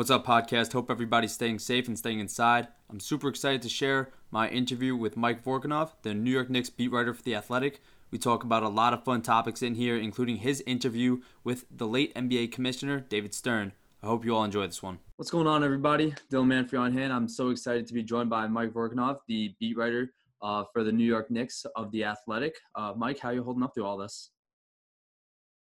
What's 0.00 0.10
up, 0.10 0.24
podcast? 0.24 0.72
Hope 0.72 0.90
everybody's 0.90 1.32
staying 1.32 1.58
safe 1.58 1.86
and 1.86 1.98
staying 1.98 2.20
inside. 2.20 2.68
I'm 2.88 3.00
super 3.00 3.28
excited 3.28 3.60
to 3.60 3.68
share 3.68 4.08
my 4.30 4.48
interview 4.48 4.96
with 4.96 5.14
Mike 5.14 5.44
Vorkunov, 5.44 5.90
the 6.00 6.14
New 6.14 6.30
York 6.30 6.48
Knicks 6.48 6.70
beat 6.70 6.90
writer 6.90 7.12
for 7.12 7.22
The 7.22 7.34
Athletic. 7.34 7.82
We 8.10 8.16
talk 8.16 8.42
about 8.42 8.62
a 8.62 8.70
lot 8.70 8.94
of 8.94 9.04
fun 9.04 9.20
topics 9.20 9.60
in 9.60 9.74
here, 9.74 9.98
including 9.98 10.36
his 10.36 10.62
interview 10.62 11.20
with 11.44 11.66
the 11.70 11.86
late 11.86 12.14
NBA 12.14 12.50
commissioner, 12.50 13.00
David 13.00 13.34
Stern. 13.34 13.72
I 14.02 14.06
hope 14.06 14.24
you 14.24 14.34
all 14.34 14.42
enjoy 14.42 14.66
this 14.68 14.82
one. 14.82 15.00
What's 15.16 15.30
going 15.30 15.46
on, 15.46 15.62
everybody? 15.62 16.14
Dylan 16.32 16.46
Manfre 16.46 16.80
on 16.80 16.94
hand. 16.94 17.12
I'm 17.12 17.28
so 17.28 17.50
excited 17.50 17.86
to 17.86 17.92
be 17.92 18.02
joined 18.02 18.30
by 18.30 18.46
Mike 18.46 18.70
Vorkunov, 18.70 19.18
the 19.28 19.54
beat 19.60 19.76
writer 19.76 20.14
uh, 20.40 20.64
for 20.72 20.82
the 20.82 20.92
New 20.92 21.04
York 21.04 21.30
Knicks 21.30 21.66
of 21.76 21.90
The 21.90 22.04
Athletic. 22.04 22.54
Uh, 22.74 22.94
Mike, 22.96 23.18
how 23.18 23.28
are 23.28 23.34
you 23.34 23.44
holding 23.44 23.62
up 23.62 23.74
through 23.74 23.84
all 23.84 23.98
this? 23.98 24.30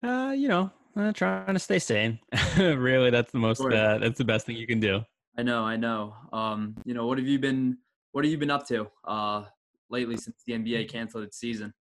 Uh, 0.01 0.33
you 0.37 0.47
know, 0.47 0.71
uh, 0.99 1.13
trying 1.13 1.55
to 1.55 1.59
stay 1.59 1.79
sane. 1.79 2.19
really, 2.59 3.11
that's 3.11 3.33
the 3.33 3.39
most. 3.39 3.59
Sure. 3.59 3.73
Uh, 3.73 3.99
that's 3.99 4.19
the 4.19 4.25
best 4.25 4.47
thing 4.47 4.57
you 4.57 4.67
can 4.67 4.81
do. 4.81 5.01
I 5.37 5.43
know, 5.43 5.65
I 5.65 5.77
know. 5.77 6.15
Um, 6.33 6.75
you 6.85 6.95
know, 6.95 7.07
what 7.07 7.19
have 7.19 7.27
you 7.27 7.39
been? 7.39 7.79
What 8.13 8.25
have 8.25 8.31
you 8.33 8.39
been 8.39 8.51
up 8.51 8.67
to 8.69 8.89
uh, 9.05 9.45
lately 9.91 10.17
since 10.17 10.43
the 10.47 10.55
NBA 10.55 10.91
canceled 10.91 11.25
its 11.25 11.39
season? 11.39 11.73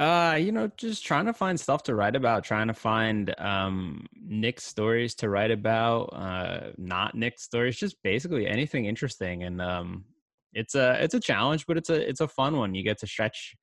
Uh, 0.00 0.34
you 0.40 0.50
know, 0.50 0.70
just 0.78 1.04
trying 1.04 1.26
to 1.26 1.32
find 1.34 1.60
stuff 1.60 1.82
to 1.82 1.94
write 1.94 2.16
about, 2.16 2.42
trying 2.42 2.68
to 2.68 2.74
find 2.74 3.34
um 3.38 4.06
Knick 4.14 4.58
stories 4.58 5.14
to 5.16 5.28
write 5.28 5.50
about, 5.50 6.04
uh 6.14 6.70
not 6.78 7.14
Knick 7.14 7.38
stories, 7.38 7.76
just 7.76 8.02
basically 8.02 8.46
anything 8.46 8.86
interesting. 8.86 9.42
And 9.42 9.60
um 9.60 10.06
it's 10.54 10.74
a 10.74 11.02
it's 11.04 11.12
a 11.12 11.20
challenge, 11.20 11.66
but 11.66 11.76
it's 11.76 11.90
a 11.90 12.08
it's 12.08 12.22
a 12.22 12.28
fun 12.28 12.56
one. 12.56 12.74
You 12.74 12.82
get 12.82 12.98
to 13.00 13.06
stretch 13.06 13.54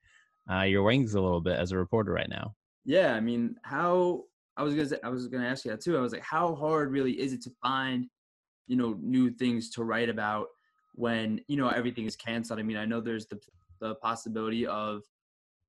uh 0.51 0.61
your 0.61 0.83
wings 0.83 1.15
a 1.15 1.21
little 1.21 1.41
bit 1.41 1.57
as 1.57 1.71
a 1.71 1.77
reporter 1.77 2.11
right 2.11 2.29
now. 2.29 2.53
Yeah, 2.85 3.15
I 3.15 3.19
mean, 3.19 3.55
how 3.63 4.25
I 4.57 4.63
was 4.63 4.73
gonna 4.73 4.99
I 5.03 5.09
was 5.09 5.27
gonna 5.27 5.47
ask 5.47 5.65
you 5.65 5.71
that 5.71 5.81
too. 5.81 5.97
I 5.97 6.01
was 6.01 6.11
like, 6.11 6.23
how 6.23 6.55
hard 6.55 6.91
really 6.91 7.19
is 7.19 7.31
it 7.31 7.41
to 7.43 7.51
find, 7.61 8.07
you 8.67 8.75
know, 8.75 8.97
new 9.01 9.29
things 9.29 9.69
to 9.71 9.83
write 9.83 10.09
about 10.09 10.47
when 10.93 11.39
you 11.47 11.57
know 11.57 11.69
everything 11.69 12.05
is 12.05 12.15
canceled? 12.15 12.59
I 12.59 12.63
mean, 12.63 12.77
I 12.77 12.85
know 12.85 12.99
there's 12.99 13.27
the 13.27 13.39
the 13.79 13.95
possibility 13.95 14.65
of, 14.65 15.03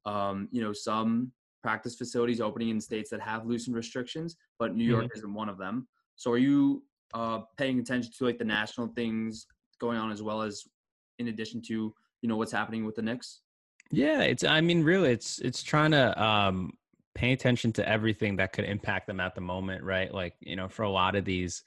um, 0.06 0.48
you 0.50 0.62
know, 0.62 0.72
some 0.72 1.32
practice 1.62 1.94
facilities 1.94 2.40
opening 2.40 2.70
in 2.70 2.80
states 2.80 3.10
that 3.10 3.20
have 3.20 3.44
loosened 3.44 3.76
restrictions, 3.76 4.36
but 4.58 4.74
New 4.74 4.84
York 4.84 5.04
mm-hmm. 5.04 5.18
isn't 5.18 5.34
one 5.34 5.50
of 5.50 5.58
them. 5.58 5.86
So, 6.16 6.32
are 6.32 6.38
you 6.38 6.82
uh, 7.12 7.40
paying 7.58 7.78
attention 7.78 8.12
to 8.16 8.24
like 8.24 8.38
the 8.38 8.44
national 8.44 8.88
things 8.88 9.46
going 9.78 9.98
on 9.98 10.10
as 10.10 10.22
well 10.22 10.40
as, 10.40 10.64
in 11.18 11.28
addition 11.28 11.60
to 11.62 11.94
you 12.22 12.28
know 12.28 12.36
what's 12.36 12.52
happening 12.52 12.86
with 12.86 12.96
the 12.96 13.02
Knicks? 13.02 13.40
Yeah, 13.90 14.22
it's. 14.22 14.44
I 14.44 14.60
mean, 14.60 14.82
really, 14.82 15.10
it's 15.10 15.38
it's 15.40 15.62
trying 15.62 15.92
to 15.92 16.22
um, 16.22 16.72
pay 17.18 17.32
attention 17.32 17.72
to 17.72 17.88
everything 17.88 18.36
that 18.36 18.52
could 18.52 18.64
impact 18.64 19.08
them 19.08 19.18
at 19.18 19.34
the 19.34 19.40
moment, 19.40 19.82
right? 19.82 20.14
Like, 20.14 20.34
you 20.38 20.54
know, 20.54 20.68
for 20.68 20.84
a 20.84 20.90
lot 20.90 21.16
of 21.16 21.24
these, 21.24 21.64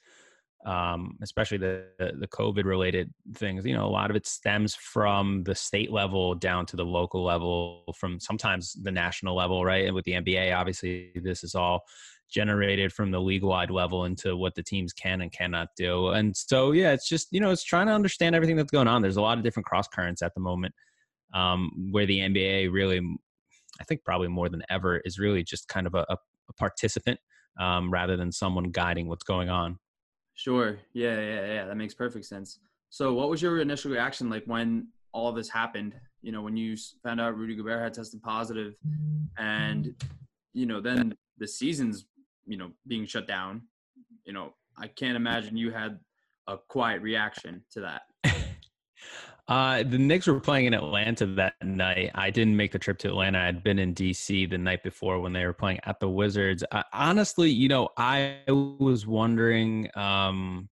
um, 0.64 1.18
especially 1.20 1.58
the, 1.58 1.84
the 1.98 2.28
COVID 2.28 2.64
related 2.64 3.12
things, 3.34 3.66
you 3.66 3.74
know, 3.74 3.84
a 3.84 3.90
lot 3.90 4.08
of 4.08 4.16
it 4.16 4.26
stems 4.26 4.74
from 4.74 5.42
the 5.44 5.54
state 5.54 5.92
level 5.92 6.34
down 6.34 6.64
to 6.66 6.76
the 6.76 6.84
local 6.84 7.22
level, 7.22 7.84
from 7.98 8.18
sometimes 8.18 8.72
the 8.82 8.90
national 8.90 9.36
level, 9.36 9.62
right? 9.62 9.84
And 9.84 9.94
with 9.94 10.06
the 10.06 10.12
NBA, 10.12 10.56
obviously, 10.56 11.12
this 11.16 11.44
is 11.44 11.54
all 11.54 11.82
generated 12.30 12.90
from 12.90 13.10
the 13.10 13.20
league 13.20 13.44
wide 13.44 13.70
level 13.70 14.06
into 14.06 14.38
what 14.38 14.54
the 14.54 14.62
teams 14.62 14.94
can 14.94 15.20
and 15.20 15.30
cannot 15.32 15.68
do. 15.76 16.08
And 16.08 16.34
so, 16.34 16.72
yeah, 16.72 16.92
it's 16.92 17.10
just, 17.10 17.28
you 17.30 17.40
know, 17.40 17.50
it's 17.50 17.62
trying 17.62 17.88
to 17.88 17.92
understand 17.92 18.34
everything 18.34 18.56
that's 18.56 18.72
going 18.72 18.88
on. 18.88 19.02
There's 19.02 19.18
a 19.18 19.22
lot 19.22 19.36
of 19.36 19.44
different 19.44 19.66
cross 19.66 19.86
currents 19.86 20.22
at 20.22 20.32
the 20.32 20.40
moment 20.40 20.74
um, 21.34 21.90
where 21.90 22.06
the 22.06 22.20
NBA 22.20 22.72
really 22.72 23.02
I 23.82 23.84
think 23.84 24.04
probably 24.04 24.28
more 24.28 24.48
than 24.48 24.62
ever, 24.70 24.98
is 25.04 25.18
really 25.18 25.42
just 25.42 25.66
kind 25.66 25.88
of 25.88 25.94
a, 25.94 26.06
a 26.08 26.52
participant 26.56 27.18
um, 27.58 27.92
rather 27.92 28.16
than 28.16 28.30
someone 28.30 28.70
guiding 28.70 29.08
what's 29.08 29.24
going 29.24 29.48
on. 29.48 29.76
Sure. 30.34 30.78
Yeah, 30.94 31.20
yeah, 31.20 31.46
yeah. 31.46 31.64
That 31.66 31.76
makes 31.76 31.94
perfect 31.94 32.24
sense. 32.24 32.60
So, 32.90 33.12
what 33.12 33.28
was 33.28 33.42
your 33.42 33.60
initial 33.60 33.90
reaction 33.90 34.30
like 34.30 34.44
when 34.44 34.86
all 35.12 35.28
of 35.28 35.34
this 35.34 35.48
happened? 35.48 35.94
You 36.22 36.30
know, 36.30 36.42
when 36.42 36.56
you 36.56 36.76
found 37.02 37.20
out 37.20 37.36
Rudy 37.36 37.56
Gobert 37.56 37.82
had 37.82 37.94
tested 37.94 38.22
positive, 38.22 38.74
and 39.36 39.92
you 40.52 40.66
know, 40.66 40.80
then 40.80 41.16
the 41.38 41.48
season's 41.48 42.06
you 42.46 42.56
know 42.56 42.70
being 42.86 43.04
shut 43.04 43.26
down. 43.26 43.62
You 44.24 44.32
know, 44.32 44.54
I 44.78 44.86
can't 44.86 45.16
imagine 45.16 45.56
you 45.56 45.72
had 45.72 45.98
a 46.46 46.56
quiet 46.56 47.02
reaction 47.02 47.64
to 47.72 47.80
that. 47.80 48.02
Uh, 49.52 49.82
the 49.82 49.98
Knicks 49.98 50.26
were 50.26 50.40
playing 50.40 50.64
in 50.64 50.72
Atlanta 50.72 51.26
that 51.26 51.52
night. 51.62 52.10
I 52.14 52.30
didn't 52.30 52.56
make 52.56 52.72
the 52.72 52.78
trip 52.78 52.96
to 53.00 53.08
Atlanta. 53.08 53.38
I'd 53.38 53.62
been 53.62 53.78
in 53.78 53.94
DC 53.94 54.48
the 54.48 54.56
night 54.56 54.82
before 54.82 55.20
when 55.20 55.34
they 55.34 55.44
were 55.44 55.52
playing 55.52 55.78
at 55.84 56.00
the 56.00 56.08
Wizards. 56.08 56.64
Honestly, 56.94 57.50
you 57.50 57.68
know, 57.68 57.90
I 57.98 58.38
was 58.48 59.06
wondering. 59.06 59.90
Um, 59.94 60.70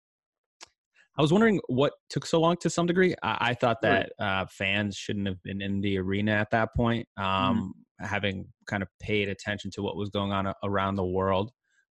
I 1.17 1.21
was 1.21 1.33
wondering 1.33 1.59
what 1.67 1.91
took 2.09 2.25
so 2.25 2.39
long 2.39 2.55
to 2.61 2.69
some 2.69 2.85
degree. 2.85 3.15
I, 3.21 3.49
I 3.49 3.53
thought 3.53 3.81
that 3.81 4.13
uh, 4.17 4.45
fans 4.49 4.95
shouldn't 4.95 5.27
have 5.27 5.43
been 5.43 5.61
in 5.61 5.81
the 5.81 5.97
arena 5.97 6.31
at 6.31 6.49
that 6.51 6.73
point, 6.73 7.05
mm-hmm. 7.19 7.29
um, 7.29 7.73
mm-hmm. 7.99 8.05
having 8.05 8.47
kind 8.65 8.81
of 8.81 8.87
paid 9.01 9.27
attention 9.27 9.71
to 9.71 9.81
what 9.81 9.97
was 9.97 10.07
going 10.07 10.31
on 10.31 10.53
around 10.63 10.95
the 10.95 11.05
world 11.05 11.51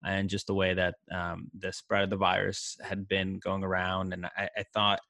and 0.03 0.31
just 0.31 0.47
the 0.47 0.55
way 0.55 0.73
that 0.73 0.95
um, 1.13 1.51
the 1.59 1.75
spread 1.75 2.05
of 2.05 2.09
the 2.09 2.17
virus 2.17 2.79
had 2.83 3.07
been 3.07 3.39
going 3.39 3.65
around. 3.65 4.15
And 4.15 4.25
I, 4.25 4.49
I 4.57 4.65
thought 4.73 5.01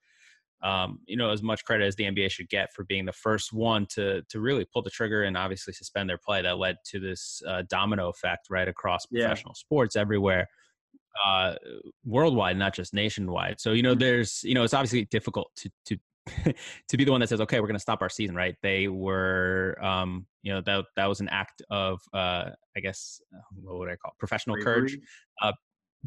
um, 0.62 1.00
you 1.06 1.16
know, 1.16 1.30
as 1.30 1.42
much 1.42 1.64
credit 1.64 1.86
as 1.86 1.96
the 1.96 2.04
NBA 2.04 2.30
should 2.30 2.48
get 2.48 2.72
for 2.72 2.84
being 2.84 3.06
the 3.06 3.12
first 3.12 3.52
one 3.52 3.86
to 3.90 4.22
to 4.28 4.40
really 4.40 4.66
pull 4.72 4.82
the 4.82 4.90
trigger 4.90 5.22
and 5.22 5.36
obviously 5.36 5.72
suspend 5.72 6.08
their 6.08 6.18
play. 6.18 6.42
That 6.42 6.58
led 6.58 6.76
to 6.86 7.00
this 7.00 7.42
uh, 7.46 7.62
domino 7.68 8.08
effect 8.08 8.48
right 8.50 8.68
across 8.68 9.06
professional 9.06 9.52
yeah. 9.56 9.60
sports 9.60 9.96
everywhere, 9.96 10.46
uh, 11.24 11.54
worldwide, 12.04 12.56
not 12.56 12.74
just 12.74 12.92
nationwide. 12.92 13.60
So 13.60 13.72
you 13.72 13.82
know, 13.82 13.92
mm-hmm. 13.92 14.00
there's 14.00 14.42
you 14.44 14.54
know, 14.54 14.64
it's 14.64 14.74
obviously 14.74 15.06
difficult 15.06 15.50
to 15.56 15.70
to 15.86 15.98
to 16.88 16.96
be 16.96 17.04
the 17.04 17.10
one 17.10 17.20
that 17.20 17.28
says, 17.28 17.40
okay, 17.40 17.60
we're 17.60 17.66
going 17.66 17.76
to 17.76 17.80
stop 17.80 18.02
our 18.02 18.08
season, 18.08 18.34
right? 18.34 18.54
They 18.62 18.88
were, 18.88 19.76
um, 19.82 20.26
you 20.42 20.52
know, 20.52 20.60
that 20.62 20.84
that 20.96 21.06
was 21.06 21.20
an 21.20 21.28
act 21.30 21.62
of, 21.70 22.00
uh, 22.12 22.50
I 22.76 22.80
guess, 22.80 23.20
uh, 23.34 23.40
what 23.62 23.78
would 23.78 23.90
I 23.90 23.96
call 23.96 24.12
it? 24.12 24.18
professional 24.18 24.56
Bravery. 24.56 24.74
courage, 24.74 24.98
uh, 25.42 25.52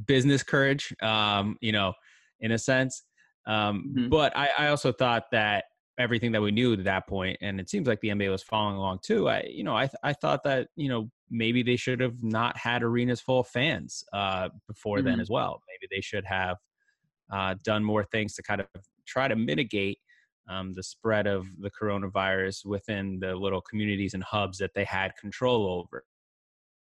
business 0.05 0.43
courage, 0.43 0.93
um, 1.01 1.57
you 1.61 1.71
know, 1.71 1.93
in 2.39 2.51
a 2.51 2.57
sense. 2.57 3.03
Um, 3.45 3.93
mm-hmm. 3.95 4.09
But 4.09 4.35
I, 4.35 4.49
I 4.57 4.67
also 4.67 4.91
thought 4.91 5.25
that 5.31 5.65
everything 5.97 6.31
that 6.31 6.41
we 6.41 6.51
knew 6.51 6.73
at 6.73 6.83
that 6.83 7.07
point, 7.07 7.37
and 7.41 7.59
it 7.59 7.69
seems 7.69 7.87
like 7.87 7.99
the 8.01 8.09
NBA 8.09 8.31
was 8.31 8.43
following 8.43 8.77
along 8.77 8.99
too. 9.03 9.29
I, 9.29 9.43
you 9.49 9.63
know, 9.63 9.75
I, 9.75 9.89
I 10.03 10.13
thought 10.13 10.43
that 10.43 10.67
you 10.75 10.89
know 10.89 11.09
maybe 11.29 11.63
they 11.63 11.75
should 11.75 11.99
have 11.99 12.23
not 12.23 12.57
had 12.57 12.83
arenas 12.83 13.21
full 13.21 13.41
of 13.41 13.47
fans 13.47 14.03
uh, 14.13 14.49
before 14.67 14.97
mm-hmm. 14.97 15.07
then 15.07 15.19
as 15.19 15.29
well. 15.29 15.61
Maybe 15.67 15.89
they 15.93 16.01
should 16.01 16.25
have 16.25 16.57
uh, 17.31 17.55
done 17.63 17.83
more 17.83 18.03
things 18.03 18.33
to 18.35 18.43
kind 18.43 18.61
of 18.61 18.67
try 19.07 19.27
to 19.27 19.35
mitigate 19.35 19.99
um, 20.49 20.73
the 20.73 20.83
spread 20.83 21.27
of 21.27 21.47
the 21.59 21.71
coronavirus 21.71 22.65
within 22.65 23.19
the 23.19 23.35
little 23.35 23.61
communities 23.61 24.13
and 24.13 24.23
hubs 24.23 24.57
that 24.57 24.71
they 24.75 24.83
had 24.83 25.15
control 25.19 25.67
over. 25.67 26.03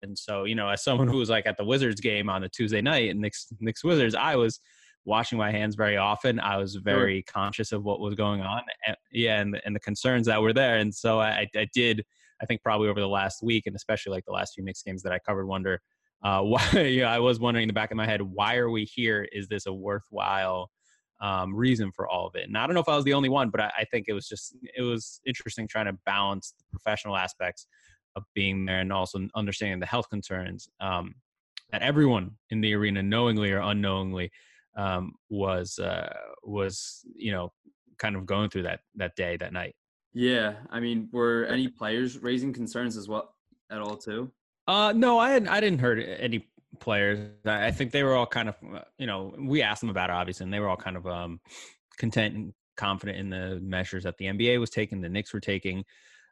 And 0.01 0.17
so, 0.17 0.43
you 0.43 0.55
know, 0.55 0.69
as 0.69 0.83
someone 0.83 1.07
who 1.07 1.17
was 1.17 1.29
like 1.29 1.47
at 1.47 1.57
the 1.57 1.65
Wizards 1.65 2.01
game 2.01 2.29
on 2.29 2.41
the 2.41 2.49
Tuesday 2.49 2.81
night 2.81 3.09
and 3.09 3.19
Knicks, 3.19 3.47
Knicks 3.59 3.83
Wizards, 3.83 4.13
I 4.13 4.35
was 4.35 4.59
washing 5.05 5.37
my 5.37 5.51
hands 5.51 5.75
very 5.75 5.97
often. 5.97 6.39
I 6.39 6.57
was 6.57 6.75
very 6.75 7.17
sure. 7.27 7.33
conscious 7.33 7.71
of 7.71 7.83
what 7.83 7.99
was 7.99 8.15
going 8.15 8.41
on. 8.41 8.61
And, 8.85 8.97
yeah, 9.11 9.39
and, 9.39 9.61
and 9.65 9.75
the 9.75 9.79
concerns 9.79 10.27
that 10.27 10.41
were 10.41 10.53
there. 10.53 10.77
And 10.77 10.93
so 10.93 11.19
I, 11.19 11.47
I 11.55 11.67
did, 11.73 12.03
I 12.41 12.45
think 12.45 12.61
probably 12.63 12.89
over 12.89 12.99
the 12.99 13.07
last 13.07 13.43
week, 13.43 13.67
and 13.67 13.75
especially 13.75 14.11
like 14.11 14.25
the 14.25 14.33
last 14.33 14.55
few 14.55 14.63
Knicks 14.63 14.81
games 14.81 15.03
that 15.03 15.13
I 15.13 15.19
covered, 15.19 15.45
wonder 15.45 15.79
uh, 16.23 16.41
why. 16.41 16.69
You 16.73 17.01
know, 17.01 17.07
I 17.07 17.19
was 17.19 17.39
wondering 17.39 17.63
in 17.63 17.67
the 17.67 17.73
back 17.73 17.91
of 17.91 17.97
my 17.97 18.05
head, 18.05 18.21
why 18.21 18.55
are 18.57 18.69
we 18.69 18.83
here? 18.83 19.27
Is 19.31 19.47
this 19.47 19.67
a 19.67 19.73
worthwhile 19.73 20.69
um, 21.21 21.55
reason 21.55 21.91
for 21.91 22.07
all 22.07 22.27
of 22.27 22.35
it? 22.35 22.47
And 22.47 22.57
I 22.57 22.65
don't 22.65 22.73
know 22.73 22.81
if 22.81 22.89
I 22.89 22.95
was 22.95 23.05
the 23.05 23.13
only 23.13 23.29
one, 23.29 23.49
but 23.49 23.61
I, 23.61 23.71
I 23.79 23.85
think 23.85 24.05
it 24.07 24.13
was 24.13 24.27
just 24.27 24.55
it 24.75 24.81
was 24.81 25.21
interesting 25.25 25.67
trying 25.67 25.85
to 25.85 25.97
balance 26.05 26.53
the 26.57 26.65
professional 26.71 27.15
aspects 27.15 27.67
of 28.15 28.23
being 28.33 28.65
there 28.65 28.79
and 28.79 28.91
also 28.91 29.27
understanding 29.35 29.79
the 29.79 29.85
health 29.85 30.09
concerns 30.09 30.69
um, 30.79 31.13
that 31.71 31.81
everyone 31.81 32.31
in 32.49 32.61
the 32.61 32.73
arena, 32.73 33.03
knowingly 33.03 33.51
or 33.51 33.59
unknowingly, 33.59 34.31
um, 34.75 35.13
was 35.29 35.79
uh, 35.79 36.13
was 36.43 37.05
you 37.15 37.31
know 37.31 37.51
kind 37.97 38.15
of 38.15 38.25
going 38.25 38.49
through 38.49 38.63
that 38.63 38.81
that 38.95 39.15
day 39.15 39.37
that 39.37 39.53
night. 39.53 39.75
Yeah, 40.13 40.53
I 40.69 40.79
mean, 40.79 41.09
were 41.11 41.45
any 41.45 41.67
players 41.67 42.17
raising 42.19 42.53
concerns 42.53 42.95
as 42.97 43.07
well 43.07 43.33
at 43.69 43.79
all 43.79 43.97
too? 43.97 44.31
Uh, 44.67 44.93
no, 44.95 45.19
I 45.19 45.31
hadn't, 45.31 45.49
I 45.49 45.59
didn't 45.59 45.79
heard 45.79 45.99
any 45.99 46.47
players. 46.79 47.29
I 47.45 47.71
think 47.71 47.91
they 47.91 48.03
were 48.03 48.15
all 48.15 48.25
kind 48.25 48.49
of 48.49 48.55
uh, 48.73 48.81
you 48.97 49.07
know 49.07 49.33
we 49.37 49.61
asked 49.61 49.81
them 49.81 49.89
about 49.89 50.09
it 50.09 50.13
obviously, 50.13 50.45
and 50.45 50.53
they 50.53 50.59
were 50.59 50.69
all 50.69 50.77
kind 50.77 50.97
of 50.97 51.07
um, 51.07 51.39
content 51.97 52.35
and 52.35 52.53
confident 52.77 53.17
in 53.17 53.29
the 53.29 53.59
measures 53.61 54.03
that 54.03 54.17
the 54.17 54.25
NBA 54.25 54.59
was 54.59 54.69
taking, 54.69 55.01
the 55.01 55.09
Knicks 55.09 55.33
were 55.33 55.39
taking. 55.39 55.83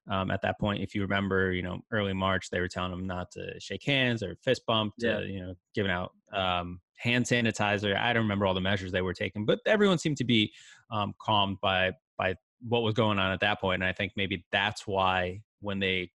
Um, 0.09 0.31
at 0.31 0.41
that 0.41 0.59
point, 0.59 0.83
if 0.83 0.93
you 0.93 1.01
remember, 1.01 1.53
you 1.53 1.61
know, 1.61 1.79
early 1.91 2.13
March, 2.13 2.49
they 2.49 2.59
were 2.59 2.67
telling 2.67 2.91
them 2.91 3.07
not 3.07 3.31
to 3.31 3.57
shake 3.59 3.83
hands 3.85 4.21
or 4.21 4.35
fist 4.43 4.63
bump, 4.67 4.93
to, 4.99 5.07
yeah. 5.07 5.19
you 5.21 5.39
know, 5.39 5.53
giving 5.73 5.91
out 5.91 6.11
um, 6.33 6.81
hand 6.97 7.25
sanitizer. 7.25 7.97
I 7.97 8.11
don't 8.11 8.23
remember 8.23 8.45
all 8.45 8.53
the 8.53 8.61
measures 8.61 8.91
they 8.91 9.01
were 9.01 9.13
taking, 9.13 9.45
but 9.45 9.59
everyone 9.65 9.97
seemed 9.97 10.17
to 10.17 10.25
be 10.25 10.51
um, 10.91 11.13
calmed 11.21 11.57
by 11.61 11.93
by 12.17 12.35
what 12.67 12.83
was 12.83 12.93
going 12.93 13.19
on 13.19 13.31
at 13.31 13.39
that 13.41 13.59
point. 13.59 13.81
And 13.81 13.89
I 13.89 13.93
think 13.93 14.13
maybe 14.15 14.45
that's 14.51 14.87
why 14.87 15.41
when 15.61 15.79
they, 15.79 16.11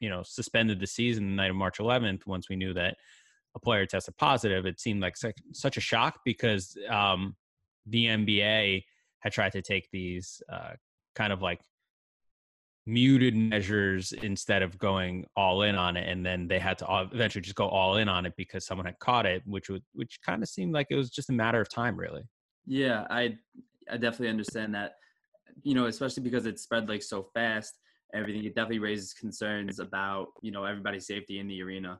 you 0.00 0.08
know, 0.08 0.22
suspended 0.24 0.80
the 0.80 0.86
season 0.86 1.30
the 1.30 1.36
night 1.36 1.50
of 1.50 1.56
March 1.56 1.78
11th, 1.78 2.26
once 2.26 2.48
we 2.48 2.56
knew 2.56 2.74
that 2.74 2.96
a 3.54 3.60
player 3.60 3.86
tested 3.86 4.16
positive, 4.16 4.66
it 4.66 4.80
seemed 4.80 5.00
like 5.00 5.16
such, 5.16 5.36
such 5.52 5.76
a 5.76 5.80
shock 5.80 6.20
because 6.24 6.76
um, 6.88 7.36
the 7.86 8.06
NBA 8.06 8.82
had 9.20 9.32
tried 9.32 9.52
to 9.52 9.62
take 9.62 9.88
these 9.92 10.42
uh, 10.52 10.72
kind 11.14 11.32
of 11.32 11.42
like 11.42 11.60
muted 12.86 13.34
measures 13.34 14.12
instead 14.12 14.62
of 14.62 14.78
going 14.78 15.24
all 15.36 15.62
in 15.62 15.74
on 15.74 15.96
it 15.96 16.06
and 16.08 16.24
then 16.24 16.46
they 16.46 16.58
had 16.58 16.76
to 16.76 17.08
eventually 17.12 17.40
just 17.40 17.56
go 17.56 17.66
all 17.66 17.96
in 17.96 18.08
on 18.08 18.26
it 18.26 18.34
because 18.36 18.66
someone 18.66 18.84
had 18.84 18.98
caught 18.98 19.24
it 19.24 19.42
which 19.46 19.70
would 19.70 19.82
which 19.94 20.18
kind 20.24 20.42
of 20.42 20.48
seemed 20.48 20.74
like 20.74 20.86
it 20.90 20.96
was 20.96 21.08
just 21.10 21.30
a 21.30 21.32
matter 21.32 21.60
of 21.60 21.68
time 21.68 21.96
really. 21.96 22.22
Yeah 22.66 23.06
i 23.10 23.36
i 23.90 23.96
definitely 23.96 24.28
understand 24.28 24.74
that 24.74 24.96
you 25.62 25.74
know 25.74 25.86
especially 25.86 26.22
because 26.22 26.44
it 26.44 26.58
spread 26.58 26.88
like 26.88 27.02
so 27.02 27.22
fast 27.34 27.74
everything 28.14 28.44
it 28.44 28.54
definitely 28.54 28.78
raises 28.78 29.12
concerns 29.12 29.80
about 29.80 30.28
you 30.40 30.50
know 30.50 30.64
everybody's 30.64 31.06
safety 31.06 31.38
in 31.40 31.48
the 31.48 31.62
arena. 31.62 31.98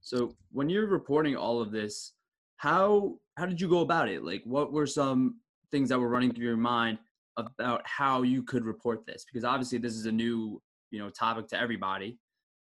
So 0.00 0.34
when 0.50 0.70
you're 0.70 0.86
reporting 0.86 1.36
all 1.36 1.60
of 1.60 1.70
this 1.70 2.12
how 2.56 3.18
how 3.36 3.46
did 3.46 3.60
you 3.60 3.68
go 3.68 3.80
about 3.80 4.08
it? 4.08 4.24
Like 4.24 4.42
what 4.44 4.72
were 4.72 4.86
some 4.86 5.40
things 5.70 5.88
that 5.88 5.98
were 5.98 6.08
running 6.08 6.32
through 6.32 6.46
your 6.46 6.56
mind 6.56 6.98
about 7.46 7.82
how 7.84 8.22
you 8.22 8.42
could 8.42 8.64
report 8.64 9.06
this 9.06 9.24
because 9.24 9.44
obviously 9.44 9.78
this 9.78 9.94
is 9.94 10.06
a 10.06 10.12
new 10.12 10.60
you 10.90 10.98
know 10.98 11.10
topic 11.10 11.48
to 11.48 11.60
everybody. 11.60 12.18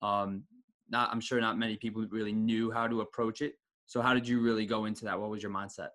Um 0.02 0.44
not 0.90 1.10
i'm 1.12 1.22
sure 1.22 1.40
not 1.40 1.58
many 1.58 1.78
people 1.78 2.06
really 2.10 2.34
knew 2.34 2.72
how 2.72 2.88
to 2.88 3.02
approach 3.02 3.42
it. 3.42 3.54
So 3.86 4.02
how 4.02 4.14
did 4.14 4.28
you 4.28 4.42
really 4.42 4.66
go 4.66 4.86
into 4.86 5.06
that? 5.06 5.20
What 5.20 5.30
was 5.30 5.42
your 5.42 5.52
mindset? 5.52 5.90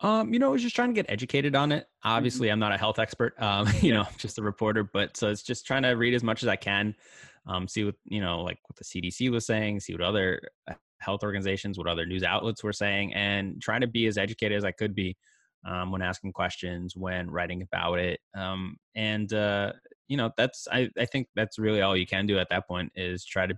Um 0.00 0.32
you 0.32 0.38
know 0.38 0.48
i 0.48 0.52
was 0.52 0.62
just 0.62 0.76
trying 0.76 0.88
to 0.88 0.94
get 0.94 1.06
educated 1.08 1.54
on 1.54 1.72
it. 1.72 1.84
Mm-hmm. 1.84 2.16
obviously 2.16 2.48
i'm 2.50 2.58
not 2.58 2.72
a 2.72 2.76
health 2.76 2.98
expert 2.98 3.40
um 3.40 3.68
you 3.80 3.94
know 3.94 4.06
just 4.18 4.38
a 4.38 4.42
reporter 4.42 4.82
but 4.82 5.16
so 5.16 5.28
it's 5.28 5.42
just 5.42 5.66
trying 5.66 5.82
to 5.84 5.90
read 5.90 6.14
as 6.14 6.24
much 6.24 6.42
as 6.42 6.48
i 6.48 6.56
can 6.56 6.96
um 7.46 7.68
see 7.68 7.84
what 7.84 7.94
you 8.06 8.20
know 8.20 8.42
like 8.42 8.58
what 8.66 8.76
the 8.76 8.84
cdc 8.84 9.30
was 9.30 9.46
saying 9.46 9.78
see 9.78 9.92
what 9.92 10.02
other 10.02 10.40
health 11.02 11.22
organizations, 11.22 11.76
what 11.76 11.86
other 11.86 12.06
news 12.06 12.22
outlets 12.22 12.62
were 12.64 12.72
saying, 12.72 13.12
and 13.14 13.60
trying 13.60 13.82
to 13.82 13.86
be 13.86 14.06
as 14.06 14.16
educated 14.16 14.56
as 14.56 14.64
I 14.64 14.72
could 14.72 14.94
be 14.94 15.16
um, 15.66 15.92
when 15.92 16.02
asking 16.02 16.32
questions, 16.32 16.96
when 16.96 17.30
writing 17.30 17.62
about 17.62 17.98
it. 17.98 18.20
Um, 18.34 18.76
and, 18.94 19.32
uh, 19.32 19.72
you 20.08 20.16
know, 20.16 20.30
that's, 20.36 20.66
I, 20.72 20.90
I 20.98 21.04
think 21.04 21.28
that's 21.34 21.58
really 21.58 21.82
all 21.82 21.96
you 21.96 22.06
can 22.06 22.26
do 22.26 22.38
at 22.38 22.48
that 22.50 22.66
point 22.66 22.92
is 22.94 23.24
try 23.24 23.46
to 23.46 23.54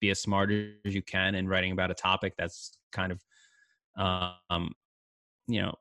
be 0.00 0.10
as 0.10 0.20
smart 0.20 0.50
as 0.50 0.94
you 0.94 1.02
can 1.02 1.34
in 1.34 1.48
writing 1.48 1.72
about 1.72 1.90
a 1.90 1.94
topic 1.94 2.34
that's 2.38 2.78
kind 2.92 3.12
of, 3.12 3.20
um, 4.50 4.72
you 5.48 5.62
know, 5.62 5.74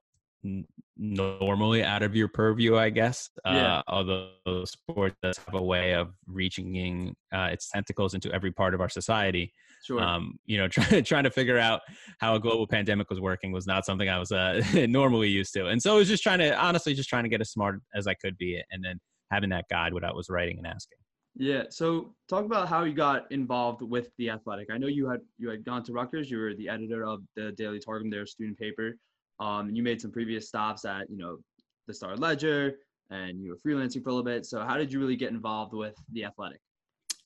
normally 0.98 1.84
out 1.84 2.02
of 2.04 2.16
your 2.16 2.28
purview, 2.28 2.78
I 2.78 2.90
guess. 2.90 3.30
Yeah. 3.46 3.78
Uh, 3.78 3.82
although 3.88 4.66
sports 4.66 5.16
does 5.22 5.38
have 5.38 5.54
a 5.54 5.62
way 5.62 5.94
of 5.94 6.14
reaching 6.26 7.16
uh, 7.32 7.50
its 7.52 7.70
tentacles 7.70 8.14
into 8.14 8.32
every 8.32 8.52
part 8.52 8.74
of 8.74 8.82
our 8.82 8.90
society. 8.90 9.54
Sure. 9.84 10.02
Um, 10.02 10.38
you 10.46 10.58
know, 10.58 10.68
trying 10.70 11.04
trying 11.04 11.24
to 11.24 11.32
figure 11.32 11.58
out 11.58 11.82
how 12.20 12.36
a 12.36 12.40
global 12.40 12.68
pandemic 12.68 13.10
was 13.10 13.20
working 13.20 13.52
was 13.52 13.68
not 13.68 13.86
something 13.86 14.10
I 14.10 14.20
was 14.20 14.32
uh, 14.32 14.62
normally 14.90 15.30
used 15.30 15.54
to, 15.54 15.68
and 15.68 15.82
so 15.82 15.96
I 15.96 15.98
was 15.98 16.08
just 16.08 16.24
trying 16.24 16.40
to, 16.40 16.58
honestly, 16.58 16.94
just 16.94 17.10
trying 17.10 17.24
to 17.24 17.30
get 17.30 17.42
as 17.42 17.52
smart 17.52 17.80
as 17.96 18.08
I 18.08 18.14
could 18.14 18.38
be, 18.38 18.62
and 18.72 18.84
then 18.84 19.00
having 19.32 19.50
that 19.50 19.66
guide 19.70 19.94
what 19.94 20.04
I 20.04 20.12
was 20.12 20.30
writing 20.30 20.58
and 20.58 20.68
asking. 20.68 20.98
Yeah. 21.40 21.64
So 21.70 22.16
talk 22.28 22.46
about 22.46 22.68
how 22.68 22.84
you 22.84 22.94
got 22.94 23.32
involved 23.32 23.84
with 23.84 24.10
the 24.18 24.32
Athletic. 24.32 24.70
I 24.72 24.78
know 24.80 24.88
you 24.88 25.08
had 25.08 25.20
you 25.38 25.50
had 25.50 25.64
gone 25.64 25.84
to 25.84 25.94
Rutgers. 25.94 26.32
You 26.32 26.40
were 26.40 26.56
the 26.56 26.68
editor 26.68 27.06
of 27.06 27.22
the 27.36 27.52
Daily 27.52 27.80
Targum, 27.80 28.10
their 28.10 28.26
student 28.26 28.58
paper. 28.58 28.98
Um, 29.40 29.70
you 29.70 29.84
made 29.84 30.02
some 30.02 30.12
previous 30.12 30.48
stops 30.48 30.84
at, 30.84 31.10
you 31.12 31.18
know, 31.18 31.38
the 31.86 31.94
Star 31.94 32.16
Ledger 32.16 32.78
and 33.12 33.42
you 33.42 33.52
were 33.52 33.58
freelancing 33.58 34.04
for 34.04 34.10
a 34.10 34.14
little 34.14 34.24
bit. 34.24 34.46
So 34.46 34.62
how 34.62 34.78
did 34.78 34.92
you 34.92 35.00
really 35.00 35.16
get 35.16 35.32
involved 35.32 35.74
with 35.74 35.96
the 36.12 36.26
athletic? 36.26 36.60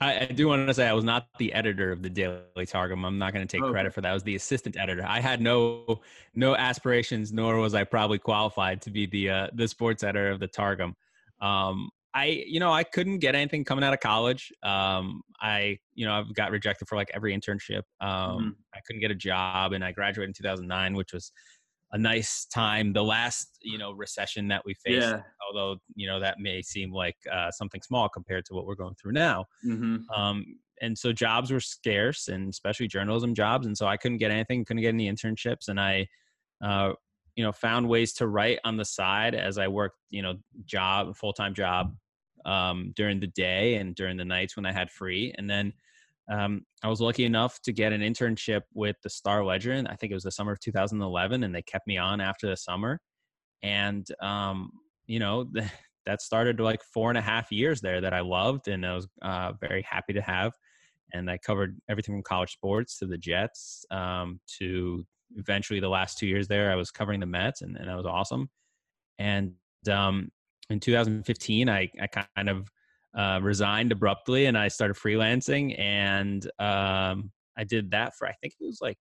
I, 0.01 0.21
I 0.21 0.25
do 0.25 0.47
want 0.47 0.67
to 0.67 0.73
say 0.73 0.87
I 0.87 0.93
was 0.93 1.03
not 1.03 1.27
the 1.37 1.53
editor 1.53 1.91
of 1.91 2.01
the 2.01 2.09
Daily 2.09 2.65
Targum. 2.65 3.05
I'm 3.05 3.19
not 3.19 3.33
going 3.33 3.47
to 3.47 3.51
take 3.57 3.63
okay. 3.63 3.71
credit 3.71 3.93
for 3.93 4.01
that. 4.01 4.09
I 4.09 4.13
was 4.13 4.23
the 4.23 4.35
assistant 4.35 4.75
editor. 4.75 5.05
I 5.05 5.19
had 5.19 5.41
no 5.41 6.01
no 6.33 6.55
aspirations, 6.55 7.31
nor 7.31 7.57
was 7.57 7.75
I 7.75 7.83
probably 7.83 8.17
qualified 8.17 8.81
to 8.81 8.91
be 8.91 9.05
the 9.05 9.29
uh, 9.29 9.47
the 9.53 9.67
sports 9.67 10.03
editor 10.03 10.31
of 10.31 10.39
the 10.39 10.47
Targum. 10.47 10.95
Um, 11.39 11.89
I, 12.13 12.43
you 12.45 12.59
know, 12.59 12.73
I 12.73 12.83
couldn't 12.83 13.19
get 13.19 13.35
anything 13.35 13.63
coming 13.63 13.85
out 13.85 13.93
of 13.93 14.01
college. 14.01 14.51
Um, 14.63 15.21
I, 15.39 15.77
you 15.93 16.05
know, 16.05 16.13
I've 16.13 16.33
got 16.33 16.51
rejected 16.51 16.89
for 16.89 16.97
like 16.97 17.09
every 17.13 17.33
internship. 17.33 17.83
Um, 18.01 18.09
mm-hmm. 18.09 18.49
I 18.73 18.79
couldn't 18.85 19.01
get 19.01 19.11
a 19.11 19.15
job, 19.15 19.71
and 19.71 19.83
I 19.83 19.93
graduated 19.93 20.29
in 20.29 20.33
2009, 20.33 20.95
which 20.95 21.13
was 21.13 21.31
a 21.93 21.97
nice 21.97 22.45
time. 22.45 22.93
The 22.93 23.03
last, 23.03 23.57
you 23.61 23.77
know, 23.77 23.91
recession 23.91 24.47
that 24.49 24.63
we 24.65 24.73
faced, 24.73 25.07
yeah. 25.07 25.21
although 25.47 25.77
you 25.95 26.07
know 26.07 26.19
that 26.19 26.39
may 26.39 26.61
seem 26.61 26.91
like 26.91 27.17
uh, 27.31 27.51
something 27.51 27.81
small 27.81 28.09
compared 28.09 28.45
to 28.45 28.53
what 28.53 28.65
we're 28.65 28.75
going 28.75 28.95
through 28.95 29.13
now. 29.13 29.45
Mm-hmm. 29.65 30.09
Um, 30.13 30.45
and 30.81 30.97
so 30.97 31.11
jobs 31.11 31.51
were 31.51 31.59
scarce, 31.59 32.27
and 32.27 32.49
especially 32.49 32.87
journalism 32.87 33.35
jobs. 33.35 33.67
And 33.67 33.77
so 33.77 33.87
I 33.87 33.97
couldn't 33.97 34.17
get 34.17 34.31
anything, 34.31 34.65
couldn't 34.65 34.81
get 34.81 34.89
any 34.89 35.11
internships, 35.11 35.67
and 35.67 35.79
I, 35.79 36.07
uh, 36.63 36.93
you 37.35 37.43
know, 37.43 37.51
found 37.51 37.87
ways 37.87 38.13
to 38.13 38.27
write 38.27 38.59
on 38.63 38.77
the 38.77 38.85
side 38.85 39.35
as 39.35 39.57
I 39.57 39.67
worked, 39.67 39.97
you 40.09 40.21
know, 40.21 40.35
job, 40.65 41.15
full 41.15 41.33
time 41.33 41.53
job 41.53 41.95
um, 42.45 42.93
during 42.95 43.19
the 43.19 43.27
day 43.27 43.75
and 43.75 43.95
during 43.95 44.17
the 44.17 44.25
nights 44.25 44.55
when 44.55 44.65
I 44.65 44.71
had 44.71 44.89
free, 44.89 45.33
and 45.37 45.49
then 45.49 45.73
um, 46.29 46.61
I 46.83 46.87
was 46.87 47.01
lucky 47.01 47.25
enough 47.25 47.61
to 47.63 47.73
get 47.73 47.93
an 47.93 48.01
internship 48.01 48.61
with 48.73 48.95
the 49.03 49.09
Star 49.09 49.43
Ledger. 49.43 49.83
I 49.87 49.95
think 49.95 50.11
it 50.11 50.15
was 50.15 50.23
the 50.23 50.31
summer 50.31 50.53
of 50.53 50.59
2011, 50.59 51.43
and 51.43 51.53
they 51.53 51.61
kept 51.61 51.87
me 51.87 51.97
on 51.97 52.21
after 52.21 52.47
the 52.47 52.57
summer. 52.57 52.99
And 53.63 54.05
um, 54.21 54.71
you 55.05 55.19
know, 55.19 55.45
that 56.05 56.21
started 56.21 56.59
like 56.59 56.81
four 56.93 57.09
and 57.09 57.17
a 57.17 57.21
half 57.21 57.51
years 57.51 57.81
there 57.81 58.01
that 58.01 58.13
I 58.13 58.21
loved, 58.21 58.67
and 58.67 58.85
I 58.85 58.95
was 58.95 59.07
uh, 59.21 59.53
very 59.59 59.85
happy 59.87 60.13
to 60.13 60.21
have. 60.21 60.53
And 61.13 61.29
I 61.29 61.37
covered 61.37 61.77
everything 61.89 62.15
from 62.15 62.23
college 62.23 62.53
sports 62.53 62.97
to 62.99 63.05
the 63.05 63.17
Jets 63.17 63.85
um, 63.91 64.39
to 64.59 65.05
eventually 65.35 65.79
the 65.79 65.89
last 65.89 66.17
two 66.17 66.27
years 66.27 66.47
there, 66.47 66.71
I 66.71 66.75
was 66.75 66.91
covering 66.91 67.19
the 67.19 67.25
Mets, 67.25 67.61
and, 67.61 67.75
and 67.77 67.89
that 67.89 67.97
was 67.97 68.05
awesome. 68.05 68.49
And 69.19 69.53
um, 69.89 70.29
in 70.69 70.79
2015, 70.79 71.69
I, 71.69 71.89
I 72.01 72.07
kind 72.07 72.49
of 72.49 72.69
uh, 73.17 73.39
resigned 73.41 73.91
abruptly 73.91 74.45
and 74.45 74.57
I 74.57 74.67
started 74.67 74.95
freelancing. 74.95 75.77
And 75.79 76.45
um, 76.59 77.31
I 77.57 77.63
did 77.67 77.91
that 77.91 78.15
for, 78.15 78.27
I 78.27 78.33
think 78.33 78.53
it 78.59 78.65
was 78.65 78.79
like 78.81 78.99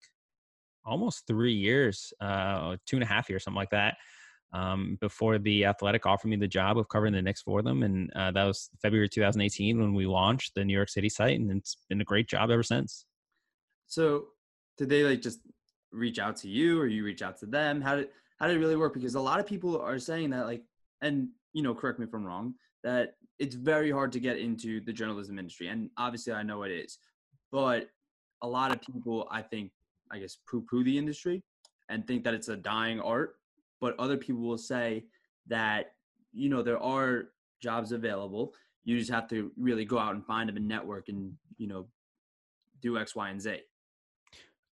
almost 0.84 1.26
three 1.26 1.52
years, 1.54 2.12
uh, 2.20 2.76
two 2.86 2.96
and 2.96 3.02
a 3.02 3.06
half 3.06 3.28
years, 3.28 3.44
something 3.44 3.56
like 3.56 3.70
that. 3.70 3.96
Um, 4.54 4.96
before 5.02 5.38
the 5.38 5.66
athletic 5.66 6.06
offered 6.06 6.28
me 6.28 6.36
the 6.36 6.48
job 6.48 6.78
of 6.78 6.88
covering 6.88 7.12
the 7.12 7.20
Knicks 7.20 7.42
for 7.42 7.60
them. 7.60 7.82
And 7.82 8.10
uh, 8.14 8.30
that 8.30 8.44
was 8.44 8.70
February 8.80 9.08
2018 9.08 9.78
when 9.78 9.92
we 9.92 10.06
launched 10.06 10.54
the 10.54 10.64
New 10.64 10.72
York 10.72 10.88
City 10.88 11.10
site. 11.10 11.38
And 11.38 11.50
it's 11.50 11.76
been 11.90 12.00
a 12.00 12.04
great 12.04 12.28
job 12.28 12.50
ever 12.50 12.62
since. 12.62 13.04
So 13.86 14.28
did 14.78 14.88
they 14.88 15.04
like 15.04 15.20
just 15.20 15.40
reach 15.92 16.18
out 16.18 16.36
to 16.36 16.48
you 16.48 16.80
or 16.80 16.86
you 16.86 17.04
reach 17.04 17.20
out 17.20 17.38
to 17.40 17.46
them? 17.46 17.82
How 17.82 17.96
did, 17.96 18.08
how 18.38 18.46
did 18.46 18.56
it 18.56 18.60
really 18.60 18.76
work? 18.76 18.94
Because 18.94 19.16
a 19.16 19.20
lot 19.20 19.38
of 19.40 19.46
people 19.46 19.78
are 19.78 19.98
saying 19.98 20.30
that 20.30 20.46
like, 20.46 20.62
and 21.02 21.28
you 21.52 21.62
know, 21.62 21.74
correct 21.74 21.98
me 21.98 22.06
if 22.06 22.14
I'm 22.14 22.24
wrong, 22.24 22.54
that 22.84 23.14
it's 23.38 23.54
very 23.54 23.90
hard 23.90 24.12
to 24.12 24.20
get 24.20 24.38
into 24.38 24.80
the 24.80 24.92
journalism 24.92 25.38
industry. 25.38 25.68
And 25.68 25.90
obviously, 25.96 26.32
I 26.32 26.42
know 26.42 26.62
it 26.62 26.70
is. 26.70 26.98
But 27.52 27.88
a 28.42 28.48
lot 28.48 28.72
of 28.72 28.80
people, 28.80 29.28
I 29.30 29.42
think, 29.42 29.70
I 30.10 30.18
guess, 30.18 30.38
poo 30.48 30.64
poo 30.68 30.84
the 30.84 30.96
industry 30.96 31.42
and 31.88 32.06
think 32.06 32.24
that 32.24 32.34
it's 32.34 32.48
a 32.48 32.56
dying 32.56 33.00
art. 33.00 33.36
But 33.80 33.98
other 33.98 34.16
people 34.16 34.42
will 34.42 34.58
say 34.58 35.04
that, 35.46 35.92
you 36.32 36.48
know, 36.48 36.62
there 36.62 36.82
are 36.82 37.28
jobs 37.62 37.92
available. 37.92 38.54
You 38.84 38.98
just 38.98 39.10
have 39.10 39.28
to 39.28 39.52
really 39.56 39.84
go 39.84 39.98
out 39.98 40.14
and 40.14 40.24
find 40.24 40.48
them 40.48 40.56
and 40.56 40.66
network 40.66 41.08
and, 41.08 41.32
you 41.56 41.68
know, 41.68 41.86
do 42.80 42.98
X, 42.98 43.14
Y, 43.14 43.28
and 43.28 43.40
Z. 43.40 43.58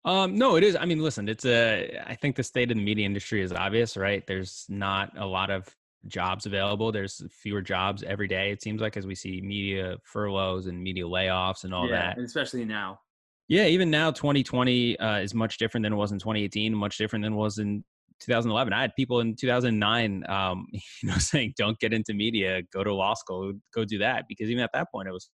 Um, 0.05 0.37
no, 0.37 0.57
it 0.57 0.63
is. 0.63 0.77
I 0.77 0.85
mean, 0.85 1.01
listen, 1.01 1.29
it's 1.29 1.45
a, 1.45 2.01
I 2.07 2.15
think 2.15 2.37
the 2.37 2.45
state 2.45 2.71
of 2.71 2.77
the 2.77 2.83
media 2.83 3.05
industry 3.05 3.43
is 3.43 3.53
obvious, 3.53 3.97
right? 3.97 4.25
There's 4.27 4.65
not 4.69 5.13
a 5.19 5.27
lot 5.27 5.51
of 5.51 5.69
jobs 6.09 6.47
available. 6.47 6.93
There's 6.93 7.23
fewer 7.31 7.63
jobs 7.63 8.03
every 8.03 8.29
day. 8.29 8.51
It 8.51 8.63
seems 8.63 8.81
like 8.81 8.97
as 8.97 9.07
we 9.07 9.15
see 9.15 9.41
media 9.41 9.97
furloughs 10.05 10.67
and 10.67 10.83
media 10.83 11.05
layoffs 11.05 11.65
and 11.65 11.75
all 11.75 11.89
yeah, 11.89 12.15
that. 12.15 12.19
especially 12.19 12.65
now. 12.65 13.01
Yeah, 13.49 13.67
even 13.67 13.91
now, 13.91 14.11
2020 14.11 14.99
uh, 14.99 15.19
is 15.19 15.33
much 15.33 15.59
different 15.59 15.85
than 15.85 15.93
it 15.93 15.97
was 15.97 16.11
in 16.11 16.19
2018. 16.19 16.75
Much 16.75 16.99
different 16.99 17.25
than 17.25 17.35
it 17.35 17.37
was 17.37 17.59
in 17.59 17.85
2011. 18.21 18.73
I 18.73 18.81
had 18.81 18.95
people 18.97 19.21
in 19.21 19.37
2009, 19.37 20.25
um, 20.29 20.67
you 20.73 20.81
know, 21.09 21.19
saying, 21.19 21.55
"Don't 21.57 21.79
get 21.79 21.93
into 21.93 22.13
media. 22.13 22.63
Go 22.73 22.83
to 22.83 22.93
law 22.93 23.15
school. 23.15 23.53
Go 23.75 23.85
do 23.85 23.99
that." 23.99 24.25
Because 24.29 24.51
even 24.51 24.65
at 24.65 24.71
that 24.75 24.91
point, 24.91 25.09
it 25.09 25.13
was 25.13 25.31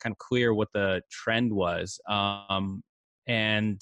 kind 0.00 0.12
of 0.12 0.18
clear 0.18 0.54
what 0.54 0.68
the 0.72 1.02
trend 1.10 1.52
was. 1.52 1.98
Um, 2.08 2.82
and 3.26 3.80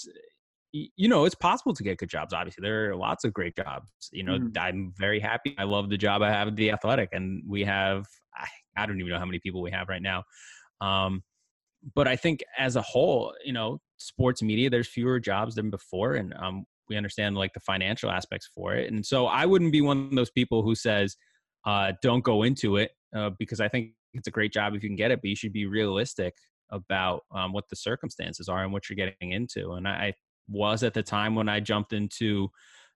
you 0.73 1.09
know 1.09 1.25
it's 1.25 1.35
possible 1.35 1.75
to 1.75 1.83
get 1.83 1.99
good 1.99 2.09
jobs 2.09 2.33
obviously 2.33 2.62
there 2.62 2.91
are 2.91 2.97
lots 2.97 3.25
of 3.25 3.33
great 3.33 3.55
jobs 3.55 3.87
you 4.11 4.23
know 4.23 4.38
mm-hmm. 4.38 4.59
i'm 4.59 4.93
very 4.97 5.21
happy 5.21 5.55
i 5.59 5.64
love 5.64 5.91
the 5.91 5.99
job 5.99 6.23
i 6.23 6.31
have 6.31 6.49
at 6.49 6.57
the 6.57 6.71
athletic 6.71 7.11
and 7.12 7.43
we 7.47 7.62
have 7.62 8.07
I, 8.35 8.47
I 8.76 8.87
don't 8.87 8.99
even 8.99 9.11
know 9.11 9.19
how 9.19 9.26
many 9.26 9.38
people 9.38 9.61
we 9.61 9.71
have 9.71 9.88
right 9.88 10.02
now 10.02 10.25
um, 10.81 11.23
but 11.95 12.09
i 12.09 12.17
think 12.17 12.43
as 12.59 12.76
a 12.76 12.83
whole 12.83 13.35
you 13.45 13.52
know 13.52 13.81
sports 13.99 14.43
media 14.43 14.71
there's 14.71 14.88
fewer 14.88 15.21
jobs 15.21 15.55
than 15.55 15.71
before 15.71 16.14
and 16.14 16.35
um, 16.38 16.64
we 16.88 16.97
understand 16.97 17.37
like 17.37 17.52
the 17.52 17.61
financial 17.61 18.11
aspects 18.11 18.49
for 18.55 18.75
it 18.75 18.91
and 18.91 19.05
so 19.05 19.26
i 19.26 19.45
wouldn't 19.45 19.73
be 19.73 19.83
one 19.83 20.07
of 20.07 20.14
those 20.14 20.31
people 20.31 20.62
who 20.62 20.75
says 20.75 21.17
uh, 21.64 21.93
don't 22.02 22.25
go 22.25 22.43
into 22.43 22.76
it 22.76 22.93
uh, 23.14 23.31
because 23.38 23.61
i 23.61 23.69
think 23.69 23.91
it's 24.14 24.26
a 24.26 24.33
great 24.33 24.52
job 24.52 24.75
if 24.75 24.83
you 24.83 24.88
can 24.88 24.97
get 24.97 25.11
it 25.11 25.21
but 25.21 25.29
you 25.29 25.37
should 25.37 25.52
be 25.52 25.67
realistic 25.67 26.35
about 26.73 27.23
um, 27.35 27.52
what 27.52 27.69
the 27.69 27.76
circumstances 27.76 28.49
are 28.49 28.64
and 28.64 28.73
what 28.73 28.88
you're 28.88 28.97
getting 28.97 29.33
into. 29.33 29.73
And 29.73 29.87
I, 29.87 29.91
I 29.91 30.12
was 30.49 30.83
at 30.83 30.95
the 30.95 31.03
time 31.03 31.35
when 31.35 31.49
I 31.49 31.61
jumped 31.61 31.93
into 31.93 32.51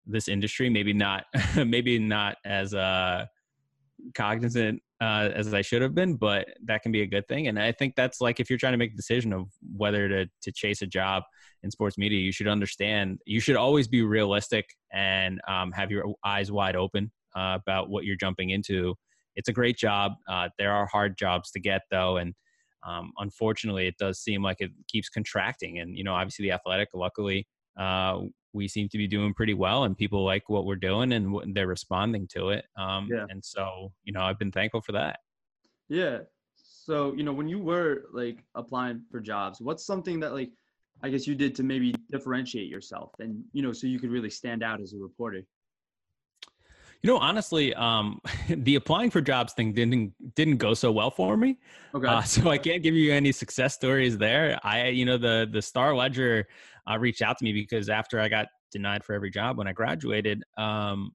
this 0.06 0.28
industry, 0.28 0.70
maybe 0.70 0.92
not, 0.92 1.24
maybe 1.56 1.98
not 1.98 2.36
as 2.44 2.74
uh, 2.74 3.26
cognizant 4.14 4.82
uh, 5.00 5.30
as 5.34 5.52
I 5.52 5.62
should 5.62 5.82
have 5.82 5.94
been, 5.94 6.16
but 6.16 6.48
that 6.64 6.82
can 6.82 6.92
be 6.92 7.02
a 7.02 7.06
good 7.06 7.28
thing. 7.28 7.48
And 7.48 7.58
I 7.58 7.72
think 7.72 7.94
that's 7.96 8.20
like 8.20 8.40
if 8.40 8.48
you're 8.48 8.58
trying 8.58 8.72
to 8.72 8.78
make 8.78 8.92
a 8.92 8.96
decision 8.96 9.32
of 9.32 9.48
whether 9.76 10.08
to 10.08 10.26
to 10.42 10.52
chase 10.52 10.82
a 10.82 10.86
job 10.86 11.22
in 11.62 11.70
sports 11.70 11.98
media, 11.98 12.20
you 12.20 12.32
should 12.32 12.48
understand. 12.48 13.20
You 13.26 13.40
should 13.40 13.56
always 13.56 13.88
be 13.88 14.02
realistic 14.02 14.70
and 14.92 15.40
um, 15.48 15.72
have 15.72 15.90
your 15.90 16.14
eyes 16.24 16.50
wide 16.50 16.76
open 16.76 17.10
uh, 17.34 17.58
about 17.60 17.90
what 17.90 18.04
you're 18.04 18.16
jumping 18.16 18.50
into. 18.50 18.94
It's 19.34 19.48
a 19.48 19.52
great 19.52 19.76
job. 19.76 20.12
Uh, 20.28 20.48
there 20.58 20.72
are 20.72 20.86
hard 20.86 21.18
jobs 21.18 21.50
to 21.52 21.60
get 21.60 21.82
though, 21.90 22.16
and 22.16 22.34
um, 22.86 23.12
unfortunately, 23.18 23.86
it 23.86 23.96
does 23.98 24.20
seem 24.20 24.42
like 24.42 24.56
it 24.60 24.70
keeps 24.88 25.08
contracting. 25.08 25.78
And 25.78 25.96
you 25.96 26.04
know, 26.04 26.14
obviously, 26.14 26.44
the 26.46 26.52
athletic, 26.52 26.88
luckily, 26.94 27.46
uh, 27.78 28.20
we 28.56 28.66
seem 28.66 28.88
to 28.88 28.98
be 28.98 29.06
doing 29.06 29.34
pretty 29.34 29.54
well 29.54 29.84
and 29.84 29.96
people 29.96 30.24
like 30.24 30.48
what 30.48 30.64
we're 30.64 30.74
doing 30.74 31.12
and 31.12 31.54
they're 31.54 31.66
responding 31.66 32.26
to 32.26 32.48
it 32.48 32.64
um, 32.78 33.08
yeah. 33.10 33.26
and 33.28 33.44
so 33.44 33.92
you 34.02 34.12
know 34.12 34.22
i've 34.22 34.38
been 34.38 34.50
thankful 34.50 34.80
for 34.80 34.92
that 34.92 35.20
yeah 35.88 36.18
so 36.56 37.12
you 37.14 37.22
know 37.22 37.32
when 37.32 37.48
you 37.48 37.60
were 37.60 38.04
like 38.12 38.38
applying 38.54 39.02
for 39.10 39.20
jobs 39.20 39.60
what's 39.60 39.84
something 39.84 40.18
that 40.18 40.32
like 40.32 40.50
i 41.02 41.08
guess 41.08 41.26
you 41.26 41.34
did 41.34 41.54
to 41.54 41.62
maybe 41.62 41.94
differentiate 42.10 42.68
yourself 42.68 43.12
and 43.20 43.44
you 43.52 43.62
know 43.62 43.72
so 43.72 43.86
you 43.86 44.00
could 44.00 44.10
really 44.10 44.30
stand 44.30 44.62
out 44.62 44.80
as 44.80 44.94
a 44.94 44.98
reporter 44.98 45.42
you 47.02 47.10
know, 47.10 47.18
honestly, 47.18 47.74
um, 47.74 48.20
the 48.48 48.76
applying 48.76 49.10
for 49.10 49.20
jobs 49.20 49.52
thing 49.52 49.72
didn't 49.72 50.12
didn't 50.34 50.56
go 50.56 50.74
so 50.74 50.92
well 50.92 51.10
for 51.10 51.36
me. 51.36 51.58
Okay. 51.94 52.06
Uh, 52.06 52.22
so 52.22 52.50
I 52.50 52.58
can't 52.58 52.82
give 52.82 52.94
you 52.94 53.12
any 53.12 53.32
success 53.32 53.74
stories 53.74 54.18
there. 54.18 54.58
I, 54.62 54.88
you 54.88 55.04
know, 55.04 55.18
the 55.18 55.48
the 55.50 55.62
Star 55.62 55.94
Ledger 55.94 56.46
uh, 56.90 56.98
reached 56.98 57.22
out 57.22 57.38
to 57.38 57.44
me 57.44 57.52
because 57.52 57.88
after 57.88 58.20
I 58.20 58.28
got 58.28 58.46
denied 58.72 59.04
for 59.04 59.14
every 59.14 59.30
job 59.30 59.58
when 59.58 59.68
I 59.68 59.72
graduated, 59.72 60.42
um, 60.58 61.12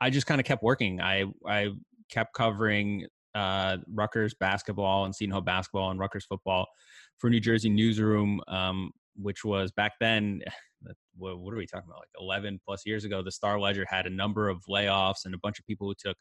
I 0.00 0.10
just 0.10 0.26
kind 0.26 0.40
of 0.40 0.46
kept 0.46 0.62
working. 0.62 1.00
I 1.00 1.24
I 1.46 1.68
kept 2.10 2.34
covering 2.34 3.06
uh, 3.34 3.78
Rutgers 3.92 4.34
basketball 4.34 5.04
and 5.04 5.14
Seton 5.14 5.32
Hall 5.32 5.40
basketball 5.40 5.90
and 5.90 6.00
Rutgers 6.00 6.24
football 6.24 6.66
for 7.18 7.30
New 7.30 7.40
Jersey 7.40 7.70
Newsroom, 7.70 8.40
um, 8.48 8.90
which 9.20 9.44
was 9.44 9.72
back 9.72 9.92
then. 10.00 10.42
What, 11.18 11.52
are 11.52 11.56
we 11.58 11.66
talking 11.66 11.90
about? 11.90 11.98
Like 11.98 12.08
11 12.18 12.60
plus 12.66 12.86
years 12.86 13.04
ago, 13.04 13.22
the 13.22 13.30
Star 13.30 13.60
Ledger 13.60 13.84
had 13.86 14.06
a 14.06 14.10
number 14.10 14.48
of 14.48 14.64
layoffs 14.66 15.26
and 15.26 15.34
a 15.34 15.38
bunch 15.42 15.58
of 15.58 15.66
people 15.66 15.86
who 15.86 15.94
took 15.98 16.16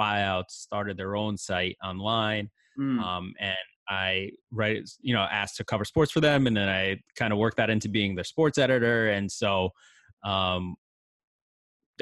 buyouts 0.00 0.52
started 0.52 0.96
their 0.96 1.16
own 1.16 1.36
site 1.36 1.76
online. 1.84 2.48
Mm. 2.78 3.00
Um, 3.00 3.34
and 3.38 3.56
I 3.90 4.30
write, 4.50 4.88
you 5.00 5.12
know, 5.12 5.26
asked 5.30 5.56
to 5.56 5.64
cover 5.64 5.84
sports 5.84 6.12
for 6.12 6.20
them, 6.20 6.46
and 6.46 6.56
then 6.56 6.68
I 6.68 7.00
kind 7.16 7.32
of 7.32 7.38
worked 7.38 7.58
that 7.58 7.68
into 7.68 7.88
being 7.88 8.14
their 8.14 8.24
sports 8.24 8.56
editor, 8.56 9.10
and 9.10 9.30
so 9.30 9.70
um, 10.24 10.76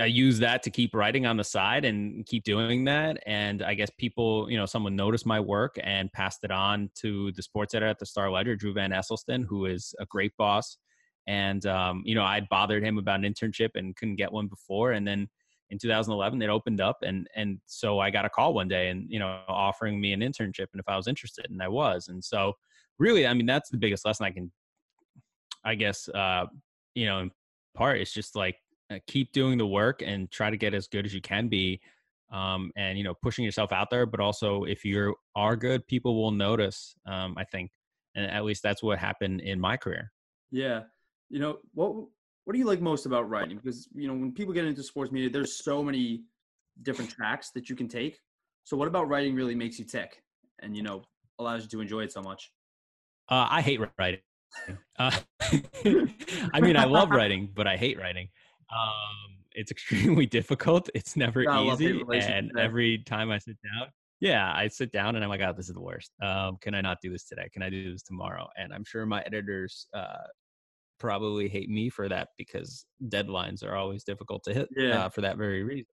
I 0.01 0.07
use 0.07 0.39
that 0.39 0.63
to 0.65 0.71
keep 0.71 0.95
writing 0.95 1.27
on 1.27 1.37
the 1.37 1.45
side 1.45 1.85
and 1.85 2.25
keep 2.27 2.45
doing 2.45 2.85
that. 2.85 3.23
And 3.27 3.63
I 3.63 3.75
guess 3.75 3.91
people, 3.99 4.51
you 4.51 4.57
know, 4.57 4.67
someone 4.67 4.97
noticed 4.97 5.27
my 5.27 5.41
work 5.41 5.77
and 5.83 6.13
passed 6.13 6.45
it 6.45 6.51
on 6.51 6.91
to 6.97 7.33
the 7.33 7.43
sports 7.43 7.75
editor 7.75 7.89
at 7.89 7.99
the 7.99 8.07
Star 8.07 8.31
Ledger, 8.31 8.57
Drew 8.57 8.73
Van 8.73 8.91
Esselstyn, 8.91 9.45
who 9.45 9.67
is 9.67 9.95
a 9.99 10.07
great 10.07 10.33
boss. 10.37 10.79
And 11.27 11.65
um, 11.67 12.03
you 12.05 12.15
know, 12.15 12.25
I'd 12.25 12.49
bothered 12.49 12.83
him 12.83 12.99
about 12.99 13.21
an 13.23 13.33
internship 13.33 13.71
and 13.75 13.95
couldn't 13.97 14.17
get 14.17 14.33
one 14.33 14.47
before, 14.49 14.93
and 14.93 15.07
then 15.07 15.29
in 15.71 15.79
2011 15.79 16.41
it 16.41 16.49
opened 16.49 16.81
up 16.81 16.97
and 17.03 17.29
and 17.37 17.59
so 17.67 17.99
i 17.99 18.11
got 18.11 18.25
a 18.25 18.31
call 18.31 18.55
one 18.55 18.69
day 18.69 18.89
and 18.89 19.07
you 19.11 19.19
know 19.19 19.41
offering 19.49 20.01
me 20.01 20.13
an 20.13 20.21
internship 20.21 20.67
and 20.73 20.81
if 20.81 20.89
i 20.89 20.97
was 20.97 21.07
interested 21.07 21.47
and 21.51 21.63
i 21.63 21.69
was 21.69 22.09
and 22.09 22.23
so 22.23 22.53
really 22.99 23.27
i 23.27 23.35
mean 23.35 23.47
that's 23.47 23.71
the 23.71 23.77
biggest 23.77 24.05
lesson 24.05 24.25
i 24.25 24.31
can 24.31 24.51
i 25.65 25.75
guess 25.75 26.09
uh 26.11 26.47
you 26.95 27.07
know 27.07 27.19
in 27.21 27.31
part 27.75 28.01
it's 28.01 28.13
just 28.13 28.35
like 28.35 28.57
uh, 28.91 28.99
keep 29.07 29.33
doing 29.33 29.59
the 29.59 29.67
work 29.67 30.03
and 30.05 30.31
try 30.31 30.51
to 30.51 30.57
get 30.57 30.75
as 30.75 30.87
good 30.87 31.05
as 31.05 31.15
you 31.15 31.21
can 31.21 31.49
be 31.49 31.81
um 32.31 32.71
and 32.77 32.99
you 32.99 33.05
know 33.05 33.15
pushing 33.23 33.45
yourself 33.45 33.73
out 33.73 33.89
there 33.91 34.05
but 34.05 34.21
also 34.21 34.65
if 34.65 34.85
you 34.85 35.15
are 35.35 35.57
good 35.57 35.87
people 35.87 36.15
will 36.15 36.31
notice 36.31 36.95
um 37.07 37.35
i 37.39 37.45
think 37.45 37.71
and 38.15 38.31
at 38.31 38.45
least 38.45 38.63
that's 38.63 38.83
what 38.83 38.99
happened 38.99 39.41
in 39.41 39.59
my 39.59 39.77
career 39.77 40.13
yeah 40.51 40.83
you 41.31 41.39
know 41.39 41.59
what 41.73 42.07
what 42.49 42.55
do 42.55 42.61
you 42.61 42.65
like 42.65 42.81
most 42.81 43.05
about 43.05 43.29
writing? 43.29 43.59
Because 43.63 43.87
you 43.95 44.09
know, 44.09 44.15
when 44.15 44.33
people 44.33 44.55
get 44.55 44.65
into 44.65 44.83
sports 44.83 45.13
media, 45.13 45.29
there's 45.29 45.63
so 45.63 45.83
many 45.83 46.23
different 46.81 47.11
tracks 47.11 47.51
that 47.51 47.69
you 47.69 47.77
can 47.77 47.89
take. 47.89 48.19
So, 48.65 48.75
what 48.75 48.89
about 48.89 49.07
writing 49.07 49.35
really 49.35 49.55
makes 49.55 49.79
you 49.79 49.85
tick, 49.85 50.23
and 50.63 50.75
you 50.75 50.83
know, 50.83 51.03
allows 51.39 51.65
you 51.65 51.69
to 51.69 51.83
enjoy 51.83 52.05
it 52.05 52.13
so 52.13 52.23
much? 52.23 52.51
Uh, 53.29 53.49
I 53.51 53.61
hate 53.61 53.81
writing. 53.99 54.21
Uh, 54.99 55.13
I 56.55 56.61
mean, 56.61 56.77
I 56.77 56.85
love 56.85 57.11
writing, 57.11 57.51
but 57.55 57.67
I 57.67 57.77
hate 57.77 57.99
writing. 57.99 58.31
Um, 58.71 59.37
it's 59.53 59.71
extremely 59.77 60.27
difficult. 60.27 60.89
It's 60.95 61.17
never 61.17 61.43
easy, 61.43 62.03
and 62.13 62.51
every 62.59 62.99
time 62.99 63.31
I 63.31 63.39
sit 63.39 63.57
down, 63.63 63.89
yeah, 64.21 64.53
I 64.55 64.69
sit 64.69 64.93
down 64.93 65.15
and 65.15 65.25
I'm 65.25 65.31
like, 65.31 65.41
"Oh, 65.41 65.53
this 65.57 65.69
is 65.69 65.75
the 65.75 65.81
worst. 65.81 66.13
Um, 66.23 66.59
can 66.61 66.75
I 66.75 66.81
not 66.81 66.99
do 67.03 67.11
this 67.11 67.25
today? 67.25 67.49
Can 67.53 67.63
I 67.63 67.71
do 67.71 67.93
this 67.93 68.03
tomorrow?" 68.03 68.49
And 68.57 68.73
I'm 68.73 68.85
sure 68.85 69.07
my 69.07 69.23
editors 69.23 69.87
uh, 69.95 70.27
probably 70.99 71.49
hate 71.49 71.71
me 71.71 71.89
for 71.89 72.09
that 72.09 72.29
because 72.37 72.87
deadlines 73.09 73.65
are 73.65 73.77
always 73.77 74.05
difficult 74.05 74.43
to 74.45 74.55
hit 74.55 74.69
yeah. 74.77 75.05
uh, 75.05 75.09
for 75.09 75.21
that 75.21 75.37
very 75.37 75.63
reason. 75.63 75.87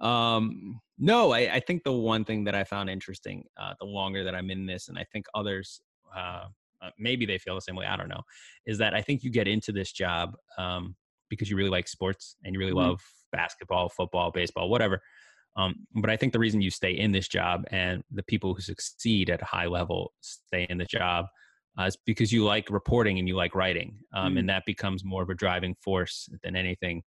Um, 0.00 0.80
no, 0.98 1.32
I, 1.32 1.54
I, 1.54 1.60
think 1.60 1.84
the 1.84 1.92
one 1.92 2.24
thing 2.24 2.42
that 2.44 2.54
I 2.54 2.64
found 2.64 2.90
interesting, 2.90 3.44
uh, 3.60 3.74
the 3.78 3.86
longer 3.86 4.24
that 4.24 4.34
I'm 4.34 4.50
in 4.50 4.66
this, 4.66 4.88
and 4.88 4.98
I 4.98 5.04
think 5.12 5.26
others, 5.34 5.80
uh, 6.16 6.46
uh, 6.82 6.90
maybe 6.98 7.26
they 7.26 7.38
feel 7.38 7.54
the 7.54 7.60
same 7.60 7.76
way, 7.76 7.86
I 7.86 7.96
don't 7.96 8.08
know, 8.08 8.22
is 8.66 8.78
that 8.78 8.94
I 8.94 9.02
think 9.02 9.22
you 9.22 9.30
get 9.30 9.46
into 9.46 9.70
this 9.70 9.92
job 9.92 10.34
um, 10.56 10.96
because 11.28 11.50
you 11.50 11.56
really 11.56 11.70
like 11.70 11.88
sports 11.88 12.36
and 12.44 12.54
you 12.54 12.58
really 12.58 12.72
mm-hmm. 12.72 12.90
love 12.90 13.02
basketball, 13.32 13.88
football, 13.88 14.30
baseball, 14.30 14.68
whatever. 14.68 15.00
Um, 15.56 15.86
but 15.94 16.10
I 16.10 16.16
think 16.16 16.32
the 16.32 16.38
reason 16.38 16.60
you 16.60 16.70
stay 16.70 16.92
in 16.92 17.10
this 17.10 17.26
job 17.26 17.64
and 17.70 18.04
the 18.12 18.22
people 18.22 18.54
who 18.54 18.60
succeed 18.60 19.28
at 19.28 19.42
a 19.42 19.46
high 19.46 19.66
level 19.66 20.12
stay 20.20 20.66
in 20.70 20.78
the 20.78 20.84
job 20.84 21.26
uh, 21.78 21.84
it's 21.84 21.96
because 21.96 22.32
you 22.32 22.44
like 22.44 22.70
reporting 22.70 23.18
and 23.18 23.28
you 23.28 23.36
like 23.36 23.54
writing, 23.54 23.96
um, 24.12 24.34
mm. 24.34 24.40
and 24.40 24.48
that 24.48 24.64
becomes 24.66 25.04
more 25.04 25.22
of 25.22 25.30
a 25.30 25.34
driving 25.34 25.76
force 25.80 26.28
than 26.42 26.56
anything, 26.56 27.02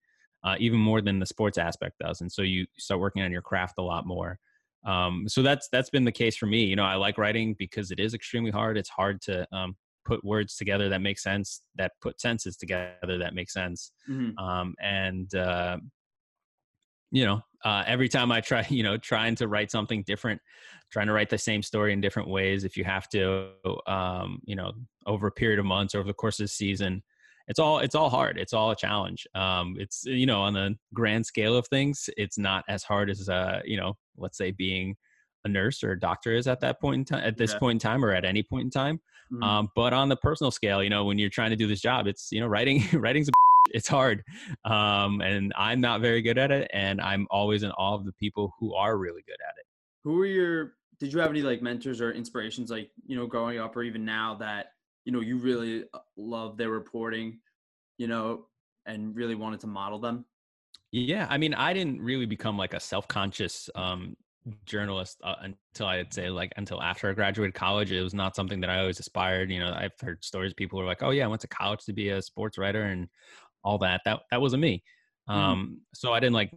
uh, 0.44 0.56
even 0.60 0.80
more 0.80 1.02
than 1.02 1.20
the 1.20 1.26
sports 1.26 1.58
aspect 1.58 1.96
does. 2.00 2.22
And 2.22 2.32
so 2.32 2.44
you 2.44 2.68
start 2.78 3.02
working 3.02 3.24
on 3.24 3.32
your 3.32 3.42
craft 3.42 3.76
a 3.80 3.82
lot 3.82 4.06
more. 4.06 4.38
Um, 4.86 5.26
so 5.28 5.42
that's 5.42 5.68
that's 5.72 5.90
been 5.90 6.06
the 6.06 6.12
case 6.12 6.38
for 6.38 6.46
me. 6.46 6.66
You 6.66 6.76
know, 6.76 6.86
I 6.86 6.96
like 6.96 7.18
writing 7.18 7.56
because 7.58 7.90
it 7.90 8.00
is 8.00 8.14
extremely 8.14 8.52
hard. 8.52 8.78
It's 8.78 8.90
hard 8.90 9.22
to 9.24 9.48
um, 9.52 9.76
put 10.10 10.26
words 10.26 10.56
together 10.56 10.90
that 10.90 11.02
make 11.02 11.20
sense, 11.20 11.62
that 11.76 11.92
put 12.02 12.20
senses 12.20 12.58
together 12.58 13.18
that 13.20 13.36
make 13.36 13.50
sense, 13.50 13.92
mm-hmm. 14.10 14.38
Um, 14.44 14.74
and 14.82 15.34
uh, 15.36 15.78
you 17.12 17.26
know, 17.26 17.42
uh, 17.64 17.84
every 17.86 18.10
time 18.10 18.32
I 18.32 18.42
try, 18.42 18.66
you 18.70 18.84
know, 18.84 18.98
trying 18.98 19.36
to 19.36 19.48
write 19.48 19.72
something 19.72 20.04
different, 20.04 20.42
trying 20.92 21.08
to 21.08 21.14
write 21.14 21.30
the 21.30 21.38
same 21.38 21.62
story 21.62 21.94
in 21.94 22.02
different 22.02 22.30
ways. 22.30 22.64
If 22.64 22.76
you 22.78 22.84
have 22.84 23.08
to, 23.10 23.52
um, 23.88 24.42
you 24.46 24.56
know, 24.56 24.72
over 25.06 25.28
a 25.28 25.32
period 25.32 25.60
of 25.60 25.66
months, 25.66 25.96
over 25.96 26.08
the 26.08 26.14
course 26.14 26.40
of 26.40 26.46
the 26.46 26.50
season, 26.50 27.04
it's 27.48 27.60
all 27.60 27.80
it's 27.80 27.96
all 27.96 28.10
hard. 28.10 28.38
It's 28.38 28.54
all 28.54 28.72
a 28.72 28.76
challenge. 28.76 29.28
Um, 29.36 29.76
it's 29.80 30.04
you 30.06 30.26
know, 30.26 30.42
on 30.42 30.54
the 30.54 30.76
grand 30.94 31.26
scale 31.26 31.56
of 31.56 31.68
things, 31.68 32.10
it's 32.18 32.38
not 32.38 32.64
as 32.70 32.84
hard 32.84 33.10
as 33.10 33.28
uh, 33.28 33.62
you 33.66 33.78
know, 33.78 33.98
let's 34.18 34.38
say 34.38 34.52
being 34.52 34.96
a 35.46 35.50
nurse 35.50 35.84
or 35.84 35.92
a 35.92 36.00
doctor 36.00 36.34
is 36.34 36.48
at 36.48 36.60
that 36.62 36.80
point 36.80 36.96
in 36.96 37.06
time, 37.06 37.24
at 37.26 37.38
this 37.38 37.54
yeah. 37.54 37.60
point 37.60 37.76
in 37.76 37.80
time, 37.80 38.04
or 38.04 38.12
at 38.12 38.26
any 38.26 38.44
point 38.44 38.66
in 38.66 38.70
time. 38.70 39.00
Mm-hmm. 39.32 39.44
Um, 39.44 39.70
but 39.76 39.94
on 39.94 40.10
the 40.10 40.18
personal 40.18 40.52
scale, 40.52 40.84
you 40.84 40.90
know, 40.90 41.06
when 41.06 41.20
you're 41.20 41.30
trying 41.30 41.52
to 41.52 41.56
do 41.56 41.68
this 41.68 41.82
job, 41.82 42.08
it's 42.08 42.30
you 42.32 42.40
know, 42.40 42.48
writing 42.48 42.84
writing's 42.94 43.30
a 43.30 43.32
it's 43.74 43.88
hard 43.88 44.24
um, 44.66 45.22
and 45.22 45.54
i'm 45.58 45.82
not 45.82 46.02
very 46.02 46.22
good 46.22 46.38
at 46.38 46.52
it 46.52 46.70
and 46.74 47.02
i'm 47.02 47.28
always 47.30 47.64
in 47.64 47.72
awe 47.72 47.96
of 47.96 48.06
the 48.06 48.14
people 48.14 48.54
who 48.60 48.74
are 48.74 48.98
really 48.98 49.22
good 49.26 49.38
at 49.48 49.54
it 49.58 49.66
who 50.04 50.16
were 50.16 50.26
your 50.26 50.74
did 51.00 51.14
you 51.14 51.20
have 51.20 51.30
any 51.30 51.42
like 51.42 51.62
mentors 51.62 52.02
or 52.02 52.12
inspirations 52.12 52.70
like 52.70 52.90
you 53.06 53.16
know 53.16 53.26
growing 53.26 53.60
up 53.60 53.76
or 53.76 53.84
even 53.84 54.04
now 54.04 54.36
that 54.36 54.68
you 55.06 55.12
know 55.12 55.22
you 55.22 55.38
really 55.38 55.84
uh, 55.94 56.00
love 56.18 56.58
their 56.58 56.70
reporting 56.70 57.40
you 57.98 58.08
know 58.08 58.46
and 58.86 59.16
really 59.16 59.36
wanted 59.36 59.60
to 59.60 59.68
model 59.68 60.00
them 60.00 60.26
yeah 60.92 61.28
i 61.30 61.38
mean 61.38 61.54
i 61.54 61.74
didn't 61.74 62.02
really 62.02 62.26
become 62.26 62.58
like 62.58 62.74
a 62.74 62.80
self-conscious 62.80 63.70
um, 63.76 64.16
journalist 64.66 65.18
uh, 65.24 65.36
until 65.42 65.88
I'd 65.88 66.14
say 66.14 66.30
like 66.30 66.52
until 66.58 66.82
after 66.82 67.10
I 67.10 67.14
graduated 67.14 67.54
college. 67.54 67.92
It 67.92 68.02
was 68.02 68.14
not 68.14 68.36
something 68.36 68.60
that 68.62 68.70
I 68.70 68.80
always 68.80 69.00
aspired. 69.00 69.52
You 69.52 69.60
know, 69.60 69.74
I've 69.74 70.00
heard 70.00 70.24
stories 70.24 70.54
people 70.54 70.80
are 70.80 70.86
like, 70.86 71.04
"Oh 71.04 71.12
yeah, 71.12 71.26
I 71.26 71.28
went 71.28 71.42
to 71.42 71.48
college 71.48 71.84
to 71.86 71.94
be 71.94 72.10
a 72.10 72.22
sports 72.22 72.58
writer," 72.58 72.84
and 72.84 73.08
all 73.64 73.78
that. 73.80 74.02
That 74.06 74.22
that 74.32 74.42
wasn't 74.42 74.62
me. 74.62 74.84
Mm. 75.30 75.34
Um, 75.34 75.82
so 75.94 76.14
I 76.14 76.20
didn't 76.20 76.34
like 76.34 76.52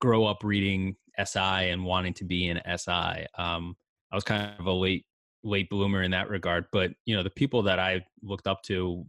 grow 0.00 0.24
up 0.24 0.42
reading 0.42 0.96
SI 1.22 1.38
and 1.38 1.84
wanting 1.84 2.14
to 2.14 2.24
be 2.24 2.48
an 2.48 2.60
SI. 2.76 3.26
Um, 3.38 3.76
I 4.12 4.16
was 4.16 4.24
kind 4.24 4.52
of 4.58 4.66
a 4.66 4.72
late 4.72 5.04
late 5.42 5.70
bloomer 5.70 6.02
in 6.02 6.10
that 6.10 6.28
regard. 6.28 6.66
But 6.72 6.92
you 7.06 7.16
know, 7.16 7.22
the 7.22 7.30
people 7.30 7.62
that 7.62 7.78
I 7.78 8.04
looked 8.22 8.46
up 8.46 8.62
to 8.64 9.04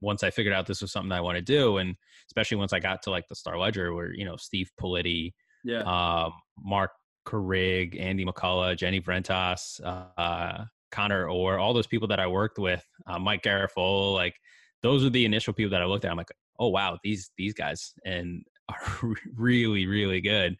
once 0.00 0.22
I 0.22 0.30
figured 0.30 0.54
out 0.54 0.66
this 0.66 0.82
was 0.82 0.92
something 0.92 1.12
I 1.12 1.20
want 1.20 1.36
to 1.36 1.42
do, 1.42 1.78
and 1.78 1.96
especially 2.28 2.58
once 2.58 2.72
I 2.72 2.80
got 2.80 3.02
to 3.02 3.10
like 3.10 3.28
the 3.28 3.34
Star 3.34 3.58
Ledger, 3.58 3.94
where 3.94 4.12
you 4.12 4.24
know 4.24 4.36
Steve 4.36 4.70
Politi, 4.80 5.32
yeah, 5.64 5.82
um, 5.82 6.32
Marc 6.58 6.90
Carig, 7.26 8.00
Andy 8.00 8.24
McCullough, 8.24 8.76
Jenny 8.76 9.00
Vrentas, 9.00 9.80
uh, 9.84 10.64
Connor 10.90 11.28
Orr, 11.28 11.58
all 11.58 11.74
those 11.74 11.86
people 11.86 12.08
that 12.08 12.20
I 12.20 12.26
worked 12.26 12.58
with, 12.58 12.84
uh, 13.06 13.18
Mike 13.18 13.42
Garafolo, 13.42 14.14
like 14.14 14.34
those 14.82 15.04
are 15.04 15.10
the 15.10 15.24
initial 15.24 15.52
people 15.52 15.70
that 15.70 15.82
I 15.82 15.84
looked 15.84 16.04
at. 16.04 16.10
I'm 16.10 16.16
like, 16.16 16.32
oh 16.58 16.68
wow, 16.68 16.98
these 17.02 17.30
these 17.36 17.52
guys 17.52 17.92
and 18.04 18.42
are 18.68 19.14
really 19.36 19.86
really 19.86 20.20
good. 20.20 20.56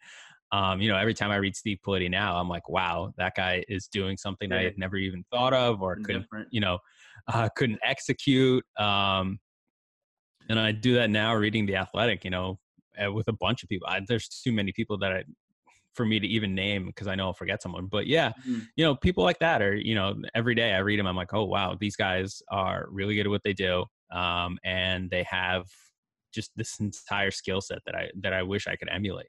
Um, 0.51 0.79
you 0.79 0.89
know, 0.89 0.97
every 0.97 1.13
time 1.13 1.31
I 1.31 1.37
read 1.37 1.55
Steve 1.55 1.79
Politi 1.85 2.09
now, 2.09 2.37
I'm 2.37 2.47
like, 2.47 2.69
wow, 2.69 3.13
that 3.17 3.35
guy 3.35 3.65
is 3.67 3.87
doing 3.87 4.15
something. 4.15 4.51
I 4.51 4.63
had 4.63 4.77
never 4.77 4.95
even 4.95 5.25
thought 5.29 5.53
of 5.53 5.81
or 5.81 5.97
couldn't, 5.97 6.25
you 6.51 6.61
know, 6.61 6.79
uh, 7.27 7.49
couldn't 7.57 7.79
execute. 7.83 8.63
Um, 8.79 9.39
and 10.47 10.57
I 10.57 10.71
do 10.71 10.93
that 10.95 11.09
now 11.09 11.35
reading 11.35 11.65
the 11.65 11.75
athletic, 11.75 12.23
you 12.23 12.29
know, 12.29 12.59
uh, 13.03 13.11
with 13.11 13.27
a 13.27 13.33
bunch 13.33 13.63
of 13.63 13.67
people. 13.67 13.89
I, 13.89 13.99
there's 14.07 14.29
too 14.29 14.53
many 14.53 14.71
people 14.71 14.97
that 14.99 15.11
I, 15.11 15.23
for 15.97 16.05
me 16.05 16.19
to 16.19 16.27
even 16.27 16.55
name 16.55 16.85
because 16.85 17.07
I 17.07 17.15
know 17.15 17.25
I'll 17.25 17.33
forget 17.33 17.61
someone. 17.61 17.87
But 17.87 18.07
yeah, 18.07 18.29
mm-hmm. 18.47 18.59
you 18.75 18.85
know, 18.85 18.95
people 18.95 19.23
like 19.23 19.39
that 19.39 19.61
are, 19.61 19.75
you 19.75 19.95
know, 19.95 20.15
every 20.35 20.55
day 20.55 20.73
I 20.73 20.77
read 20.77 20.99
them, 20.99 21.07
I'm 21.07 21.15
like, 21.15 21.33
oh 21.33 21.45
wow, 21.45 21.75
these 21.77 21.95
guys 21.95 22.41
are 22.49 22.85
really 22.89 23.15
good 23.15 23.25
at 23.25 23.29
what 23.29 23.41
they 23.43 23.53
do, 23.53 23.83
um, 24.13 24.57
and 24.63 25.09
they 25.09 25.23
have 25.23 25.65
just 26.33 26.51
this 26.55 26.79
entire 26.79 27.31
skill 27.31 27.59
set 27.59 27.79
that 27.85 27.95
I 27.95 28.09
that 28.21 28.31
I 28.31 28.43
wish 28.43 28.67
I 28.67 28.75
could 28.75 28.89
emulate. 28.89 29.27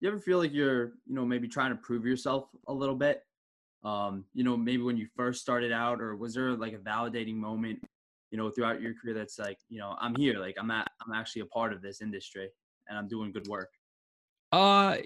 You 0.00 0.08
ever 0.08 0.18
feel 0.18 0.38
like 0.38 0.52
you're, 0.52 0.92
you 1.06 1.14
know, 1.14 1.24
maybe 1.24 1.48
trying 1.48 1.70
to 1.70 1.76
prove 1.76 2.04
yourself 2.04 2.48
a 2.68 2.72
little 2.72 2.94
bit? 2.94 3.22
Um, 3.84 4.24
you 4.34 4.44
know, 4.44 4.56
maybe 4.56 4.82
when 4.82 4.96
you 4.96 5.06
first 5.16 5.40
started 5.40 5.72
out, 5.72 6.00
or 6.00 6.16
was 6.16 6.34
there 6.34 6.52
like 6.56 6.72
a 6.72 6.78
validating 6.78 7.36
moment, 7.36 7.78
you 8.30 8.38
know, 8.38 8.50
throughout 8.50 8.82
your 8.82 8.94
career 9.00 9.14
that's 9.14 9.38
like, 9.38 9.58
you 9.68 9.78
know, 9.78 9.96
I'm 10.00 10.14
here, 10.16 10.38
like 10.38 10.56
I'm 10.58 10.70
at, 10.70 10.90
I'm 11.04 11.12
actually 11.14 11.42
a 11.42 11.46
part 11.46 11.72
of 11.72 11.80
this 11.80 12.00
industry, 12.00 12.48
and 12.88 12.98
I'm 12.98 13.08
doing 13.08 13.32
good 13.32 13.46
work. 13.46 13.70
Uh, 14.50 14.96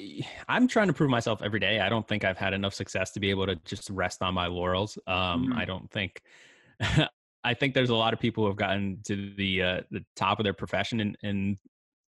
I'm 0.49 0.69
trying 0.69 0.87
to 0.87 0.93
prove 0.93 1.11
myself 1.11 1.43
every 1.43 1.59
day. 1.59 1.81
I 1.81 1.89
don't 1.89 2.07
think 2.07 2.25
I've 2.25 2.39
had 2.39 2.53
enough 2.53 2.75
success 2.75 3.11
to 3.13 3.21
be 3.21 3.31
able 3.31 3.47
to 3.47 3.57
just 3.65 3.91
rest 3.91 4.23
on 4.23 4.35
my 4.35 4.47
laurels. 4.47 4.99
Um, 5.07 5.49
mm-hmm. 5.49 5.59
I 5.59 5.65
don't 5.65 5.91
think. 5.91 6.23
I 7.45 7.55
think 7.55 7.75
there's 7.75 7.91
a 7.91 7.97
lot 7.97 8.13
of 8.13 8.21
people 8.21 8.45
who 8.45 8.49
have 8.49 8.57
gotten 8.57 9.01
to 9.05 9.35
the 9.37 9.63
uh, 9.63 9.81
the 9.91 10.05
top 10.15 10.39
of 10.39 10.45
their 10.45 10.53
profession 10.53 11.01
in, 11.01 11.17
in 11.23 11.59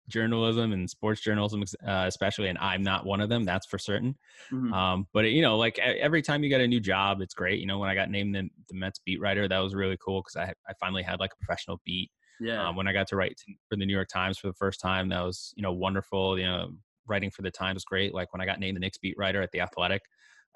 journalism 0.08 0.74
and 0.74 0.88
sports 0.88 1.22
journalism, 1.22 1.64
uh, 1.88 2.06
especially, 2.08 2.50
and 2.50 2.58
I'm 2.60 2.84
not 2.84 3.06
one 3.06 3.20
of 3.20 3.30
them. 3.30 3.44
That's 3.44 3.66
for 3.66 3.80
certain. 3.80 4.16
Mm-hmm. 4.52 4.74
Um, 4.74 5.08
but 5.12 5.26
you 5.26 5.42
know, 5.42 5.58
like 5.58 5.80
every 5.80 6.22
time 6.22 6.44
you 6.44 6.50
get 6.50 6.62
a 6.62 6.68
new 6.68 6.80
job, 6.80 7.22
it's 7.22 7.34
great. 7.34 7.60
You 7.60 7.66
know, 7.66 7.80
when 7.80 7.90
I 7.90 7.96
got 7.96 8.12
named 8.12 8.36
the, 8.36 8.48
the 8.70 8.76
Mets 8.78 9.00
beat 9.04 9.20
writer, 9.20 9.48
that 9.48 9.58
was 9.58 9.74
really 9.74 9.98
cool 10.04 10.22
because 10.22 10.36
I 10.36 10.54
I 10.70 10.74
finally 10.80 11.02
had 11.04 11.20
like 11.20 11.32
a 11.34 11.46
professional 11.46 11.82
beat. 11.84 12.12
Yeah. 12.40 12.68
Um, 12.68 12.76
when 12.76 12.88
I 12.88 12.94
got 12.94 13.08
to 13.08 13.16
write 13.16 13.40
for 13.70 13.76
the 13.76 13.86
New 13.86 13.94
York 13.94 14.10
Times 14.10 14.38
for 14.38 14.48
the 14.48 14.54
first 14.54 14.80
time, 14.82 15.10
that 15.10 15.22
was 15.22 15.54
you 15.56 15.64
know 15.64 15.74
wonderful. 15.74 16.38
You 16.38 16.46
know, 16.46 16.72
writing 17.08 17.32
for 17.32 17.42
the 17.42 17.52
Times 17.52 17.84
great. 17.84 18.14
Like 18.14 18.34
when 18.34 18.42
I 18.42 18.46
got 18.46 18.60
named 18.60 18.76
the 18.76 18.80
Knicks 18.80 18.98
beat 18.98 19.16
writer 19.18 19.42
at 19.42 19.52
the 19.52 19.62
Athletic, 19.62 20.02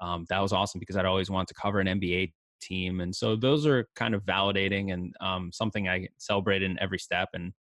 um, 0.00 0.26
that 0.28 0.40
was 0.40 0.52
awesome 0.52 0.78
because 0.78 0.96
I'd 0.96 1.06
always 1.06 1.30
wanted 1.30 1.48
to 1.48 1.54
cover 1.54 1.80
an 1.80 1.86
NBA 1.86 2.32
team, 2.60 3.00
and 3.00 3.14
so 3.14 3.36
those 3.36 3.66
are 3.66 3.86
kind 3.96 4.14
of 4.14 4.24
validating 4.24 4.92
and 4.92 5.14
um, 5.20 5.50
something 5.52 5.88
I 5.88 6.08
celebrate 6.18 6.62
in 6.62 6.78
every 6.80 6.98
step. 6.98 7.28
And 7.34 7.52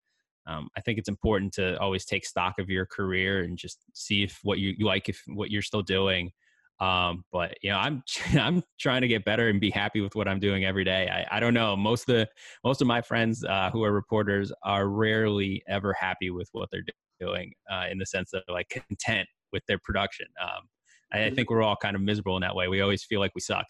um, 0.47 0.69
I 0.77 0.81
think 0.81 0.97
it's 0.97 1.09
important 1.09 1.53
to 1.53 1.77
always 1.79 2.05
take 2.05 2.25
stock 2.25 2.55
of 2.59 2.69
your 2.69 2.85
career 2.85 3.43
and 3.43 3.57
just 3.57 3.79
see 3.93 4.23
if 4.23 4.39
what 4.43 4.59
you, 4.59 4.73
you 4.77 4.85
like, 4.85 5.09
if 5.09 5.21
what 5.27 5.51
you're 5.51 5.61
still 5.61 5.81
doing. 5.81 6.31
Um, 6.79 7.23
but 7.31 7.57
you 7.61 7.71
know, 7.71 7.77
I'm 7.77 8.03
I'm 8.39 8.63
trying 8.79 9.01
to 9.01 9.07
get 9.07 9.25
better 9.25 9.49
and 9.49 9.59
be 9.59 9.69
happy 9.69 10.01
with 10.01 10.15
what 10.15 10.27
I'm 10.27 10.39
doing 10.39 10.65
every 10.65 10.83
day. 10.83 11.09
I, 11.09 11.37
I 11.37 11.39
don't 11.39 11.53
know. 11.53 11.75
Most 11.75 12.09
of 12.09 12.15
the 12.15 12.27
most 12.63 12.81
of 12.81 12.87
my 12.87 13.01
friends 13.01 13.43
uh, 13.43 13.69
who 13.71 13.83
are 13.83 13.91
reporters 13.91 14.51
are 14.63 14.87
rarely 14.87 15.63
ever 15.67 15.93
happy 15.93 16.29
with 16.29 16.49
what 16.51 16.69
they're 16.71 16.83
doing 17.19 17.53
uh, 17.71 17.85
in 17.91 17.97
the 17.97 18.05
sense 18.05 18.33
of 18.33 18.43
like 18.47 18.69
content 18.69 19.27
with 19.51 19.63
their 19.67 19.79
production. 19.83 20.27
Um, 20.41 20.67
I, 21.13 21.25
I 21.25 21.29
think 21.31 21.49
we're 21.49 21.63
all 21.63 21.75
kind 21.75 21.95
of 21.95 22.01
miserable 22.01 22.35
in 22.35 22.41
that 22.41 22.55
way. 22.55 22.67
We 22.67 22.81
always 22.81 23.03
feel 23.03 23.19
like 23.19 23.31
we 23.33 23.41
suck. 23.41 23.65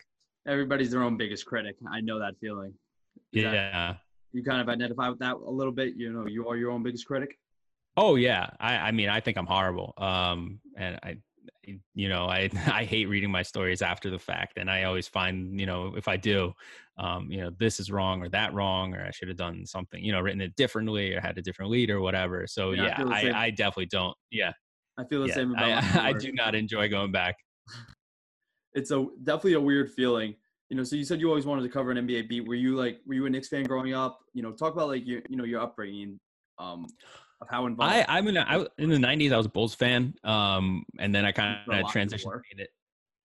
Everybody's 0.48 0.92
their 0.92 1.04
own 1.04 1.18
biggest 1.18 1.46
critic. 1.46 1.76
I 1.92 2.02
know 2.02 2.20
that 2.20 2.36
feeling. 2.40 2.74
Is 3.34 3.44
yeah. 3.44 3.52
That, 3.52 3.98
you 4.34 4.44
kind 4.44 4.62
of 4.62 4.70
identify 4.70 5.10
with 5.10 5.20
that 5.20 5.36
a 5.36 5.52
little 5.52 5.74
bit. 5.74 5.96
You 5.96 6.12
know, 6.12 6.28
you 6.28 6.48
are 6.48 6.56
your 6.58 6.72
own 6.72 6.84
biggest 6.84 7.06
critic. 7.06 7.38
Oh 7.96 8.16
yeah, 8.16 8.50
I, 8.60 8.76
I 8.76 8.92
mean, 8.92 9.10
I 9.10 9.20
think 9.20 9.38
I'm 9.38 9.48
horrible. 9.48 9.94
Um, 9.98 10.60
and 10.78 11.00
I, 11.02 11.18
you 11.94 12.10
know, 12.10 12.26
I 12.26 12.50
I 12.68 12.84
hate 12.84 13.10
reading 13.10 13.32
my 13.32 13.42
stories 13.42 13.82
after 13.82 14.10
the 14.10 14.20
fact, 14.20 14.58
and 14.58 14.70
I 14.70 14.84
always 14.84 15.08
find, 15.08 15.60
you 15.60 15.66
know, 15.66 15.94
if 15.96 16.08
I 16.08 16.18
do, 16.18 16.54
um, 16.98 17.30
you 17.30 17.42
know, 17.42 17.52
this 17.60 17.80
is 17.80 17.92
wrong 17.92 18.22
or 18.22 18.30
that 18.30 18.54
wrong, 18.54 18.94
or 18.94 19.04
I 19.06 19.12
should 19.12 19.28
have 19.28 19.38
done 19.38 19.66
something, 19.66 20.04
you 20.04 20.12
know, 20.12 20.20
written 20.20 20.42
it 20.42 20.56
differently 20.56 21.14
or 21.14 21.22
had 21.22 21.38
a 21.38 21.42
different 21.42 21.72
lead 21.72 21.90
or 21.90 22.02
whatever. 22.02 22.46
So 22.48 22.72
yeah, 22.72 22.96
yeah 23.00 23.06
I, 23.10 23.46
I, 23.46 23.50
definitely 23.50 23.88
don't. 23.88 24.16
Yeah, 24.32 24.52
I 24.98 25.04
feel 25.06 25.22
the 25.22 25.28
yeah, 25.28 25.36
same 25.36 25.52
about. 25.52 25.84
I, 25.84 26.10
I 26.10 26.14
do 26.14 26.32
not 26.34 26.56
enjoy 26.56 26.90
going 26.90 27.12
back. 27.12 27.36
it's 28.74 28.92
a 28.92 29.06
definitely 29.24 29.54
a 29.54 29.62
weird 29.62 29.92
feeling. 29.92 30.36
You 30.70 30.76
know, 30.76 30.84
so 30.84 30.98
you 30.98 31.06
said 31.06 31.22
you 31.22 31.30
always 31.30 31.46
wanted 31.46 31.62
to 31.62 31.70
cover 31.70 31.92
an 31.92 31.98
NBA 32.06 32.28
beat. 32.28 32.46
Were 32.46 32.56
you 32.56 32.76
like, 32.76 33.00
were 33.06 33.14
you 33.14 33.26
a 33.26 33.30
Knicks 33.30 33.48
fan 33.48 33.64
growing 33.64 33.94
up? 33.94 34.20
You 34.34 34.44
know, 34.44 34.52
talk 34.52 34.74
about 34.74 34.90
like 34.90 35.08
your, 35.08 35.22
you 35.30 35.38
know, 35.38 35.46
your 35.46 35.62
upbringing. 35.62 36.20
Um, 36.60 36.88
of 37.42 37.48
how 37.50 37.66
involved. 37.66 37.94
I 37.94 38.06
I'm 38.08 38.28
in 38.28 38.38
I, 38.38 38.66
in 38.78 38.90
the 38.90 38.98
'90s. 38.98 39.32
I 39.32 39.38
was 39.38 39.46
a 39.46 39.50
Bulls 39.50 39.76
fan, 39.76 40.14
um, 40.24 40.86
and 41.00 41.14
then 41.14 41.26
I 41.26 41.32
kind 41.32 41.60
of 41.68 41.86
transitioned. 41.86 42.42
It. 42.58 42.70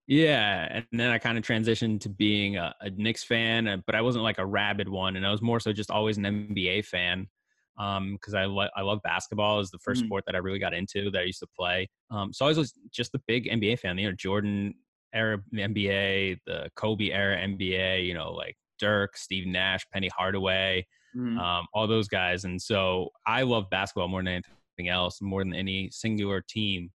Yeah, 0.07 0.69
and 0.71 0.87
then 0.93 1.11
I 1.11 1.19
kind 1.19 1.39
of 1.39 1.45
transitioned 1.45 2.01
to 2.01 2.09
being 2.09 2.57
a, 2.57 2.75
a 2.81 2.91
Knicks 2.91 3.25
fan, 3.25 3.69
uh, 3.69 3.77
but 3.87 3.95
I 3.95 4.01
wasn't 4.01 4.25
like 4.25 4.39
a 4.39 4.47
rabid 4.47 4.89
one, 4.89 5.17
and 5.17 5.27
I 5.27 5.31
was 5.31 5.43
more 5.43 5.61
so 5.61 5.73
just 5.73 5.91
always 5.91 6.19
an 6.19 6.25
NBA 6.25 6.85
fan 6.85 7.29
because 7.77 8.35
um, 8.35 8.37
I 8.37 8.45
lo- 8.45 8.69
I 8.77 8.83
love 8.83 9.01
basketball. 9.03 9.61
Is 9.61 9.71
the 9.71 9.79
1st 9.79 9.83
mm-hmm. 9.99 10.07
sport 10.07 10.25
that 10.27 10.35
I 10.35 10.39
really 10.39 10.59
got 10.59 10.75
into 10.75 11.11
that 11.11 11.21
I 11.21 11.25
used 11.25 11.41
to 11.41 11.49
play. 11.59 11.89
Um, 12.11 12.33
so 12.33 12.47
I 12.47 12.53
was 12.53 12.75
just 12.93 13.15
a 13.15 13.21
big 13.27 13.47
NBA 13.47 13.79
fan. 13.79 13.97
You 13.99 14.11
know, 14.11 14.17
Jordan 14.17 14.75
era 15.15 15.39
NBA, 15.55 16.39
the 16.47 16.69
Kobe 16.77 17.11
era 17.11 17.37
NBA. 17.37 18.05
You 18.05 18.15
know, 18.15 18.33
like 18.33 18.57
Dirk, 18.79 19.17
Steve 19.17 19.47
Nash, 19.47 19.87
Penny 19.93 20.09
Hardaway 20.09 20.87
mm-hmm. 21.17 21.39
um, 21.39 21.67
all 21.75 21.87
those 21.87 22.09
guys. 22.09 22.45
And 22.45 22.61
so 22.61 23.11
I 23.27 23.43
love 23.43 23.71
basketball 23.71 24.09
more 24.09 24.21
than 24.21 24.43
anything 24.79 24.89
else, 24.89 25.21
more 25.21 25.43
than 25.43 25.55
any 25.55 25.91
singular 25.91 26.43
team. 26.47 26.91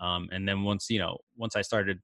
Um, 0.00 0.28
and 0.32 0.48
then 0.48 0.62
once 0.62 0.88
you 0.90 0.98
know, 0.98 1.18
once 1.36 1.56
I 1.56 1.62
started 1.62 1.98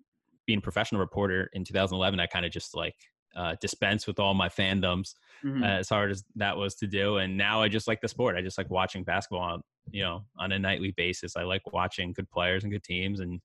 being 0.47 0.61
a 0.61 0.63
professional 0.63 1.01
reporter 1.01 1.51
in 1.53 1.65
2011, 1.65 2.21
I 2.21 2.27
kind 2.27 2.47
of 2.47 2.53
just 2.53 2.75
like 2.75 2.95
uh, 3.37 3.55
dispense 3.61 4.07
with 4.07 4.19
all 4.19 4.35
my 4.35 4.49
fandoms 4.49 5.15
mm-hmm. 5.45 5.63
uh, 5.63 5.79
as 5.79 5.89
hard 5.89 6.11
as 6.11 6.25
that 6.37 6.57
was 6.57 6.75
to 6.77 6.87
do. 6.87 7.19
And 7.19 7.37
now 7.37 7.63
I 7.63 7.69
just 7.69 7.87
like 7.87 8.01
the 8.01 8.09
sport. 8.09 8.37
I 8.37 8.43
just 8.43 8.59
like 8.59 8.71
watching 8.71 9.05
basketball, 9.05 9.43
on, 9.43 9.63
you 9.91 10.03
know, 10.03 10.25
on 10.39 10.53
a 10.53 10.59
nightly 10.59 10.93
basis. 10.97 11.37
I 11.37 11.43
like 11.43 11.63
watching 11.73 12.13
good 12.13 12.31
players 12.31 12.65
and 12.65 12.73
good 12.73 12.85
teams 12.85 13.21
and 13.21 13.41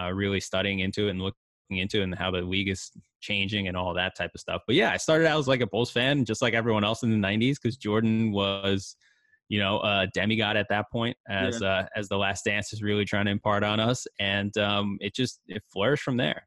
uh, 0.00 0.12
really 0.12 0.40
studying 0.40 0.80
into 0.80 1.08
it 1.08 1.10
and 1.10 1.22
look, 1.22 1.34
into 1.70 2.02
and 2.02 2.14
how 2.14 2.30
the 2.30 2.40
league 2.40 2.68
is 2.68 2.90
changing 3.20 3.68
and 3.68 3.76
all 3.76 3.94
that 3.94 4.16
type 4.16 4.30
of 4.34 4.40
stuff. 4.40 4.62
But 4.66 4.76
yeah, 4.76 4.90
I 4.90 4.96
started 4.96 5.26
out 5.26 5.38
as 5.38 5.48
like 5.48 5.60
a 5.60 5.66
Bulls 5.66 5.90
fan, 5.90 6.24
just 6.24 6.42
like 6.42 6.54
everyone 6.54 6.84
else 6.84 7.02
in 7.02 7.10
the 7.10 7.26
'90s, 7.26 7.56
because 7.60 7.76
Jordan 7.76 8.32
was, 8.32 8.96
you 9.48 9.58
know, 9.58 9.80
a 9.80 10.06
demigod 10.14 10.56
at 10.56 10.66
that 10.70 10.86
point, 10.92 11.16
as 11.28 11.60
yeah. 11.60 11.68
uh, 11.68 11.86
as 11.96 12.08
the 12.08 12.16
Last 12.16 12.44
Dance 12.44 12.72
is 12.72 12.82
really 12.82 13.04
trying 13.04 13.24
to 13.26 13.30
impart 13.30 13.64
on 13.64 13.80
us, 13.80 14.06
and 14.20 14.56
um, 14.58 14.98
it 15.00 15.14
just 15.14 15.40
it 15.46 15.62
flourished 15.72 16.02
from 16.02 16.16
there. 16.16 16.46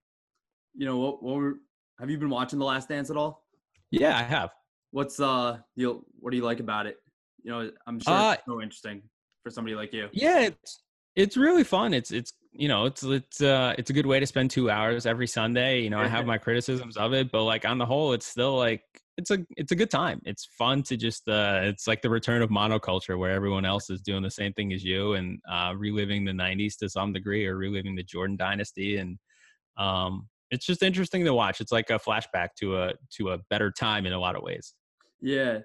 You 0.75 0.85
know, 0.85 0.97
what, 0.97 1.23
what 1.23 1.35
were, 1.37 1.55
have 1.99 2.09
you 2.09 2.17
been 2.17 2.29
watching 2.29 2.59
the 2.59 2.65
Last 2.65 2.89
Dance 2.89 3.09
at 3.09 3.17
all? 3.17 3.43
Yeah, 3.91 4.17
I 4.17 4.23
have. 4.23 4.51
What's 4.91 5.19
uh, 5.19 5.57
you 5.75 6.05
what 6.19 6.31
do 6.31 6.37
you 6.37 6.43
like 6.43 6.59
about 6.59 6.85
it? 6.85 6.97
You 7.43 7.51
know, 7.51 7.71
I'm 7.85 7.99
sure 7.99 8.13
uh, 8.13 8.33
it's 8.33 8.43
so 8.47 8.61
interesting 8.61 9.01
for 9.43 9.49
somebody 9.49 9.75
like 9.75 9.93
you. 9.93 10.09
Yeah, 10.11 10.39
it's 10.41 10.83
it's 11.17 11.35
really 11.35 11.63
fun. 11.63 11.93
It's 11.93 12.11
it's 12.11 12.31
you 12.53 12.67
know 12.67 12.85
it's 12.85 13.03
it's 13.03 13.41
uh 13.41 13.73
it's 13.77 13.89
a 13.89 13.93
good 13.93 14.05
way 14.05 14.19
to 14.19 14.25
spend 14.25 14.51
two 14.51 14.69
hours 14.69 15.05
every 15.05 15.27
Sunday. 15.27 15.81
You 15.81 15.89
know, 15.89 15.99
I 15.99 16.07
have 16.07 16.25
my 16.33 16.37
criticisms 16.37 16.95
of 16.95 17.13
it, 17.13 17.31
but 17.31 17.43
like 17.43 17.65
on 17.65 17.79
the 17.79 17.85
whole, 17.85 18.13
it's 18.13 18.27
still 18.27 18.55
like 18.55 18.83
it's 19.17 19.31
a 19.31 19.39
it's 19.57 19.71
a 19.71 19.75
good 19.75 19.89
time. 19.89 20.21
It's 20.25 20.45
fun 20.45 20.83
to 20.83 20.95
just 20.95 21.27
uh 21.27 21.61
it's 21.63 21.87
like 21.87 22.03
the 22.03 22.09
return 22.09 22.43
of 22.43 22.51
monoculture 22.51 23.17
where 23.17 23.31
everyone 23.31 23.65
else 23.65 23.89
is 23.89 24.01
doing 24.01 24.21
the 24.21 24.29
same 24.29 24.53
thing 24.53 24.71
as 24.73 24.83
you 24.83 25.15
and 25.15 25.39
uh 25.51 25.73
reliving 25.75 26.23
the 26.23 26.31
90s 26.31 26.77
to 26.77 26.89
some 26.89 27.13
degree 27.13 27.47
or 27.47 27.57
reliving 27.57 27.95
the 27.95 28.03
Jordan 28.03 28.37
dynasty 28.37 28.97
and 28.97 29.17
um 29.77 30.29
it's 30.51 30.65
just 30.65 30.81
interesting 30.81 31.25
to 31.25 31.33
watch. 31.33 31.59
It's 31.59 31.73
like 31.73 31.89
a 31.89 31.99
flashback 31.99 32.49
to 32.59 32.77
a 32.77 32.93
to 33.17 33.31
a 33.31 33.39
better 33.49 33.71
time 33.71 34.05
in 34.05 34.13
a 34.13 34.19
lot 34.19 34.35
of 34.35 34.43
ways. 34.43 34.75
Yeah. 35.19 35.59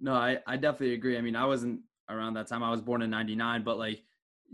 No, 0.00 0.14
I 0.14 0.40
I 0.48 0.56
definitely 0.56 0.94
agree. 0.94 1.16
I 1.16 1.20
mean, 1.20 1.36
I 1.36 1.46
wasn't 1.46 1.82
around 2.10 2.34
that 2.34 2.48
time. 2.48 2.64
I 2.64 2.70
was 2.72 2.82
born 2.82 3.02
in 3.02 3.10
99, 3.10 3.62
but 3.62 3.78
like 3.78 4.02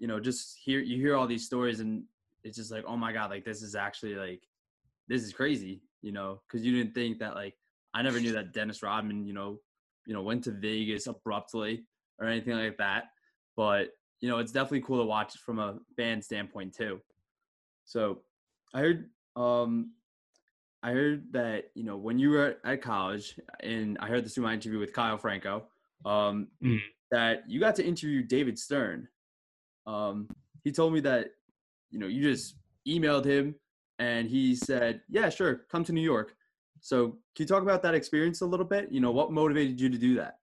you 0.03 0.09
know, 0.09 0.19
just 0.19 0.59
hear 0.59 0.81
you 0.81 0.97
hear 0.97 1.15
all 1.15 1.29
these 1.29 1.47
stories 1.47 1.79
and 1.79 2.03
it's 2.43 2.57
just 2.57 2.73
like, 2.73 2.83
oh 2.88 2.97
my 2.97 3.12
god, 3.12 3.31
like 3.31 3.45
this 3.45 3.62
is 3.62 3.77
actually 3.77 4.17
like 4.17 4.43
this 5.07 5.23
is 5.23 5.33
crazy, 5.33 5.81
you 6.03 6.11
know, 6.11 6.41
because 6.43 6.67
you 6.67 6.77
didn't 6.77 6.93
think 6.93 7.21
that 7.21 7.37
like 7.37 7.55
I 7.95 8.03
never 8.03 8.19
knew 8.19 8.33
that 8.33 8.53
Dennis 8.53 8.83
Rodman, 8.83 9.25
you 9.25 9.33
know, 9.33 9.61
you 10.05 10.12
know, 10.12 10.23
went 10.23 10.43
to 10.45 10.51
Vegas 10.51 11.07
abruptly 11.07 11.85
or 12.19 12.27
anything 12.27 12.55
like 12.55 12.79
that. 12.79 13.11
But 13.57 13.91
you 14.21 14.29
know, 14.29 14.38
it's 14.38 14.51
definitely 14.51 14.81
cool 14.81 14.99
to 14.99 15.07
watch 15.07 15.37
from 15.37 15.61
a 15.61 15.79
fan 15.97 16.21
standpoint 16.21 16.75
too. 16.75 17.01
So 17.85 18.23
I 18.75 18.81
heard 18.81 19.09
um 19.37 19.93
I 20.83 20.91
heard 20.91 21.33
that, 21.33 21.71
you 21.77 21.85
know, 21.85 21.97
when 21.97 22.19
you 22.19 22.31
were 22.31 22.57
at 22.65 22.83
college 22.83 23.38
and 23.61 23.97
I 24.01 24.09
heard 24.09 24.25
this 24.25 24.35
through 24.35 24.45
my 24.45 24.55
interview 24.55 24.81
with 24.81 24.93
Kyle 24.93 25.17
Franko, 25.17 25.69
um, 26.05 26.49
mm. 26.61 26.81
that 27.12 27.45
you 27.47 27.61
got 27.61 27.77
to 27.77 27.87
interview 27.87 28.25
David 28.25 28.59
Stern. 28.59 29.07
Um, 29.87 30.29
he 30.64 30.73
told 30.73 30.92
me 30.92 31.01
that, 31.01 31.29
you 31.90 31.99
know, 31.99 32.07
you 32.07 32.23
just 32.23 32.57
emailed 32.87 33.25
him 33.25 33.55
and 33.99 34.29
he 34.29 34.55
said, 34.55 35.03
yeah, 35.09 35.29
sure, 35.29 35.66
come 35.71 35.85
to 35.85 35.92
New 35.92 36.01
York. 36.01 36.35
So 36.81 37.09
can 37.37 37.45
you 37.45 37.47
talk 37.47 37.62
about 37.62 37.83
that 37.83 37.95
experience 37.95 38.40
a 38.40 38.47
little 38.47 38.66
bit? 38.66 38.90
You 38.90 39.01
know, 39.01 39.12
what 39.12 39.33
motivated 39.33 39.81
you 39.81 39.88
to 39.88 39.99
do 39.99 40.16
that? 40.16 40.38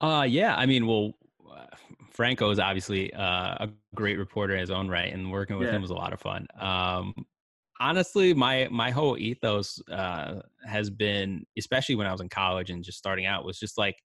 Uh, 0.00 0.22
yeah. 0.22 0.56
I 0.56 0.66
mean, 0.66 0.86
well, 0.86 1.12
uh, 1.50 1.66
Franko 2.10 2.50
is 2.50 2.58
obviously 2.58 3.12
uh, 3.14 3.56
a 3.60 3.68
great 3.94 4.18
reporter 4.18 4.54
in 4.54 4.60
his 4.60 4.70
own 4.70 4.88
right, 4.88 5.12
and 5.12 5.30
working 5.30 5.58
with 5.58 5.68
Yeah. 5.68 5.74
him 5.76 5.82
was 5.82 5.90
a 5.90 5.94
lot 5.94 6.12
of 6.12 6.20
fun. 6.20 6.46
Um, 6.58 7.14
honestly, 7.80 8.34
my 8.34 8.68
my 8.70 8.90
whole 8.90 9.16
ethos 9.18 9.80
uh, 9.90 10.40
has 10.66 10.90
been, 10.90 11.44
especially 11.58 11.94
when 11.94 12.06
I 12.06 12.12
was 12.12 12.20
in 12.20 12.28
college 12.28 12.70
and 12.70 12.82
just 12.82 12.98
starting 12.98 13.26
out, 13.26 13.44
was 13.44 13.58
just 13.58 13.78
like 13.78 13.96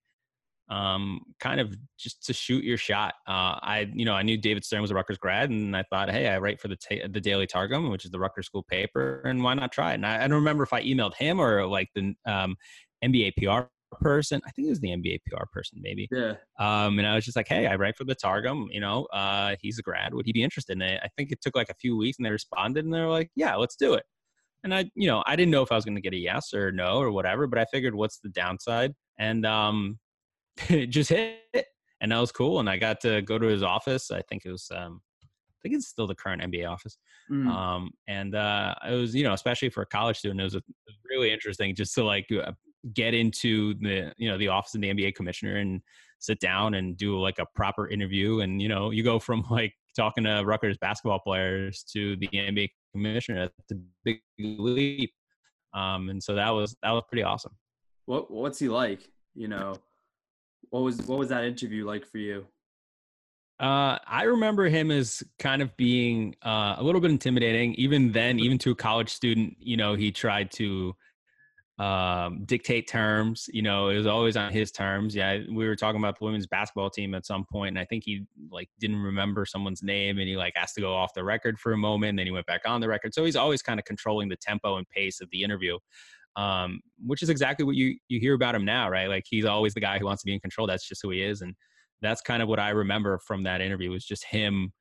um, 0.69 1.21
kind 1.39 1.59
of 1.59 1.75
just 1.97 2.25
to 2.25 2.33
shoot 2.33 2.63
your 2.63 2.77
shot. 2.77 3.15
Uh, 3.27 3.57
I, 3.61 3.89
you 3.93 4.05
know, 4.05 4.13
I 4.13 4.23
knew 4.23 4.37
David 4.37 4.65
Stern 4.65 4.81
was 4.81 4.91
a 4.91 4.95
Rutgers 4.95 5.17
grad, 5.17 5.49
and 5.49 5.75
I 5.75 5.83
thought, 5.83 6.09
hey, 6.09 6.27
I 6.27 6.37
write 6.39 6.59
for 6.59 6.67
the 6.67 6.75
ta- 6.75 7.07
the 7.09 7.21
Daily 7.21 7.47
Targum, 7.47 7.89
which 7.89 8.05
is 8.05 8.11
the 8.11 8.19
Rutgers 8.19 8.45
school 8.45 8.63
paper, 8.63 9.21
and 9.25 9.43
why 9.43 9.53
not 9.53 9.71
try 9.71 9.91
it? 9.91 9.95
And 9.95 10.05
I, 10.05 10.17
I 10.17 10.27
don't 10.27 10.31
remember 10.31 10.63
if 10.63 10.73
I 10.73 10.83
emailed 10.83 11.15
him 11.15 11.39
or 11.39 11.65
like 11.65 11.89
the 11.95 12.13
um, 12.25 12.55
NBA 13.03 13.33
PR 13.37 13.67
person. 13.99 14.41
I 14.45 14.51
think 14.51 14.67
it 14.67 14.69
was 14.69 14.81
the 14.81 14.89
NBA 14.89 15.19
PR 15.29 15.45
person, 15.51 15.79
maybe. 15.81 16.07
Yeah. 16.11 16.33
Um, 16.59 16.99
and 16.99 17.07
I 17.07 17.15
was 17.15 17.25
just 17.25 17.37
like, 17.37 17.47
hey, 17.47 17.67
I 17.67 17.75
write 17.75 17.95
for 17.95 18.03
the 18.03 18.15
Targum. 18.15 18.67
You 18.71 18.81
know, 18.81 19.05
uh, 19.13 19.55
he's 19.61 19.79
a 19.79 19.81
grad. 19.81 20.13
Would 20.13 20.25
he 20.25 20.33
be 20.33 20.43
interested 20.43 20.73
in 20.73 20.81
it? 20.81 20.99
I 21.03 21.07
think 21.17 21.31
it 21.31 21.41
took 21.41 21.55
like 21.55 21.69
a 21.69 21.75
few 21.75 21.95
weeks, 21.95 22.17
and 22.17 22.25
they 22.25 22.31
responded, 22.31 22.83
and 22.85 22.93
they 22.93 22.99
were 22.99 23.09
like, 23.09 23.31
yeah, 23.35 23.55
let's 23.55 23.75
do 23.75 23.93
it. 23.93 24.03
And 24.63 24.73
I, 24.73 24.89
you 24.95 25.07
know, 25.07 25.23
I 25.25 25.35
didn't 25.35 25.51
know 25.51 25.61
if 25.61 25.71
I 25.71 25.75
was 25.75 25.85
going 25.85 25.95
to 25.95 26.01
get 26.01 26.13
a 26.13 26.17
yes 26.17 26.53
or 26.53 26.71
no 26.71 26.97
or 26.97 27.11
whatever, 27.11 27.47
but 27.47 27.59
I 27.59 27.65
figured, 27.65 27.95
what's 27.95 28.19
the 28.19 28.29
downside? 28.29 28.93
And 29.19 29.45
um, 29.45 29.99
it 30.69 30.87
just 30.87 31.09
hit, 31.09 31.65
and 32.01 32.11
that 32.11 32.19
was 32.19 32.31
cool. 32.31 32.59
And 32.59 32.69
I 32.69 32.77
got 32.77 32.99
to 33.01 33.21
go 33.21 33.37
to 33.37 33.47
his 33.47 33.63
office. 33.63 34.11
I 34.11 34.21
think 34.29 34.45
it 34.45 34.51
was, 34.51 34.69
um, 34.75 35.01
I 35.23 35.57
think 35.61 35.75
it's 35.75 35.87
still 35.87 36.07
the 36.07 36.15
current 36.15 36.41
NBA 36.41 36.69
office. 36.69 36.97
Mm. 37.31 37.47
Um, 37.47 37.91
and 38.07 38.35
uh, 38.35 38.75
it 38.89 38.93
was, 38.93 39.15
you 39.15 39.23
know, 39.23 39.33
especially 39.33 39.69
for 39.69 39.81
a 39.81 39.85
college 39.85 40.17
student, 40.17 40.39
it 40.39 40.43
was, 40.43 40.55
a, 40.55 40.59
it 40.59 40.63
was 40.85 40.97
really 41.09 41.31
interesting 41.31 41.75
just 41.75 41.93
to 41.95 42.03
like 42.03 42.27
uh, 42.31 42.51
get 42.93 43.13
into 43.13 43.73
the, 43.81 44.13
you 44.17 44.29
know, 44.29 44.37
the 44.37 44.47
office 44.47 44.75
of 44.75 44.81
the 44.81 44.93
NBA 44.93 45.15
commissioner 45.15 45.57
and 45.57 45.81
sit 46.19 46.39
down 46.39 46.73
and 46.75 46.97
do 46.97 47.19
like 47.19 47.39
a 47.39 47.45
proper 47.55 47.89
interview. 47.89 48.41
And 48.41 48.61
you 48.61 48.69
know, 48.69 48.91
you 48.91 49.03
go 49.03 49.19
from 49.19 49.43
like 49.51 49.73
talking 49.95 50.23
to 50.23 50.43
Rutgers 50.45 50.77
basketball 50.77 51.19
players 51.19 51.83
to 51.93 52.15
the 52.17 52.27
NBA 52.27 52.69
commissioner. 52.93 53.49
That's 53.57 53.71
a 53.71 53.83
big 54.03 54.19
leap. 54.39 55.11
Um, 55.73 56.09
and 56.09 56.21
so 56.21 56.35
that 56.35 56.49
was 56.49 56.75
that 56.83 56.91
was 56.91 57.03
pretty 57.09 57.23
awesome. 57.23 57.53
What 58.05 58.31
What's 58.31 58.59
he 58.59 58.69
like? 58.69 59.09
You 59.35 59.47
know, 59.49 59.75
what 60.69 60.81
was 60.81 60.97
what 61.03 61.19
was 61.19 61.29
that 61.29 61.43
interview 61.43 61.85
like 61.85 62.05
for 62.05 62.17
you? 62.17 62.45
Uh, 63.59 63.97
I 64.05 64.23
remember 64.23 64.65
him 64.69 64.91
as 64.91 65.23
kind 65.39 65.63
of 65.63 65.75
being 65.77 66.35
uh, 66.45 66.75
a 66.77 66.83
little 66.83 67.01
bit 67.01 67.09
intimidating. 67.09 67.73
Even 67.75 68.11
then, 68.11 68.39
even 68.39 68.59
to 68.59 68.71
a 68.71 68.75
college 68.75 69.09
student, 69.09 69.55
you 69.59 69.75
know, 69.75 69.95
he 69.95 70.11
tried 70.11 70.51
to 70.51 70.95
um, 71.79 72.43
dictate 72.45 72.87
terms. 72.87 73.49
You 73.51 73.63
know, 73.63 73.89
it 73.89 73.97
was 73.97 74.05
always 74.05 74.37
on 74.37 74.51
his 74.51 74.71
terms. 74.71 75.15
Yeah, 75.15 75.39
we 75.51 75.67
were 75.67 75.75
talking 75.75 75.99
about 75.99 76.19
the 76.19 76.25
women's 76.25 76.45
basketball 76.45 76.91
team 76.91 77.15
at 77.15 77.25
some 77.25 77.45
point, 77.51 77.69
and 77.69 77.79
I 77.79 77.85
think 77.85 78.03
he 78.03 78.25
like 78.51 78.69
didn't 78.79 79.01
remember 79.01 79.45
someone's 79.45 79.81
name, 79.81 80.19
and 80.19 80.27
he 80.27 80.37
like 80.37 80.53
asked 80.55 80.75
to 80.75 80.81
go 80.81 80.93
off 80.93 81.15
the 81.15 81.23
record 81.23 81.57
for 81.57 81.73
a 81.73 81.77
moment. 81.77 82.11
And 82.11 82.19
then 82.19 82.27
he 82.27 82.31
went 82.31 82.45
back 82.45 82.61
on 82.65 82.79
the 82.79 82.87
record. 82.87 83.15
So 83.15 83.25
he's 83.25 83.35
always 83.35 83.63
kind 83.63 83.79
of 83.79 83.85
controlling 83.85 84.29
the 84.29 84.37
tempo 84.37 84.77
and 84.77 84.87
pace 84.89 85.19
of 85.19 85.29
the 85.31 85.41
interview. 85.41 85.79
Um, 86.37 86.81
which 87.03 87.23
is 87.23 87.29
exactly 87.29 87.65
what 87.65 87.75
you 87.75 87.97
you 88.09 88.19
hear 88.19 88.35
about 88.35 88.53
him 88.53 88.63
now, 88.63 88.89
right? 88.89 89.09
Like 89.09 89.25
he's 89.27 89.43
always 89.43 89.73
the 89.73 89.81
guy 89.81 89.97
who 89.97 90.05
wants 90.05 90.21
to 90.21 90.27
be 90.27 90.33
in 90.35 90.39
control. 90.39 90.67
That's 90.67 90.87
just 90.87 91.01
who 91.01 91.09
he 91.09 91.23
is, 91.23 91.41
and 91.41 91.55
that's 92.01 92.21
kind 92.21 92.43
of 92.43 92.47
what 92.47 92.59
I 92.59 92.69
remember 92.69 93.17
from 93.17 93.43
that 93.43 93.59
interview 93.59 93.89
was 93.89 94.05
just 94.05 94.23
him 94.23 94.71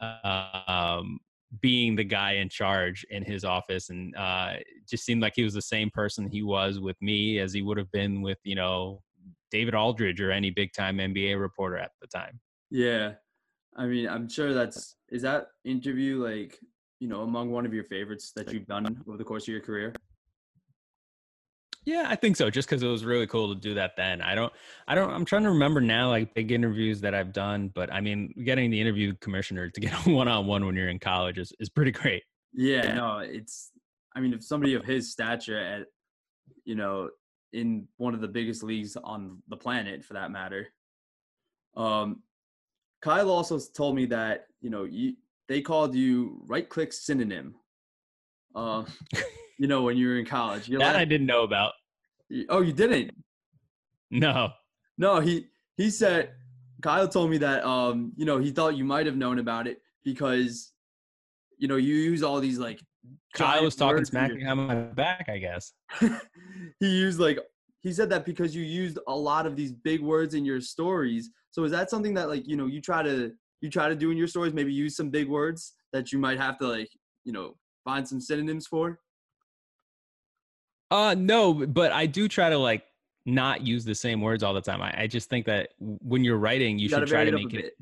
um, 0.00 1.20
being 1.60 1.94
the 1.94 2.04
guy 2.04 2.32
in 2.32 2.48
charge 2.48 3.06
in 3.10 3.22
his 3.22 3.44
office, 3.44 3.90
and 3.90 4.14
uh, 4.16 4.54
it 4.58 4.88
just 4.88 5.04
seemed 5.04 5.22
like 5.22 5.34
he 5.36 5.44
was 5.44 5.54
the 5.54 5.62
same 5.62 5.88
person 5.90 6.26
he 6.26 6.42
was 6.42 6.80
with 6.80 7.00
me 7.00 7.38
as 7.38 7.52
he 7.52 7.62
would 7.62 7.78
have 7.78 7.90
been 7.92 8.20
with 8.20 8.38
you 8.42 8.56
know 8.56 9.00
David 9.50 9.74
Aldridge 9.74 10.20
or 10.20 10.32
any 10.32 10.50
big 10.50 10.72
time 10.72 10.98
NBA 10.98 11.40
reporter 11.40 11.76
at 11.76 11.92
the 12.00 12.08
time. 12.08 12.40
Yeah, 12.70 13.12
I 13.76 13.86
mean, 13.86 14.08
I'm 14.08 14.28
sure 14.28 14.52
that's 14.52 14.96
is 15.10 15.22
that 15.22 15.46
interview 15.64 16.24
like 16.24 16.58
you 16.98 17.08
know 17.08 17.22
among 17.22 17.52
one 17.52 17.66
of 17.66 17.72
your 17.72 17.84
favorites 17.84 18.32
that 18.34 18.52
you've 18.52 18.66
done 18.66 19.04
over 19.06 19.16
the 19.16 19.24
course 19.24 19.44
of 19.44 19.48
your 19.48 19.60
career. 19.60 19.94
Yeah, 21.84 22.06
I 22.08 22.16
think 22.16 22.36
so. 22.36 22.48
Just 22.50 22.68
because 22.68 22.82
it 22.82 22.88
was 22.88 23.04
really 23.04 23.26
cool 23.26 23.54
to 23.54 23.60
do 23.60 23.74
that 23.74 23.96
then. 23.96 24.22
I 24.22 24.34
don't, 24.34 24.52
I 24.88 24.94
don't. 24.94 25.10
I'm 25.10 25.24
trying 25.24 25.42
to 25.42 25.50
remember 25.50 25.80
now, 25.80 26.08
like 26.08 26.34
big 26.34 26.50
interviews 26.50 27.00
that 27.02 27.14
I've 27.14 27.32
done. 27.32 27.68
But 27.74 27.92
I 27.92 28.00
mean, 28.00 28.32
getting 28.44 28.70
the 28.70 28.80
interview 28.80 29.14
commissioner 29.20 29.68
to 29.68 29.80
get 29.80 29.92
one 30.06 30.28
on 30.28 30.46
one 30.46 30.64
when 30.64 30.74
you're 30.74 30.88
in 30.88 30.98
college 30.98 31.38
is 31.38 31.52
is 31.60 31.68
pretty 31.68 31.90
great. 31.90 32.22
Yeah, 32.52 32.94
no, 32.94 33.18
it's. 33.18 33.70
I 34.16 34.20
mean, 34.20 34.32
if 34.32 34.44
somebody 34.44 34.74
of 34.74 34.84
his 34.84 35.10
stature 35.10 35.58
at, 35.58 35.86
you 36.64 36.76
know, 36.76 37.10
in 37.52 37.88
one 37.96 38.14
of 38.14 38.20
the 38.20 38.28
biggest 38.28 38.62
leagues 38.62 38.96
on 38.96 39.42
the 39.48 39.56
planet, 39.56 40.04
for 40.04 40.14
that 40.14 40.30
matter. 40.30 40.68
Um, 41.76 42.22
Kyle 43.02 43.28
also 43.28 43.58
told 43.58 43.96
me 43.96 44.06
that 44.06 44.46
you 44.60 44.70
know 44.70 44.84
you 44.84 45.14
they 45.48 45.60
called 45.60 45.94
you 45.94 46.40
right 46.46 46.68
click 46.68 46.92
synonym. 46.92 47.54
Um, 48.54 48.86
you 49.58 49.66
know, 49.66 49.82
when 49.82 49.96
you 49.96 50.08
were 50.08 50.18
in 50.18 50.26
college, 50.26 50.68
you're 50.68 50.80
That 50.80 50.96
I 50.96 51.04
didn't 51.04 51.26
know 51.26 51.42
about. 51.42 51.72
oh, 52.48 52.60
you 52.60 52.72
didn't. 52.72 53.12
No. 54.10 54.50
No, 54.98 55.20
he 55.20 55.48
he 55.76 55.90
said 55.90 56.32
Kyle 56.82 57.08
told 57.08 57.30
me 57.30 57.38
that 57.38 57.64
um 57.64 58.12
you 58.16 58.24
know 58.24 58.38
he 58.38 58.50
thought 58.50 58.76
you 58.76 58.84
might 58.84 59.06
have 59.06 59.16
known 59.16 59.38
about 59.38 59.66
it 59.66 59.80
because 60.04 60.72
you 61.58 61.66
know 61.66 61.76
you 61.76 61.94
use 61.94 62.22
all 62.22 62.40
these 62.40 62.58
like 62.58 62.80
Kyle 63.32 63.64
was 63.64 63.74
talking 63.74 63.96
words 63.96 64.10
in 64.10 64.16
your- 64.16 64.28
smack 64.28 64.38
behind 64.38 64.68
my 64.68 64.74
back, 64.74 65.28
I 65.28 65.38
guess. 65.38 65.72
he 66.80 66.88
used 66.88 67.18
like 67.18 67.38
he 67.80 67.92
said 67.92 68.08
that 68.10 68.24
because 68.24 68.54
you 68.54 68.62
used 68.62 68.98
a 69.08 69.14
lot 69.14 69.46
of 69.46 69.56
these 69.56 69.72
big 69.72 70.00
words 70.00 70.34
in 70.34 70.44
your 70.44 70.60
stories. 70.60 71.30
So 71.50 71.64
is 71.64 71.72
that 71.72 71.90
something 71.90 72.14
that 72.14 72.28
like 72.28 72.46
you 72.46 72.56
know 72.56 72.66
you 72.66 72.80
try 72.80 73.02
to 73.02 73.32
you 73.60 73.70
try 73.70 73.88
to 73.88 73.96
do 73.96 74.10
in 74.10 74.16
your 74.16 74.28
stories? 74.28 74.54
Maybe 74.54 74.72
use 74.72 74.96
some 74.96 75.10
big 75.10 75.28
words 75.28 75.74
that 75.92 76.12
you 76.12 76.18
might 76.18 76.38
have 76.38 76.56
to 76.58 76.68
like 76.68 76.90
you 77.24 77.32
know 77.32 77.56
find 77.84 78.06
some 78.08 78.20
synonyms 78.20 78.66
for. 78.66 78.98
Uh, 80.90 81.14
no, 81.16 81.52
but 81.66 81.92
I 81.92 82.06
do 82.06 82.28
try 82.28 82.50
to 82.50 82.58
like 82.58 82.84
not 83.26 83.66
use 83.66 83.84
the 83.84 83.94
same 83.94 84.20
words 84.20 84.42
all 84.42 84.54
the 84.54 84.60
time. 84.60 84.82
I, 84.82 85.02
I 85.02 85.06
just 85.06 85.28
think 85.28 85.46
that 85.46 85.70
when 85.80 86.24
you're 86.24 86.38
writing, 86.38 86.78
you, 86.78 86.88
gotta 86.88 87.06
should 87.06 87.12
try 87.12 87.24
to 87.24 87.32
make 87.32 87.54
it. 87.54 87.72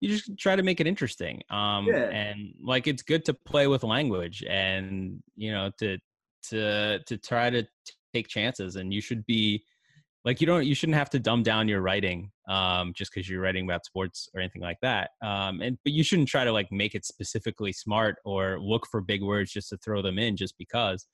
You 0.00 0.08
just 0.08 0.36
try 0.38 0.54
to 0.54 0.62
make 0.62 0.80
it 0.80 0.86
interesting. 0.86 1.42
Um, 1.50 1.86
Yeah. 1.86 2.08
and 2.08 2.54
like 2.62 2.86
it's 2.86 3.02
good 3.02 3.24
to 3.26 3.34
play 3.34 3.66
with 3.66 3.82
language, 3.82 4.44
and 4.48 5.22
you 5.36 5.52
know 5.52 5.70
to 5.78 5.98
to 6.50 7.00
to 7.04 7.18
try 7.18 7.50
to 7.50 7.64
take 8.14 8.28
chances. 8.28 8.76
And 8.76 8.92
you 8.92 9.00
should 9.00 9.24
be 9.26 9.64
like 10.24 10.40
you 10.40 10.46
don't 10.46 10.66
you 10.66 10.74
shouldn't 10.74 10.96
have 10.98 11.10
to 11.10 11.18
dumb 11.18 11.42
down 11.42 11.68
your 11.68 11.80
writing 11.80 12.30
um 12.48 12.92
just 12.94 13.12
because 13.12 13.28
you're 13.28 13.40
writing 13.40 13.64
about 13.64 13.84
sports 13.84 14.28
or 14.34 14.40
anything 14.40 14.62
like 14.62 14.78
that 14.82 15.10
um 15.22 15.60
and 15.60 15.78
but 15.84 15.92
you 15.92 16.02
shouldn't 16.02 16.28
try 16.28 16.44
to 16.44 16.52
like 16.52 16.70
make 16.72 16.94
it 16.94 17.04
specifically 17.04 17.72
smart 17.72 18.16
or 18.24 18.58
look 18.60 18.86
for 18.90 19.00
big 19.00 19.22
words 19.22 19.52
just 19.52 19.68
to 19.68 19.76
throw 19.78 20.02
them 20.02 20.18
in 20.18 20.36
just 20.36 20.56
because 20.58 21.06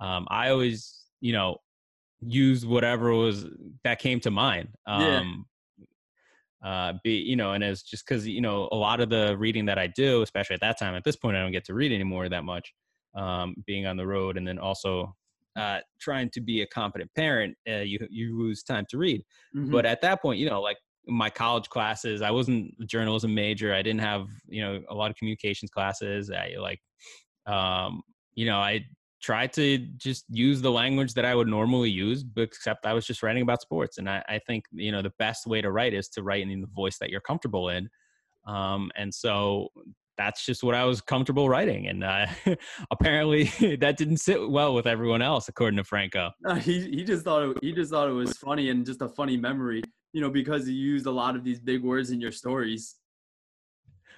um 0.00 0.26
i 0.30 0.50
always 0.50 1.04
you 1.20 1.32
know 1.32 1.56
use 2.20 2.64
whatever 2.64 3.12
was 3.12 3.46
that 3.84 3.98
came 3.98 4.20
to 4.20 4.30
mind 4.30 4.68
Yeah. 4.86 5.20
um 5.20 5.46
uh 6.64 6.94
be 7.04 7.16
you 7.16 7.36
know 7.36 7.52
and 7.52 7.62
it's 7.62 7.82
just 7.82 8.06
because 8.06 8.26
you 8.26 8.40
know 8.40 8.68
a 8.72 8.76
lot 8.76 9.00
of 9.00 9.10
the 9.10 9.36
reading 9.36 9.66
that 9.66 9.78
i 9.78 9.86
do 9.86 10.22
especially 10.22 10.54
at 10.54 10.60
that 10.60 10.78
time 10.78 10.94
at 10.94 11.04
this 11.04 11.16
point 11.16 11.36
i 11.36 11.40
don't 11.40 11.52
get 11.52 11.64
to 11.64 11.74
read 11.74 11.92
anymore 11.92 12.28
that 12.28 12.44
much 12.44 12.72
um 13.14 13.54
being 13.66 13.86
on 13.86 13.96
the 13.96 14.06
road 14.06 14.38
and 14.38 14.48
then 14.48 14.58
also 14.58 15.14
uh, 15.56 15.80
trying 16.00 16.30
to 16.30 16.40
be 16.40 16.62
a 16.62 16.66
competent 16.66 17.10
parent, 17.14 17.56
uh, 17.68 17.76
you 17.76 17.98
you 18.10 18.38
lose 18.38 18.62
time 18.62 18.84
to 18.90 18.98
read. 18.98 19.22
Mhm. 19.54 19.70
But 19.70 19.86
at 19.86 20.00
that 20.02 20.20
point, 20.22 20.38
you 20.38 20.48
know, 20.48 20.60
like 20.60 20.76
my 21.06 21.30
college 21.30 21.68
classes, 21.68 22.20
I 22.20 22.30
wasn't 22.30 22.74
a 22.80 22.84
journalism 22.84 23.34
major. 23.34 23.72
I 23.72 23.82
didn't 23.82 24.00
have 24.00 24.28
you 24.48 24.62
know 24.62 24.82
a 24.88 24.94
lot 24.94 25.10
of 25.10 25.16
communications 25.16 25.70
classes. 25.70 26.30
I 26.30 26.54
like, 26.58 26.80
um, 27.46 28.02
you 28.34 28.46
know, 28.46 28.58
I 28.58 28.84
tried 29.22 29.52
to 29.54 29.78
just 29.96 30.24
use 30.28 30.60
the 30.60 30.70
language 30.70 31.14
that 31.14 31.24
I 31.24 31.34
would 31.34 31.48
normally 31.48 31.90
use, 31.90 32.22
but 32.22 32.42
except 32.42 32.86
I 32.86 32.92
was 32.92 33.06
just 33.06 33.22
writing 33.22 33.42
about 33.42 33.62
sports. 33.62 33.98
And 33.98 34.08
I, 34.08 34.22
I 34.28 34.38
think 34.46 34.64
you 34.72 34.92
know 34.92 35.02
the 35.02 35.12
best 35.18 35.46
way 35.46 35.62
to 35.62 35.70
write 35.70 35.94
is 35.94 36.08
to 36.10 36.22
write 36.22 36.42
in 36.42 36.60
the 36.60 36.68
voice 36.68 36.98
that 36.98 37.10
you're 37.10 37.20
comfortable 37.20 37.70
in. 37.70 37.88
Um, 38.46 38.90
and 38.94 39.12
so 39.12 39.68
that's 40.16 40.44
just 40.44 40.62
what 40.62 40.74
I 40.74 40.84
was 40.84 41.00
comfortable 41.00 41.48
writing. 41.48 41.88
And 41.88 42.04
uh, 42.04 42.26
apparently 42.90 43.44
that 43.80 43.96
didn't 43.96 44.18
sit 44.18 44.50
well 44.50 44.74
with 44.74 44.86
everyone 44.86 45.22
else, 45.22 45.48
according 45.48 45.76
to 45.78 45.84
Franko. 45.84 46.30
No, 46.40 46.54
he 46.54 46.80
he 46.90 47.04
just 47.04 47.24
thought 47.24 47.42
it, 47.42 47.56
he 47.62 47.72
just 47.72 47.90
thought 47.90 48.08
it 48.08 48.12
was 48.12 48.36
funny 48.36 48.70
and 48.70 48.84
just 48.84 49.02
a 49.02 49.08
funny 49.08 49.36
memory, 49.36 49.82
you 50.12 50.20
know, 50.20 50.30
because 50.30 50.68
you 50.68 50.74
used 50.74 51.06
a 51.06 51.10
lot 51.10 51.36
of 51.36 51.44
these 51.44 51.60
big 51.60 51.82
words 51.82 52.10
in 52.10 52.20
your 52.20 52.32
stories. 52.32 52.96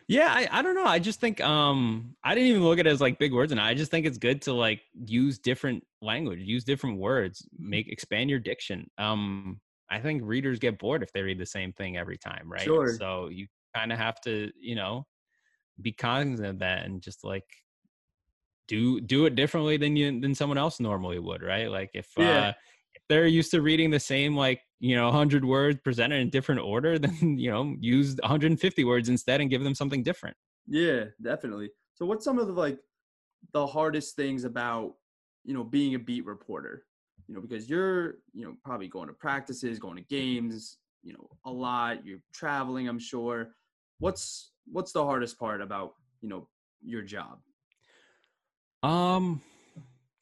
Yeah, 0.08 0.32
I, 0.32 0.48
I 0.50 0.62
don't 0.62 0.74
know. 0.74 0.86
I 0.86 0.98
just 0.98 1.20
think 1.20 1.40
um 1.40 2.16
I 2.24 2.34
didn't 2.34 2.50
even 2.50 2.64
look 2.64 2.78
at 2.78 2.86
it 2.86 2.90
as 2.90 3.00
like 3.00 3.18
big 3.18 3.32
words 3.32 3.52
and 3.52 3.60
I 3.60 3.74
just 3.74 3.90
think 3.90 4.06
it's 4.06 4.18
good 4.18 4.40
to 4.42 4.54
like 4.54 4.80
use 4.94 5.38
different 5.38 5.84
language, 6.00 6.40
use 6.40 6.64
different 6.64 6.98
words, 6.98 7.46
make 7.58 7.88
expand 7.88 8.30
your 8.30 8.38
diction. 8.38 8.90
Um 8.96 9.60
I 9.90 10.00
think 10.00 10.22
readers 10.24 10.58
get 10.58 10.78
bored 10.78 11.02
if 11.02 11.12
they 11.12 11.22
read 11.22 11.38
the 11.38 11.46
same 11.46 11.72
thing 11.72 11.96
every 11.96 12.18
time, 12.18 12.50
right? 12.50 12.62
Sure. 12.62 12.88
So 12.98 13.28
you 13.28 13.46
kind 13.74 13.92
of 13.92 13.98
have 13.98 14.20
to, 14.22 14.50
you 14.58 14.74
know, 14.74 15.06
be 15.80 15.92
cognizant 15.92 16.48
of 16.48 16.58
that 16.60 16.84
and 16.84 17.02
just 17.02 17.24
like 17.24 17.44
do 18.66 19.00
do 19.00 19.24
it 19.26 19.34
differently 19.34 19.76
than 19.76 19.96
you 19.96 20.20
than 20.20 20.34
someone 20.34 20.58
else 20.58 20.78
normally 20.80 21.18
would, 21.18 21.42
right? 21.42 21.70
Like 21.70 21.90
if 21.94 22.16
Yeah. 22.16 22.48
uh 22.48 22.52
if 22.94 23.02
they're 23.08 23.26
used 23.26 23.50
to 23.52 23.62
reading 23.62 23.90
the 23.90 24.00
same 24.00 24.36
like 24.36 24.60
you 24.80 24.94
know 24.96 25.06
100 25.06 25.44
words 25.44 25.80
presented 25.82 26.20
in 26.20 26.30
different 26.30 26.60
order 26.60 26.98
then 26.98 27.38
you 27.38 27.50
know 27.50 27.74
use 27.80 28.16
150 28.22 28.84
words 28.84 29.08
instead 29.08 29.40
and 29.40 29.50
give 29.50 29.62
them 29.64 29.74
something 29.74 30.02
different 30.02 30.36
Yeah, 30.66 31.04
definitely. 31.22 31.70
So 31.94 32.06
what's 32.06 32.24
some 32.24 32.38
of 32.38 32.46
the 32.46 32.52
like 32.52 32.78
the 33.52 33.66
hardest 33.66 34.16
things 34.16 34.44
about, 34.44 34.94
you 35.44 35.54
know, 35.54 35.64
being 35.64 35.94
a 35.94 35.98
beat 35.98 36.24
reporter? 36.26 36.84
You 37.26 37.34
know, 37.34 37.40
because 37.40 37.68
you're, 37.68 38.16
you 38.32 38.44
know, 38.44 38.54
probably 38.64 38.88
going 38.88 39.08
to 39.08 39.14
practices, 39.14 39.78
going 39.78 39.96
to 39.96 40.02
games, 40.02 40.78
you 41.02 41.12
know, 41.12 41.28
a 41.44 41.50
lot, 41.50 42.04
you're 42.06 42.20
traveling, 42.32 42.88
I'm 42.88 42.98
sure. 42.98 43.50
What's 43.98 44.52
what's 44.70 44.92
the 44.92 45.04
hardest 45.04 45.38
part 45.38 45.60
about, 45.60 45.94
you 46.20 46.28
know, 46.28 46.48
your 46.82 47.02
job? 47.02 47.38
um 48.84 49.40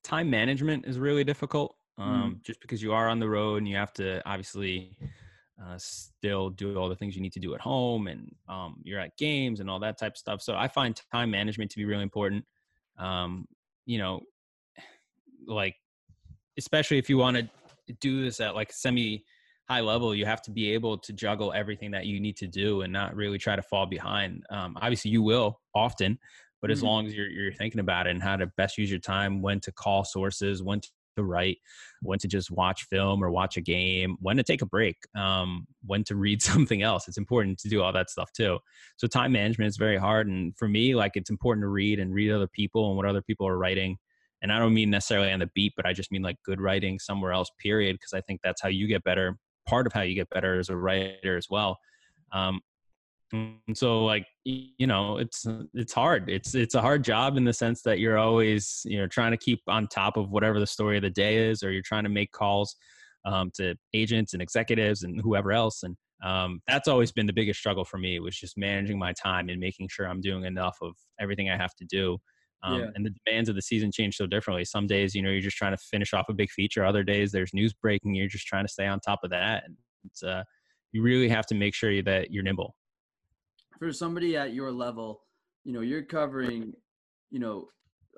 time 0.03 0.31
management 0.31 0.87
is 0.87 0.99
really 0.99 1.25
difficult 1.25 1.77
Mm. 1.99 2.03
um 2.03 2.41
just 2.43 2.61
because 2.61 2.83
you 2.83 2.93
are 2.93 3.09
on 3.09 3.19
the 3.19 3.29
road 3.29 3.57
and 3.57 3.69
you 3.69 3.77
have 3.77 3.93
to 3.95 4.23
obviously 4.29 4.99
uh, 5.62 5.79
still 5.79 6.51
do 6.51 6.77
all 6.79 6.91
the 6.91 6.95
things 6.95 7.17
you 7.17 7.23
need 7.23 7.33
to 7.33 7.41
do 7.41 7.55
at 7.55 7.61
home 7.62 8.09
and 8.09 8.35
um, 8.47 8.77
you're 8.83 9.01
at 9.01 9.17
games 9.17 9.61
and 9.61 9.71
all 9.71 9.79
that 9.81 9.99
type 9.99 10.12
of 10.12 10.19
stuff 10.19 10.43
so 10.43 10.55
i 10.55 10.69
find 10.69 11.01
time 11.11 11.31
management 11.31 11.71
to 11.71 11.79
be 11.79 11.87
really 11.87 12.03
important 12.03 12.45
um, 12.99 13.47
you 13.87 13.97
know 13.97 14.21
like 15.47 15.75
especially 16.59 16.99
if 16.99 17.09
you 17.09 17.17
want 17.17 17.37
to 17.39 17.49
do 18.01 18.23
this 18.23 18.41
at 18.41 18.55
like 18.55 18.71
semi 18.73 19.25
high 19.68 19.81
level 19.81 20.14
you 20.14 20.24
have 20.24 20.42
to 20.42 20.50
be 20.50 20.72
able 20.72 20.96
to 20.96 21.12
juggle 21.12 21.52
everything 21.52 21.90
that 21.90 22.07
you 22.07 22.20
need 22.20 22.37
to 22.37 22.46
do 22.46 22.83
and 22.83 22.92
not 22.92 23.14
really 23.16 23.38
try 23.38 23.57
to 23.57 23.62
fall 23.62 23.87
behind 23.87 24.44
um, 24.50 24.76
obviously 24.81 25.11
you 25.11 25.22
will 25.22 25.61
often 25.74 26.18
but 26.62 26.70
as 26.70 26.81
Mhm. 26.81 26.85
long 26.85 27.07
as 27.07 27.14
you're, 27.14 27.29
you're 27.29 27.52
thinking 27.52 27.81
about 27.81 28.07
it 28.07 28.11
and 28.11 28.22
how 28.22 28.37
to 28.37 28.46
best 28.57 28.79
use 28.79 28.90
your 28.90 29.00
time 29.00 29.42
when 29.42 29.61
to 29.61 29.72
call 29.72 30.05
sources 30.05 30.62
when 30.62 30.81
to 30.81 30.90
write 31.24 31.59
when 32.02 32.18
to 32.18 32.29
just 32.29 32.50
watch 32.50 32.85
film 32.85 33.24
or 33.24 33.31
watch 33.31 33.57
a 33.57 33.61
game 33.61 34.16
when 34.20 34.37
to 34.37 34.42
take 34.42 34.62
a 34.62 34.66
break 34.66 34.96
um, 35.16 35.66
when 35.87 36.05
to 36.05 36.14
read 36.14 36.42
something 36.52 36.83
else 36.83 37.09
it's 37.09 37.18
important 37.18 37.59
to 37.59 37.68
do 37.68 37.83
all 37.83 37.92
that 37.92 38.11
stuff 38.11 38.31
too. 38.33 38.59
So 38.98 39.07
time 39.07 39.33
management 39.33 39.68
is 39.68 39.76
very 39.79 39.96
hard 39.96 40.29
and 40.29 40.57
for 40.57 40.68
me 40.68 40.94
like 40.94 41.12
it's 41.16 41.31
important 41.31 41.64
to 41.64 41.68
read 41.68 41.98
and 41.98 42.12
read 42.14 42.31
other 42.31 42.48
people 42.48 42.88
and 42.88 42.96
what 42.96 43.07
other 43.07 43.22
people 43.22 43.46
are 43.48 43.59
writing. 43.59 43.96
And 44.42 44.52
i 44.52 44.59
don't 44.59 44.74
mean 44.74 44.90
necessarily 44.90 45.33
on 45.33 45.40
the 45.40 45.50
beat 45.55 45.72
but 45.74 45.87
i 45.87 45.92
just 45.94 46.12
mean 46.12 46.22
like 46.22 46.37
good 46.44 46.61
writing 46.61 46.98
somewhere 46.98 47.33
else 47.33 47.50
period 47.59 47.94
because 47.94 48.12
i 48.12 48.20
think 48.20 48.40
that's 48.44 48.61
how 48.62 48.68
you 48.68 48.87
get 48.87 49.02
better 49.02 49.38
part 49.66 49.87
of 49.87 49.92
how 49.92 50.02
you 50.02 50.14
get 50.14 50.31
better 50.31 50.59
as 50.59 50.68
a 50.68 50.76
writer 50.76 51.37
as 51.37 51.48
well. 51.50 51.79
Um, 52.33 52.61
and 53.33 53.59
so 53.74 54.05
like 54.05 54.24
you 54.44 54.87
know 54.87 55.18
it's 55.18 55.46
it's 55.74 55.92
hard. 55.92 56.29
It's 56.29 56.55
it's 56.55 56.74
a 56.74 56.81
hard 56.81 57.02
job 57.02 57.37
in 57.37 57.44
the 57.44 57.52
sense 57.52 57.83
that 57.83 57.98
you're 57.98 58.18
always 58.18 58.83
you 58.85 58.98
know 58.98 59.07
trying 59.07 59.33
to 59.33 59.37
keep 59.37 59.61
on 59.66 59.88
top 59.88 60.16
of 60.16 60.31
whatever 60.31 60.61
the 60.61 60.66
story 60.66 60.96
of 60.96 61.02
the 61.02 61.11
day 61.11 61.48
is 61.48 61.62
or 61.62 61.72
you're 61.72 61.83
trying 61.83 62.05
to 62.05 62.11
make 62.11 62.31
calls 62.33 62.76
um, 63.24 63.50
to 63.57 63.74
agents 63.94 64.33
and 64.33 64.40
executives 64.40 65.02
and 65.02 65.20
whoever 65.20 65.52
else. 65.52 65.83
And 65.83 65.96
um, 66.24 66.61
that's 66.66 66.88
always 66.88 67.12
been 67.12 67.26
the 67.26 67.33
biggest 67.33 67.59
struggle 67.59 67.85
for 67.85 67.98
me 67.98 68.18
was 68.20 68.37
just 68.37 68.57
managing 68.57 68.98
my 68.98 69.12
time 69.12 69.48
and 69.48 69.61
making 69.61 69.88
sure 69.88 70.07
i'm 70.07 70.20
doing 70.20 70.44
enough 70.44 70.79
of 70.81 70.94
everything 71.20 71.50
i 71.50 71.57
have 71.57 71.74
to 71.74 71.85
do 71.85 72.18
um, 72.62 72.81
Yeah. 72.81 72.87
and 72.95 73.05
the 73.07 73.14
demands 73.25 73.49
of 73.49 73.55
the 73.55 73.62
season 73.62 73.90
change 73.92 74.16
so 74.16 74.27
differently 74.27 74.64
some 74.64 74.87
days 74.87 75.14
you 75.14 75.23
know 75.23 75.31
you're 75.31 75.40
just 75.40 75.57
trying 75.57 75.73
to 75.73 75.83
finish 75.90 76.12
off 76.14 76.27
a 76.29 76.35
big 76.35 76.51
feature 76.51 76.85
other 76.85 77.03
days 77.03 77.33
there's 77.33 77.53
news 77.53 77.73
breaking 77.73 78.14
you're 78.14 78.29
just 78.29 78.47
trying 78.47 78.64
to 78.64 78.73
stay 78.73 78.87
on 78.87 78.99
top 79.01 79.21
of 79.25 79.31
that 79.31 79.64
and 79.64 79.77
it's 80.05 80.23
uh 80.23 80.42
you 80.92 81.03
really 81.03 81.29
have 81.29 81.47
to 81.47 81.55
make 81.55 81.75
sure 81.75 82.03
that 82.03 82.31
you're 82.31 82.42
nimble 82.42 82.75
For 83.79 83.92
somebody 83.92 84.37
at 84.37 84.55
your 84.55 84.73
level, 84.73 85.21
you 85.64 85.73
know, 85.73 85.83
you're 85.83 86.03
covering, 86.03 86.73
you 87.31 87.38
know, 87.38 87.69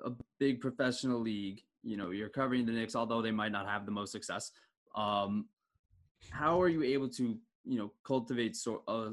a 0.05 0.11
big 0.39 0.61
professional 0.61 1.19
league. 1.19 1.61
You 1.83 1.97
know, 1.97 2.11
you're 2.11 2.29
covering 2.29 2.65
the 2.65 2.71
Knicks, 2.71 2.95
although 2.95 3.21
they 3.21 3.31
might 3.31 3.51
not 3.51 3.67
have 3.67 3.85
the 3.85 3.91
most 3.91 4.11
success. 4.11 4.51
Um, 4.95 5.49
how 6.31 6.61
are 6.61 6.69
you 6.69 6.83
able 6.83 7.09
to, 7.09 7.37
you 7.65 7.77
know, 7.79 7.91
cultivate 8.05 8.55
so 8.55 8.83
a 8.87 9.11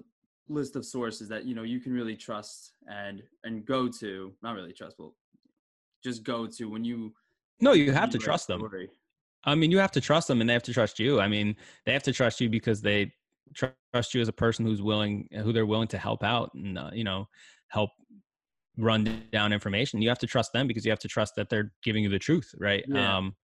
list 0.49 0.77
of 0.77 0.85
sources 0.85 1.29
that 1.29 1.45
you 1.45 1.55
know 1.55 1.63
you 1.63 1.81
can 1.81 1.93
really 1.93 2.17
trust 2.17 2.73
and 2.89 3.23
and 3.45 3.65
go 3.65 3.89
to? 3.89 4.33
Not 4.43 4.55
really 4.55 4.73
trust, 4.73 4.97
but 4.99 5.11
just 6.05 6.23
go 6.23 6.47
to 6.47 6.65
when 6.71 6.85
you. 6.85 7.13
no 7.61 7.73
you 7.73 7.93
have 7.93 8.11
to 8.11 8.19
trust 8.19 8.47
them. 8.47 8.63
I 9.45 9.55
mean, 9.55 9.71
you 9.71 9.79
have 9.79 9.93
to 9.93 10.01
trust 10.01 10.27
them, 10.29 10.41
and 10.41 10.51
they 10.51 10.55
have 10.55 10.65
to 10.65 10.73
trust 10.73 10.99
you. 10.99 11.21
I 11.21 11.29
mean, 11.29 11.55
they 11.85 11.93
have 11.93 12.03
to 12.05 12.13
trust 12.13 12.41
you 12.41 12.49
because 12.49 12.81
they 12.83 13.13
trust 13.55 14.13
you 14.13 14.21
as 14.21 14.29
a 14.29 14.33
person 14.33 14.67
who's 14.67 14.83
willing, 14.83 15.29
who 15.33 15.53
they're 15.53 15.67
willing 15.67 15.89
to 15.89 15.99
help 15.99 16.25
out, 16.25 16.53
and 16.55 16.79
uh, 16.79 16.91
you 16.93 17.05
know, 17.05 17.29
help 17.69 17.91
run 18.77 19.23
down 19.33 19.53
information. 19.53 20.03
You 20.03 20.09
have 20.09 20.19
to 20.19 20.27
trust 20.27 20.53
them 20.53 20.67
because 20.67 20.85
you 20.85 20.91
have 20.91 20.99
to 21.01 21.09
trust 21.09 21.35
that 21.37 21.49
they're 21.49 21.73
giving 21.83 22.03
you 22.03 22.11
the 22.11 22.19
truth, 22.19 22.55
right? 22.59 22.85
Yeah. 22.87 23.17
Um, 23.17 23.37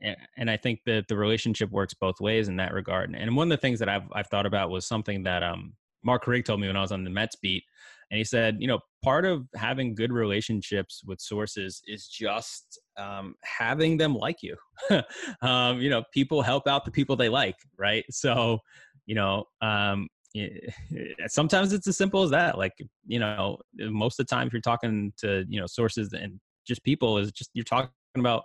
and, 0.00 0.16
and 0.36 0.50
I 0.50 0.56
think 0.56 0.80
that 0.86 1.08
the 1.08 1.16
relationship 1.16 1.70
works 1.70 1.94
both 1.94 2.20
ways 2.20 2.48
in 2.48 2.56
that 2.56 2.72
regard. 2.72 3.14
And 3.14 3.36
one 3.36 3.50
of 3.50 3.58
the 3.58 3.60
things 3.60 3.78
that 3.80 3.88
I've 3.88 4.08
I've 4.12 4.28
thought 4.28 4.46
about 4.46 4.70
was 4.70 4.86
something 4.86 5.24
that 5.24 5.42
um 5.42 5.74
Marc 6.04 6.24
Carig 6.24 6.44
told 6.44 6.60
me 6.60 6.66
when 6.66 6.76
I 6.76 6.82
was 6.82 6.92
on 6.92 7.04
the 7.04 7.10
Mets 7.10 7.36
beat, 7.36 7.64
and 8.10 8.18
he 8.18 8.24
said, 8.24 8.56
you 8.58 8.66
know, 8.66 8.80
part 9.02 9.24
of 9.24 9.46
having 9.54 9.94
good 9.94 10.12
relationships 10.12 11.02
with 11.06 11.20
sources 11.20 11.82
is 11.86 12.08
just 12.08 12.80
um, 12.96 13.34
having 13.44 13.96
them 13.98 14.14
like 14.14 14.38
you. 14.42 14.56
um, 15.42 15.80
you 15.80 15.90
know, 15.90 16.02
people 16.14 16.40
help 16.40 16.66
out 16.66 16.84
the 16.84 16.90
people 16.90 17.16
they 17.16 17.28
like, 17.28 17.56
right? 17.78 18.04
So, 18.10 18.58
you 19.06 19.14
know, 19.14 19.44
um, 19.60 20.08
sometimes 21.26 21.72
it's 21.72 21.86
as 21.86 21.96
simple 21.96 22.22
as 22.22 22.30
that. 22.30 22.56
Like, 22.56 22.72
you 23.06 23.18
know, 23.18 23.58
most 23.76 24.18
of 24.18 24.26
the 24.26 24.34
time, 24.34 24.46
if 24.46 24.52
you're 24.52 24.62
talking 24.62 25.12
to 25.18 25.44
you 25.48 25.60
know 25.60 25.66
sources 25.66 26.12
and 26.12 26.40
just 26.66 26.82
people, 26.84 27.18
is 27.18 27.32
just 27.32 27.50
you're 27.54 27.64
talking 27.64 27.90
about 28.16 28.44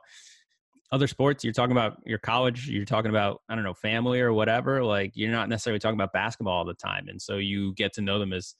other 0.93 1.07
sports 1.07 1.43
you're 1.43 1.51
talking 1.51 1.71
about 1.71 1.97
your 2.05 2.19
college 2.19 2.69
you're 2.69 2.85
talking 2.85 3.09
about 3.09 3.41
i 3.49 3.55
don't 3.55 3.63
know 3.63 3.73
family 3.73 4.21
or 4.21 4.31
whatever 4.31 4.83
like 4.83 5.11
you're 5.15 5.31
not 5.31 5.49
necessarily 5.49 5.79
talking 5.79 5.95
about 5.95 6.13
basketball 6.13 6.53
all 6.53 6.65
the 6.65 6.73
time. 6.75 7.07
And 7.07 7.19
so 7.19 7.37
you 7.37 7.73
get 7.73 7.93
to 7.93 8.01
know 8.01 8.19
them 8.19 8.31
as 8.31 8.55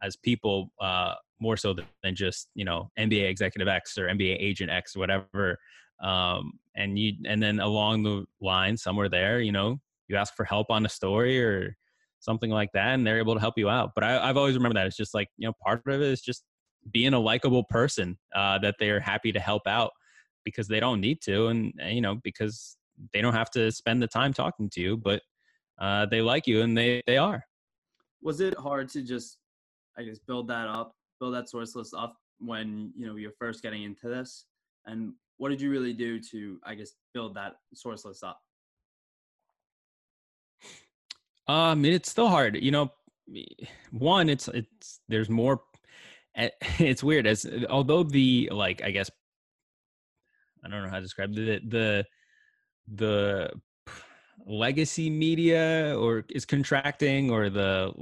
as 0.00 0.16
people 0.16 0.70
uh 0.80 1.14
more 1.40 1.56
so 1.56 1.74
than 1.74 2.14
just 2.14 2.48
you 2.54 2.64
know 2.64 2.90
nba 2.98 3.28
executive 3.28 3.66
x 3.66 3.98
or 3.98 4.06
nba 4.06 4.36
agent 4.38 4.70
x 4.70 4.94
or 4.94 5.00
whatever. 5.00 5.58
Um 6.00 6.52
and 6.76 6.98
you 6.98 7.14
and 7.26 7.42
then 7.42 7.58
along 7.58 8.04
the 8.04 8.24
line 8.40 8.76
somewhere 8.76 9.08
there 9.08 9.40
you 9.40 9.52
know 9.52 9.80
you 10.08 10.16
ask 10.16 10.34
for 10.34 10.44
help 10.44 10.70
on 10.70 10.86
a 10.86 10.88
story 10.88 11.42
or 11.42 11.76
something 12.20 12.50
like 12.50 12.70
that 12.74 12.94
and 12.94 13.04
they're 13.04 13.18
able 13.18 13.34
to 13.34 13.40
help 13.40 13.58
you 13.58 13.68
out. 13.68 13.90
But 13.96 14.04
I, 14.04 14.28
i've 14.28 14.36
always 14.36 14.54
remembered 14.54 14.76
that. 14.76 14.86
It's 14.86 14.96
just 14.96 15.14
like 15.14 15.28
you 15.36 15.48
know 15.48 15.54
part 15.64 15.82
of 15.86 16.00
it 16.00 16.02
is 16.02 16.20
just 16.20 16.44
being 16.92 17.12
a 17.12 17.18
likable 17.18 17.64
person 17.64 18.18
uh, 18.34 18.58
that 18.58 18.74
they're 18.78 19.00
happy 19.00 19.32
to 19.32 19.40
help 19.40 19.66
out 19.66 19.92
because 20.44 20.68
they 20.68 20.80
don't 20.80 21.00
need 21.00 21.20
to 21.22 21.48
and 21.48 21.72
uh, 21.82 21.86
you 21.86 22.00
know 22.00 22.16
because 22.22 22.76
they 23.12 23.20
don't 23.20 23.34
have 23.34 23.50
to 23.50 23.70
spend 23.70 24.02
the 24.02 24.06
time 24.06 24.32
talking 24.32 24.68
to 24.70 24.80
you 24.80 24.96
but 24.96 25.22
uh, 25.80 26.06
they 26.06 26.20
like 26.22 26.46
you 26.46 26.62
and 26.62 26.76
they 26.76 27.02
they 27.06 27.16
are 27.16 27.44
Was 28.20 28.40
it 28.40 28.56
hard 28.58 28.88
to 28.90 29.02
just, 29.02 29.38
I 29.98 30.02
guess, 30.04 30.18
build 30.18 30.46
that 30.48 30.68
up, 30.68 30.94
build 31.18 31.34
that 31.34 31.48
source 31.48 31.74
list 31.74 31.94
up 31.96 32.14
when 32.38 32.92
you 32.96 33.06
know 33.06 33.16
you're 33.16 33.32
first 33.38 33.62
getting 33.62 33.82
into 33.82 34.08
this? 34.08 34.46
And 34.86 35.14
what 35.38 35.48
did 35.48 35.60
you 35.60 35.70
really 35.70 35.92
do 35.92 36.20
to, 36.30 36.58
I 36.64 36.74
guess, 36.74 36.92
build 37.14 37.34
that 37.34 37.54
source 37.74 38.04
list 38.04 38.22
up? 38.22 38.38
um 41.48 41.84
it's 41.84 42.10
still 42.10 42.28
hard 42.28 42.56
you 42.56 42.70
know 42.70 42.90
one 43.90 44.28
it's 44.28 44.48
it's 44.48 45.00
there's 45.08 45.28
more 45.28 45.62
eh, 46.36 46.48
it's 46.78 47.02
weird 47.02 47.26
as 47.26 47.46
although 47.68 48.02
the 48.02 48.48
like 48.52 48.82
i 48.84 48.90
guess 48.90 49.10
i 50.64 50.68
don't 50.68 50.82
know 50.82 50.88
how 50.88 50.96
to 50.96 51.02
describe 51.02 51.36
it 51.36 51.68
the 51.70 52.04
the 52.94 53.50
legacy 54.44 55.08
media 55.08 55.96
or 55.96 56.24
is 56.30 56.44
contracting 56.44 57.30
or 57.30 57.48
the 57.48 57.92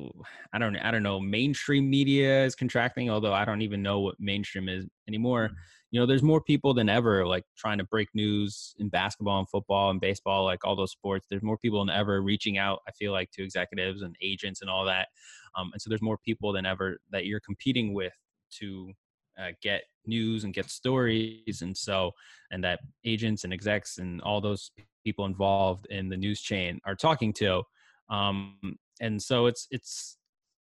i 0.55 0.59
don't 0.59 0.77
i 0.77 0.91
don't 0.91 1.03
know 1.03 1.21
mainstream 1.21 1.91
media 1.91 2.45
is 2.45 2.55
contracting 2.55 3.11
although 3.11 3.35
i 3.35 3.45
don't 3.45 3.61
even 3.61 3.83
know 3.83 4.01
what 4.01 4.15
mainstream 4.19 4.69
is 4.69 4.87
anymore. 5.11 5.51
You 5.91 5.99
know 5.99 6.07
there's 6.07 6.23
more 6.23 6.41
people 6.41 6.73
than 6.73 6.89
ever 6.89 7.27
like 7.27 7.45
trying 7.59 7.79
to 7.79 7.85
break 7.85 8.09
news 8.15 8.75
in 8.79 8.89
basketball 8.89 9.41
and 9.41 9.49
football 9.49 9.91
and 9.91 10.01
baseball 10.01 10.45
like 10.45 10.65
all 10.65 10.77
those 10.77 10.93
sports. 10.93 11.27
There's 11.29 11.43
more 11.43 11.59
people 11.59 11.85
than 11.85 11.95
ever 11.95 12.23
reaching 12.23 12.59
out 12.59 12.79
i 12.87 12.93
feel 12.93 13.13
like 13.13 13.31
to 13.33 13.43
executives 13.43 14.03
and 14.03 14.15
agents 14.23 14.61
and 14.61 14.71
all 14.71 14.85
that. 14.85 15.09
Um, 15.57 15.71
and 15.73 15.83
so 15.83 15.91
there's 15.91 16.03
more 16.03 16.19
people 16.25 16.53
than 16.53 16.65
ever 16.65 16.99
that 17.11 17.27
you're 17.27 17.41
competing 17.41 17.93
with 17.93 18.13
to 18.59 18.93
uh, 19.41 19.53
get 19.63 19.83
news 20.07 20.45
and 20.45 20.55
get 20.55 20.69
stories 20.71 21.63
and 21.63 21.77
so 21.77 22.11
and 22.51 22.65
that 22.65 22.81
agents 23.05 23.45
and 23.45 23.53
execs 23.53 23.99
and 23.99 24.21
all 24.23 24.41
those 24.41 24.71
people 25.05 25.25
involved 25.25 25.87
in 25.91 26.09
the 26.09 26.17
news 26.17 26.41
chain 26.41 26.81
are 26.85 26.97
talking 26.97 27.33
to 27.33 27.63
um, 28.11 28.57
and 29.01 29.23
so 29.23 29.47
it's 29.47 29.67
it's 29.71 30.17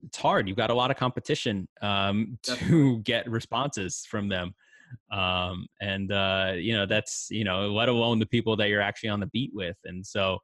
it's 0.03 0.19
hard. 0.19 0.47
You've 0.47 0.59
got 0.59 0.71
a 0.71 0.75
lot 0.75 0.91
of 0.91 0.97
competition 0.97 1.67
um, 1.81 2.39
to 2.43 2.99
get 3.01 3.29
responses 3.29 4.07
from 4.09 4.29
them 4.29 4.55
um, 5.11 5.67
and 5.81 6.13
uh, 6.13 6.53
you 6.57 6.75
know 6.75 6.87
that's 6.87 7.29
you 7.31 7.45
know 7.45 7.73
let 7.73 7.89
alone 7.89 8.19
the 8.19 8.27
people 8.27 8.57
that 8.57 8.69
you're 8.69 8.81
actually 8.81 9.09
on 9.09 9.21
the 9.21 9.27
beat 9.27 9.51
with 9.55 9.77
and 9.85 10.05
so 10.05 10.39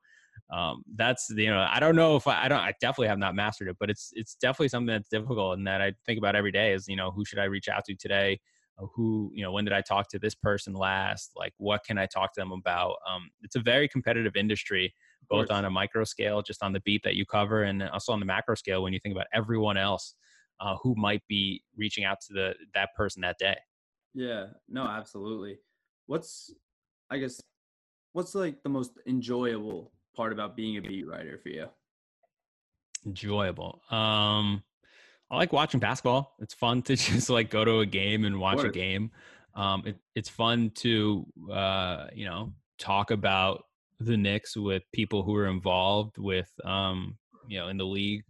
um, 0.52 0.82
that's 0.96 1.30
you 1.30 1.50
know 1.50 1.66
i 1.70 1.80
don't 1.80 1.96
know 1.96 2.14
if 2.16 2.26
I, 2.26 2.44
I 2.44 2.48
don't 2.48 2.60
i 2.60 2.74
definitely 2.80 3.08
have 3.08 3.18
not 3.18 3.34
mastered 3.34 3.68
it 3.68 3.76
but 3.80 3.88
it's 3.90 4.10
it's 4.12 4.34
definitely 4.34 4.68
something 4.68 4.92
that's 4.92 5.08
difficult 5.08 5.56
and 5.56 5.66
that 5.66 5.80
i 5.80 5.92
think 6.04 6.18
about 6.18 6.36
every 6.36 6.52
day 6.52 6.72
is 6.74 6.86
you 6.88 6.96
know 6.96 7.10
who 7.10 7.24
should 7.24 7.38
i 7.38 7.44
reach 7.44 7.68
out 7.68 7.84
to 7.86 7.94
today? 7.94 8.38
Uh, 8.78 8.86
who 8.94 9.30
you 9.34 9.42
know 9.42 9.52
when 9.52 9.64
did 9.64 9.72
i 9.72 9.80
talk 9.80 10.08
to 10.08 10.18
this 10.18 10.34
person 10.34 10.72
last? 10.74 11.32
Like 11.36 11.52
what 11.58 11.84
can 11.84 11.98
i 11.98 12.06
talk 12.06 12.32
to 12.34 12.40
them 12.40 12.52
about? 12.52 12.96
Um, 13.10 13.30
it's 13.42 13.56
a 13.56 13.60
very 13.60 13.88
competitive 13.88 14.36
industry 14.36 14.94
both 15.28 15.50
on 15.50 15.64
a 15.64 15.70
micro 15.70 16.04
scale 16.04 16.42
just 16.42 16.62
on 16.62 16.72
the 16.72 16.80
beat 16.80 17.02
that 17.04 17.14
you 17.14 17.24
cover 17.24 17.62
and 17.62 17.82
also 17.84 18.12
on 18.12 18.20
the 18.20 18.26
macro 18.26 18.54
scale 18.54 18.82
when 18.82 18.92
you 18.92 18.98
think 18.98 19.14
about 19.14 19.26
everyone 19.32 19.78
else 19.78 20.14
uh, 20.60 20.76
who 20.82 20.94
might 20.96 21.22
be 21.28 21.62
reaching 21.76 22.04
out 22.04 22.18
to 22.20 22.34
the 22.34 22.54
that 22.74 22.90
person 22.94 23.22
that 23.22 23.36
day. 23.38 23.56
Yeah 24.14 24.46
no 24.68 24.84
absolutely. 24.84 25.58
What's 26.06 26.54
i 27.10 27.18
guess 27.18 27.40
what's 28.12 28.34
like 28.34 28.62
the 28.62 28.68
most 28.68 28.92
enjoyable 29.06 29.92
part 30.14 30.32
about 30.32 30.56
being 30.56 30.76
a 30.76 30.82
beat 30.82 31.06
writer 31.06 31.38
for 31.42 31.48
you 31.48 31.66
enjoyable 33.06 33.80
um 33.90 34.62
I 35.32 35.36
like 35.36 35.52
watching 35.52 35.80
basketball. 35.80 36.34
It's 36.40 36.52
fun 36.52 36.82
to 36.82 36.96
just 36.96 37.30
like 37.30 37.50
go 37.50 37.64
to 37.64 37.80
a 37.80 37.86
game 37.86 38.26
and 38.26 38.38
watch 38.38 38.62
a 38.62 38.68
game. 38.68 39.10
Um, 39.54 39.82
it, 39.86 39.96
it's 40.14 40.28
fun 40.28 40.70
to 40.76 41.26
uh, 41.50 42.06
you 42.12 42.26
know 42.26 42.52
talk 42.78 43.10
about 43.10 43.64
the 43.98 44.16
Knicks 44.16 44.56
with 44.56 44.82
people 44.92 45.22
who 45.22 45.34
are 45.36 45.46
involved 45.46 46.18
with 46.18 46.50
um, 46.64 47.16
you 47.48 47.58
know 47.58 47.68
in 47.68 47.78
the 47.78 47.86
league. 47.86 48.24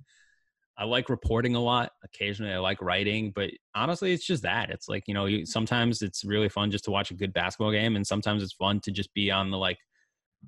I 0.79 0.85
like 0.85 1.11
reporting 1.11 1.55
a 1.55 1.61
lot. 1.61 1.93
Occasionally, 2.05 2.53
I 2.53 2.59
like 2.59 2.81
writing, 2.81 3.33
but 3.35 3.51
honestly, 3.75 4.13
it's 4.13 4.25
just 4.25 4.45
that. 4.45 4.71
It's 4.71 4.89
like 4.89 5.03
you 5.09 5.15
know, 5.15 5.27
you, 5.27 5.45
sometimes 5.45 6.03
it's 6.03 6.25
really 6.25 6.49
fun 6.49 6.71
just 6.71 6.85
to 6.85 6.93
watch 6.93 7.11
a 7.11 7.15
good 7.15 7.33
basketball 7.33 7.73
game, 7.73 7.97
and 7.97 8.07
sometimes 8.07 8.45
it's 8.45 8.55
fun 8.55 8.79
to 8.81 8.93
just 8.93 9.13
be 9.13 9.31
on 9.31 9.51
the 9.51 9.59
like 9.59 9.79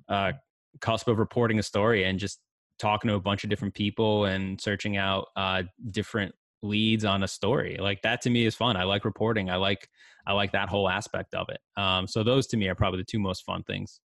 uh, 0.07 0.31
cusp 0.81 1.07
of 1.07 1.19
reporting 1.19 1.59
a 1.59 1.63
story 1.63 2.03
and 2.03 2.19
just 2.19 2.39
talking 2.79 3.09
to 3.09 3.15
a 3.15 3.19
bunch 3.19 3.43
of 3.43 3.49
different 3.49 3.73
people 3.73 4.25
and 4.25 4.59
searching 4.59 4.97
out 4.97 5.27
uh, 5.35 5.63
different 5.91 6.33
leads 6.61 7.05
on 7.05 7.23
a 7.23 7.27
story. 7.27 7.77
Like 7.79 8.01
that 8.01 8.21
to 8.21 8.29
me 8.29 8.45
is 8.45 8.55
fun. 8.55 8.75
I 8.75 8.83
like 8.83 9.05
reporting. 9.05 9.49
I 9.49 9.55
like 9.55 9.87
i 10.27 10.33
like 10.33 10.51
that 10.53 10.69
whole 10.69 10.89
aspect 10.89 11.35
of 11.35 11.47
it. 11.49 11.59
Um, 11.79 12.07
so 12.07 12.23
those 12.23 12.47
to 12.47 12.57
me 12.57 12.67
are 12.67 12.75
probably 12.75 12.99
the 12.99 13.05
two 13.05 13.19
most 13.19 13.43
fun 13.43 13.63
things. 13.63 13.99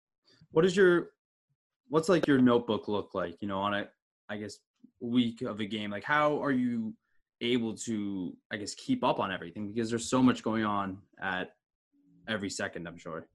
What 0.52 0.66
is 0.66 0.76
your 0.76 1.10
what's 1.90 2.10
like 2.10 2.28
your 2.28 2.40
notebook 2.40 2.88
look 2.88 3.12
like 3.14 3.38
you 3.40 3.48
know 3.48 3.60
on 3.60 3.74
a 3.74 3.88
i 4.30 4.36
guess 4.38 4.58
week 5.00 5.42
of 5.42 5.60
a 5.60 5.66
game? 5.66 5.92
Like 5.92 6.04
how 6.04 6.42
are 6.42 6.52
you 6.52 6.94
able 7.42 7.76
to 7.76 8.36
i 8.52 8.58
guess 8.58 8.74
keep 8.74 9.04
up 9.04 9.20
on 9.20 9.32
everything? 9.32 9.72
Because 9.72 9.90
there's 9.90 10.10
so 10.10 10.24
much 10.24 10.44
going 10.44 10.66
on 10.66 10.98
at 11.22 11.52
every 12.28 12.50
second 12.50 12.86
i'm 12.88 12.98
sure 12.98 13.26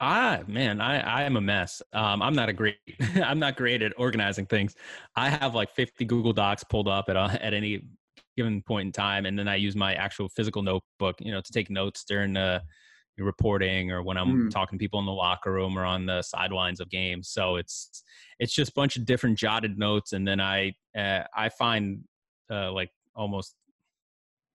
Ah, 0.00 0.40
man, 0.46 0.80
I, 0.80 1.00
I 1.00 1.22
am 1.22 1.36
a 1.36 1.40
mess. 1.40 1.80
Um, 1.92 2.20
I'm 2.22 2.34
not 2.34 2.48
a 2.48 2.52
great, 2.52 2.76
I'm 3.24 3.38
not 3.38 3.56
great 3.56 3.82
at 3.82 3.92
organizing 3.96 4.46
things. 4.46 4.74
I 5.16 5.30
have 5.30 5.54
like 5.54 5.70
50 5.70 6.04
Google 6.04 6.32
Docs 6.32 6.64
pulled 6.64 6.88
up 6.88 7.08
at 7.08 7.16
a, 7.16 7.38
at 7.42 7.54
any 7.54 7.82
given 8.36 8.60
point 8.62 8.86
in 8.86 8.92
time, 8.92 9.24
and 9.26 9.38
then 9.38 9.48
I 9.48 9.56
use 9.56 9.74
my 9.74 9.94
actual 9.94 10.28
physical 10.28 10.62
notebook, 10.62 11.16
you 11.20 11.32
know, 11.32 11.40
to 11.40 11.52
take 11.52 11.70
notes 11.70 12.04
during 12.06 12.34
the 12.34 12.62
reporting 13.18 13.90
or 13.90 14.02
when 14.02 14.16
I'm 14.18 14.48
mm. 14.48 14.50
talking 14.50 14.78
to 14.78 14.82
people 14.82 15.00
in 15.00 15.06
the 15.06 15.12
locker 15.12 15.52
room 15.52 15.78
or 15.78 15.84
on 15.84 16.04
the 16.06 16.22
sidelines 16.22 16.80
of 16.80 16.90
games. 16.90 17.30
So 17.30 17.56
it's 17.56 18.02
it's 18.38 18.52
just 18.52 18.72
a 18.72 18.74
bunch 18.74 18.96
of 18.96 19.06
different 19.06 19.38
jotted 19.38 19.78
notes, 19.78 20.12
and 20.12 20.26
then 20.26 20.40
I 20.40 20.74
uh, 20.96 21.22
I 21.34 21.48
find 21.48 22.00
uh, 22.50 22.72
like 22.72 22.90
almost 23.14 23.54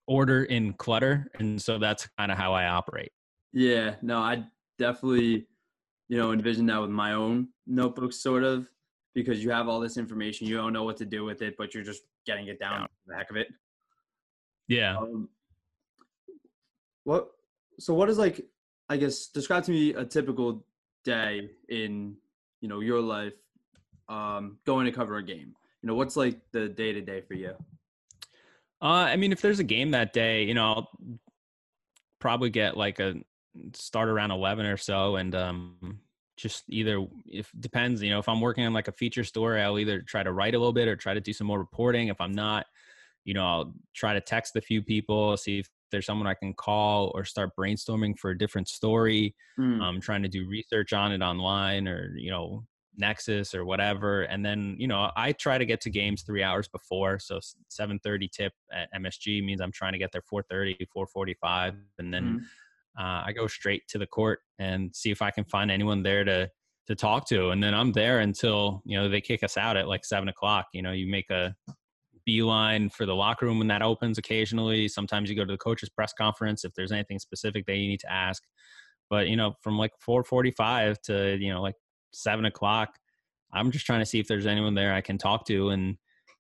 order 0.08 0.44
in 0.44 0.74
clutter, 0.74 1.32
and 1.40 1.60
so 1.62 1.80
that's 1.80 2.08
kind 2.18 2.32
of 2.32 2.38
how 2.38 2.54
I 2.54 2.68
operate. 2.68 3.12
Yeah, 3.54 3.96
no, 4.02 4.20
I 4.20 4.46
definitely, 4.78 5.48
you 6.10 6.18
know, 6.18 6.32
envision 6.32 6.66
that 6.68 6.82
with 6.82 6.90
my 6.90 7.14
own 7.14 7.50
notebooks, 7.68 8.18
sort 8.18 8.44
of, 8.44 8.70
because 9.14 9.44
you 9.44 9.52
have 9.52 9.68
all 9.68 9.80
this 9.80 9.98
information, 9.98 10.48
you 10.48 10.56
don't 10.56 10.74
know 10.74 10.84
what 10.84 10.98
to 10.98 11.06
do 11.06 11.24
with 11.24 11.42
it, 11.42 11.56
but 11.58 11.74
you're 11.74 11.84
just 11.84 12.04
getting 12.26 12.48
it 12.48 12.60
down 12.60 12.88
the 13.08 13.16
heck 13.16 13.30
of 13.30 13.38
it. 13.38 13.48
Yeah. 14.68 14.98
Um, 14.98 15.30
what? 17.04 17.30
So 17.80 17.94
what 17.94 18.10
is 18.10 18.18
like? 18.18 18.46
I 18.90 18.98
guess 18.98 19.28
describe 19.28 19.64
to 19.66 19.72
me 19.72 19.94
a 19.94 20.06
typical 20.06 20.66
day 21.04 21.50
in 21.70 22.16
you 22.62 22.68
know 22.68 22.80
your 22.80 23.02
life 23.02 23.34
um, 24.08 24.58
going 24.66 24.86
to 24.86 24.92
cover 24.92 25.18
a 25.18 25.24
game. 25.24 25.56
You 25.82 25.88
know, 25.88 25.96
what's 25.96 26.16
like 26.16 26.40
the 26.52 26.70
day 26.70 26.94
to 26.94 27.02
day 27.02 27.22
for 27.22 27.34
you? 27.34 27.54
Uh, 28.82 29.08
I 29.10 29.16
mean, 29.16 29.32
if 29.32 29.42
there's 29.42 29.60
a 29.60 29.64
game 29.64 29.92
that 29.92 30.14
day, 30.14 30.44
you 30.44 30.54
know, 30.54 30.74
I'll 30.74 31.20
probably 32.20 32.50
get 32.50 32.78
like 32.78 33.00
a 33.00 33.16
start 33.74 34.10
around 34.10 34.32
11 34.32 34.66
or 34.66 34.78
so 34.78 35.18
and 35.18 35.36
um 35.36 36.00
just 36.38 36.64
either 36.70 37.06
if 37.26 37.52
depends 37.60 38.02
you 38.02 38.10
know 38.10 38.20
if 38.20 38.30
i'm 38.30 38.42
working 38.42 38.66
on 38.66 38.74
like 38.74 38.88
a 38.88 38.94
feature 38.94 39.24
story 39.24 39.62
i'll 39.62 39.78
either 39.78 40.02
try 40.02 40.24
to 40.24 40.32
write 40.32 40.56
a 40.56 40.58
little 40.58 40.74
bit 40.74 40.88
or 40.88 40.96
try 40.96 41.14
to 41.14 41.22
do 41.22 41.34
some 41.34 41.48
more 41.48 41.60
reporting. 41.60 42.08
If 42.08 42.20
i'm 42.22 42.32
not 42.32 42.66
you 43.26 43.34
know 43.34 43.46
i'll 43.46 43.74
try 43.94 44.14
to 44.14 44.22
text 44.22 44.56
a 44.56 44.62
few 44.62 44.82
people 44.82 45.36
see 45.38 45.60
if 45.60 45.70
there's 45.92 46.06
someone 46.06 46.28
i 46.28 46.34
can 46.34 46.54
call 46.54 47.12
or 47.14 47.24
start 47.26 47.52
brainstorming 47.60 48.18
for 48.18 48.32
a 48.32 48.38
different 48.38 48.68
story 48.68 49.36
mm. 49.60 49.82
i'm 49.82 50.02
trying 50.02 50.24
to 50.24 50.30
do 50.30 50.48
research 50.48 50.94
on 50.94 51.12
it 51.12 51.22
online 51.22 51.88
or 51.88 52.16
you 52.18 52.32
know 52.32 52.64
Nexis 53.02 53.56
or 53.56 53.64
whatever. 53.64 54.24
And 54.24 54.46
then 54.46 54.76
you 54.78 54.88
know 54.88 55.12
i 55.16 55.32
try 55.32 55.58
to 55.58 55.66
get 55.66 55.80
to 55.82 55.90
games 55.90 56.24
three 56.24 56.44
hours 56.44 56.68
before 56.68 57.20
so 57.20 57.40
7.30 57.70 58.30
tip 58.30 58.54
at 58.74 58.90
msg 58.94 59.44
means 59.46 59.62
i'm 59.62 59.72
trying 59.72 59.94
to 59.94 59.98
get 59.98 60.12
there 60.12 60.22
4.30 60.22 60.76
4.45 60.96 61.78
and 62.00 62.14
then 62.14 62.24
mm 62.24 62.40
uh, 63.00 63.24
I 63.26 63.32
go 63.36 63.48
straight 63.48 63.84
to 63.90 63.98
the 63.98 64.08
court 64.08 64.40
and 64.60 64.94
see 64.96 65.12
if 65.12 65.22
I 65.22 65.32
can 65.32 65.46
find 65.46 65.72
anyone 65.72 66.04
there 66.04 66.24
to 66.24 66.50
to 66.88 66.96
talk 66.96 67.28
to, 67.30 67.50
and 67.50 67.64
then 67.64 67.74
I'm 67.74 67.92
there 67.92 68.20
until 68.20 68.82
you 68.86 68.98
know 68.98 69.08
they 69.08 69.22
kick 69.22 69.44
us 69.44 69.58
out 69.58 69.78
at 69.78 69.88
like 69.88 70.04
seven 70.04 70.30
o'clock. 70.30 70.68
You 70.74 70.82
know, 70.82 70.92
you 70.92 71.10
make 71.10 71.30
a 71.30 71.56
beeline 72.26 72.90
for 72.90 73.06
the 73.06 73.16
locker 73.16 73.46
room 73.46 73.60
when 73.60 73.68
that 73.68 73.82
opens 73.82 74.18
occasionally. 74.18 74.88
Sometimes 74.88 75.30
you 75.30 75.36
go 75.36 75.46
to 75.46 75.54
the 75.54 75.58
coaches 75.58 75.90
press 75.90 76.14
conference 76.14 76.66
if 76.66 76.74
there's 76.74 76.92
anything 76.92 77.20
specific 77.20 77.66
that 77.66 77.76
you 77.76 77.88
need 77.88 78.00
to 78.02 78.12
ask. 78.12 78.44
But 79.10 79.28
you 79.28 79.36
know, 79.36 79.54
from 79.62 79.78
like 79.78 79.92
4:45 80.08 81.02
to 81.04 81.38
you 81.40 81.54
know 81.54 81.62
like 81.62 81.76
seven 82.14 82.46
o'clock, 82.46 82.90
I'm 83.54 83.72
just 83.72 83.86
trying 83.86 84.00
to 84.00 84.06
see 84.06 84.20
if 84.20 84.28
there's 84.28 84.46
anyone 84.46 84.76
there 84.76 84.94
I 84.94 85.02
can 85.02 85.18
talk 85.18 85.46
to, 85.48 85.70
and 85.70 85.98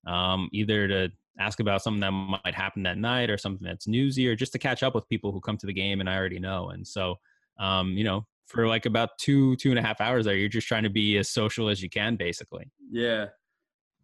um, 0.07 0.49
either 0.51 0.87
to 0.87 1.11
ask 1.41 1.59
about 1.59 1.81
something 1.81 2.01
that 2.01 2.11
might 2.11 2.55
happen 2.55 2.83
that 2.83 2.97
night 2.97 3.29
or 3.29 3.37
something 3.37 3.65
that's 3.65 3.87
newsy 3.87 4.27
or 4.27 4.35
just 4.35 4.51
to 4.53 4.59
catch 4.59 4.83
up 4.83 4.95
with 4.95 5.07
people 5.09 5.31
who 5.31 5.41
come 5.41 5.57
to 5.57 5.65
the 5.65 5.73
game 5.73 5.99
and 5.99 6.09
I 6.09 6.15
already 6.15 6.39
know. 6.39 6.69
And 6.69 6.87
so, 6.87 7.19
um, 7.59 7.97
you 7.97 8.03
know, 8.03 8.25
for 8.47 8.67
like 8.67 8.85
about 8.85 9.17
two, 9.17 9.55
two 9.57 9.69
and 9.69 9.79
a 9.79 9.81
half 9.81 10.01
hours 10.01 10.25
there, 10.25 10.35
you're 10.35 10.49
just 10.49 10.67
trying 10.67 10.83
to 10.83 10.89
be 10.89 11.17
as 11.17 11.29
social 11.29 11.69
as 11.69 11.81
you 11.81 11.89
can 11.89 12.15
basically. 12.15 12.69
Yeah. 12.91 13.27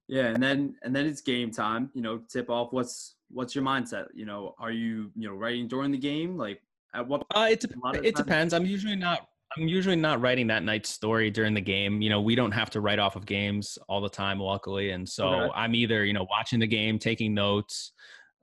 Yeah. 0.08 0.28
And 0.28 0.42
then, 0.42 0.76
and 0.84 0.96
then 0.96 1.06
it's 1.06 1.22
game 1.22 1.52
time, 1.52 1.92
you 1.94 2.02
know, 2.02 2.22
tip 2.30 2.50
off. 2.50 2.72
What's, 2.72 3.16
what's 3.30 3.54
your 3.54 3.64
mindset? 3.64 4.08
You 4.14 4.26
know, 4.26 4.56
are 4.58 4.72
you, 4.72 5.12
you 5.16 5.28
know, 5.28 5.36
writing 5.36 5.68
during 5.68 5.92
the 5.92 5.98
game? 5.98 6.38
Like 6.38 6.62
at 6.94 7.08
what? 7.08 7.26
Uh, 7.36 7.48
it, 7.52 7.66
it 8.04 8.16
depends. 8.16 8.54
I'm 8.54 8.66
usually 8.66 8.96
not 8.96 9.28
I'm 9.58 9.68
usually 9.68 9.96
not 9.96 10.22
writing 10.22 10.48
that 10.48 10.64
night's 10.64 10.90
story 10.90 11.32
during 11.32 11.54
the 11.54 11.62
game. 11.62 12.02
You 12.02 12.10
know, 12.10 12.22
we 12.22 12.36
don't 12.36 12.52
have 12.52 12.70
to 12.72 12.82
write 12.82 13.00
off 13.00 13.16
of 13.16 13.26
games 13.26 13.78
all 13.90 14.02
the 14.02 14.10
time, 14.10 14.40
luckily. 14.40 14.92
And 14.92 15.08
so 15.08 15.28
okay. 15.28 15.52
I'm 15.56 15.74
either, 15.76 16.06
you 16.06 16.14
know, 16.14 16.28
watching 16.30 16.60
the 16.60 16.68
game, 16.68 17.00
taking 17.00 17.34
notes, 17.34 17.92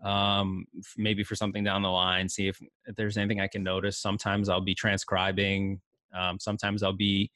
um, 0.05 0.67
maybe 0.97 1.23
for 1.23 1.35
something 1.35 1.63
down 1.63 1.83
the 1.83 1.89
line, 1.89 2.29
see 2.29 2.49
if, 2.49 2.61
if 2.87 2.97
there's 2.97 3.17
anything 3.17 3.41
I 3.41 3.47
can 3.47 3.63
notice. 3.63 3.99
Sometimes 3.99 4.49
I'll 4.49 4.61
be 4.61 4.75
transcribing. 4.75 5.81
Um, 6.15 6.39
sometimes 6.41 6.83
I'll 6.83 6.93
be 6.93 7.31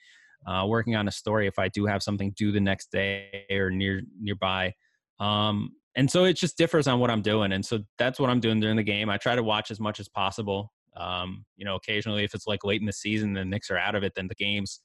uh, 0.47 0.67
working 0.67 0.97
on 0.97 1.09
a 1.09 1.13
story 1.13 1.47
if 1.47 1.59
I 1.59 1.69
do 1.69 1.87
have 1.87 2.03
something 2.03 2.33
due 2.37 2.53
the 2.53 2.61
next 2.61 2.91
day 2.91 3.45
or 3.51 3.71
near 3.71 4.03
nearby. 4.21 4.75
Um, 5.21 5.73
and 5.95 6.11
so 6.11 6.25
it 6.25 6.35
just 6.35 6.57
differs 6.57 6.87
on 6.87 7.01
what 7.01 7.11
I'm 7.11 7.23
doing. 7.23 7.53
And 7.53 7.65
so 7.65 7.81
that's 7.99 8.21
what 8.21 8.31
I'm 8.31 8.41
doing 8.41 8.61
during 8.61 8.77
the 8.77 8.83
game. 8.83 9.11
I 9.11 9.17
try 9.17 9.35
to 9.35 9.43
watch 9.43 9.71
as 9.71 9.81
much 9.81 9.99
as 9.99 10.09
possible. 10.09 10.73
Um, 10.99 11.45
you 11.57 11.65
know, 11.65 11.77
occasionally 11.77 12.25
if 12.25 12.35
it's 12.35 12.47
like 12.47 12.65
late 12.65 12.81
in 12.81 12.87
the 12.87 12.93
season, 12.93 13.29
and 13.29 13.37
the 13.37 13.45
Knicks 13.45 13.71
are 13.71 13.79
out 13.79 13.95
of 13.95 14.03
it, 14.03 14.13
then 14.17 14.29
the 14.29 14.35
games 14.35 14.81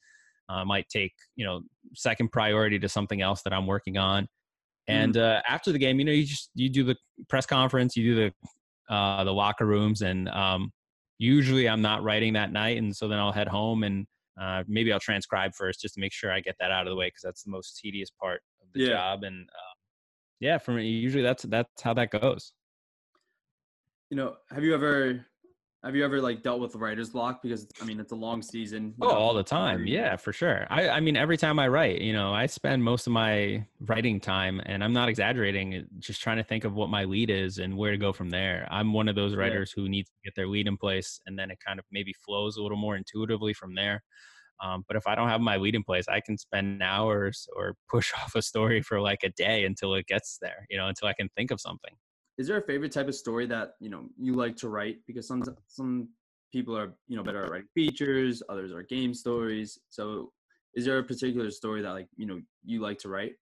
uh, 0.49 0.63
might 0.65 0.87
take 0.89 1.13
you 1.35 1.45
know 1.45 1.61
second 1.93 2.31
priority 2.31 2.79
to 2.79 2.89
something 2.89 3.21
else 3.21 3.41
that 3.43 3.53
I'm 3.53 3.67
working 3.67 3.97
on. 3.97 4.27
And 4.87 5.15
mm. 5.15 5.21
uh, 5.21 5.41
after 5.47 5.71
the 5.71 5.79
game, 5.79 5.99
you 5.99 6.05
know, 6.05 6.11
you 6.11 6.25
just 6.25 6.49
you 6.55 6.69
do 6.69 6.83
the 6.83 6.95
press 7.29 7.45
conference, 7.45 7.95
you 7.95 8.13
do 8.13 8.15
the 8.89 8.93
uh, 8.93 9.23
the 9.23 9.33
locker 9.33 9.65
rooms, 9.65 10.01
and 10.01 10.29
um, 10.29 10.71
usually 11.17 11.67
I'm 11.67 11.81
not 11.81 12.03
writing 12.03 12.33
that 12.33 12.51
night, 12.51 12.77
and 12.77 12.95
so 12.95 13.07
then 13.07 13.19
I'll 13.19 13.31
head 13.31 13.47
home 13.47 13.83
and 13.83 14.05
uh, 14.39 14.63
maybe 14.67 14.91
I'll 14.91 14.99
transcribe 14.99 15.53
first 15.53 15.81
just 15.81 15.93
to 15.95 15.99
make 15.99 16.11
sure 16.11 16.31
I 16.31 16.39
get 16.39 16.55
that 16.59 16.71
out 16.71 16.87
of 16.87 16.91
the 16.91 16.95
way 16.95 17.07
because 17.07 17.21
that's 17.21 17.43
the 17.43 17.51
most 17.51 17.79
tedious 17.79 18.09
part 18.09 18.41
of 18.61 18.67
the 18.73 18.81
yeah. 18.81 18.89
job. 18.89 19.23
And 19.23 19.47
uh, 19.49 19.73
yeah, 20.39 20.57
for 20.57 20.71
me, 20.71 20.87
usually 20.87 21.23
that's 21.23 21.43
that's 21.43 21.81
how 21.81 21.93
that 21.93 22.09
goes. 22.11 22.53
You 24.09 24.17
know, 24.17 24.35
have 24.51 24.63
you 24.63 24.73
ever 24.73 25.25
have 25.83 25.95
you 25.95 26.05
ever 26.05 26.21
like 26.21 26.43
dealt 26.43 26.61
with 26.61 26.75
writer's 26.75 27.09
block? 27.09 27.41
Because 27.41 27.67
I 27.81 27.85
mean, 27.85 27.99
it's 27.99 28.13
a 28.13 28.15
long 28.15 28.41
season. 28.41 28.93
Oh, 29.01 29.09
all 29.09 29.33
the 29.33 29.43
time. 29.43 29.85
Yeah, 29.85 30.15
for 30.15 30.31
sure. 30.31 30.65
I, 30.69 30.89
I 30.89 30.99
mean, 31.01 31.17
every 31.17 31.37
time 31.37 31.59
I 31.59 31.67
write, 31.67 32.01
you 32.01 32.13
know, 32.13 32.33
I 32.33 32.45
spend 32.45 32.83
most 32.83 33.05
of 33.05 33.13
my 33.13 33.65
writing 33.81 34.19
time, 34.21 34.61
and 34.65 34.83
I'm 34.83 34.93
not 34.93 35.09
exaggerating, 35.09 35.85
just 35.99 36.21
trying 36.21 36.37
to 36.37 36.43
think 36.43 36.63
of 36.63 36.73
what 36.73 36.89
my 36.89 37.03
lead 37.03 37.29
is 37.29 37.57
and 37.57 37.75
where 37.75 37.91
to 37.91 37.97
go 37.97 38.13
from 38.13 38.29
there. 38.29 38.67
I'm 38.71 38.93
one 38.93 39.09
of 39.09 39.15
those 39.15 39.35
writers 39.35 39.73
yeah. 39.75 39.83
who 39.83 39.89
needs 39.89 40.09
to 40.09 40.15
get 40.23 40.35
their 40.35 40.47
lead 40.47 40.67
in 40.67 40.77
place, 40.77 41.19
and 41.25 41.37
then 41.37 41.51
it 41.51 41.57
kind 41.65 41.79
of 41.79 41.85
maybe 41.91 42.13
flows 42.13 42.55
a 42.55 42.63
little 42.63 42.77
more 42.77 42.95
intuitively 42.95 43.53
from 43.53 43.75
there. 43.75 44.03
Um, 44.63 44.85
but 44.87 44.95
if 44.95 45.05
I 45.05 45.15
don't 45.15 45.27
have 45.27 45.41
my 45.41 45.57
lead 45.57 45.75
in 45.75 45.83
place, 45.83 46.05
I 46.07 46.21
can 46.21 46.37
spend 46.37 46.81
hours 46.81 47.47
or 47.55 47.75
push 47.89 48.13
off 48.23 48.35
a 48.35 48.41
story 48.41 48.81
for 48.81 49.01
like 49.01 49.23
a 49.23 49.29
day 49.29 49.65
until 49.65 49.95
it 49.95 50.07
gets 50.07 50.37
there, 50.41 50.65
you 50.69 50.77
know, 50.77 50.87
until 50.87 51.09
I 51.09 51.13
can 51.13 51.27
think 51.35 51.51
of 51.51 51.59
something. 51.59 51.93
Is 52.37 52.47
there 52.47 52.57
a 52.57 52.61
favorite 52.61 52.91
type 52.91 53.07
of 53.07 53.15
story 53.15 53.45
that 53.47 53.75
you 53.79 53.89
know 53.89 54.05
you 54.17 54.33
like 54.33 54.55
to 54.57 54.69
write? 54.69 54.97
Because 55.07 55.27
some 55.27 55.43
some 55.67 56.09
people 56.51 56.77
are 56.77 56.93
you 57.07 57.15
know 57.15 57.23
better 57.23 57.43
at 57.43 57.51
writing 57.51 57.67
features, 57.73 58.41
others 58.49 58.71
are 58.71 58.83
game 58.83 59.13
stories. 59.13 59.79
So, 59.89 60.31
is 60.75 60.85
there 60.85 60.97
a 60.97 61.03
particular 61.03 61.51
story 61.51 61.81
that 61.81 61.91
like 61.91 62.07
you 62.15 62.25
know 62.25 62.41
you 62.65 62.81
like 62.81 62.99
to 62.99 63.09
write? 63.09 63.33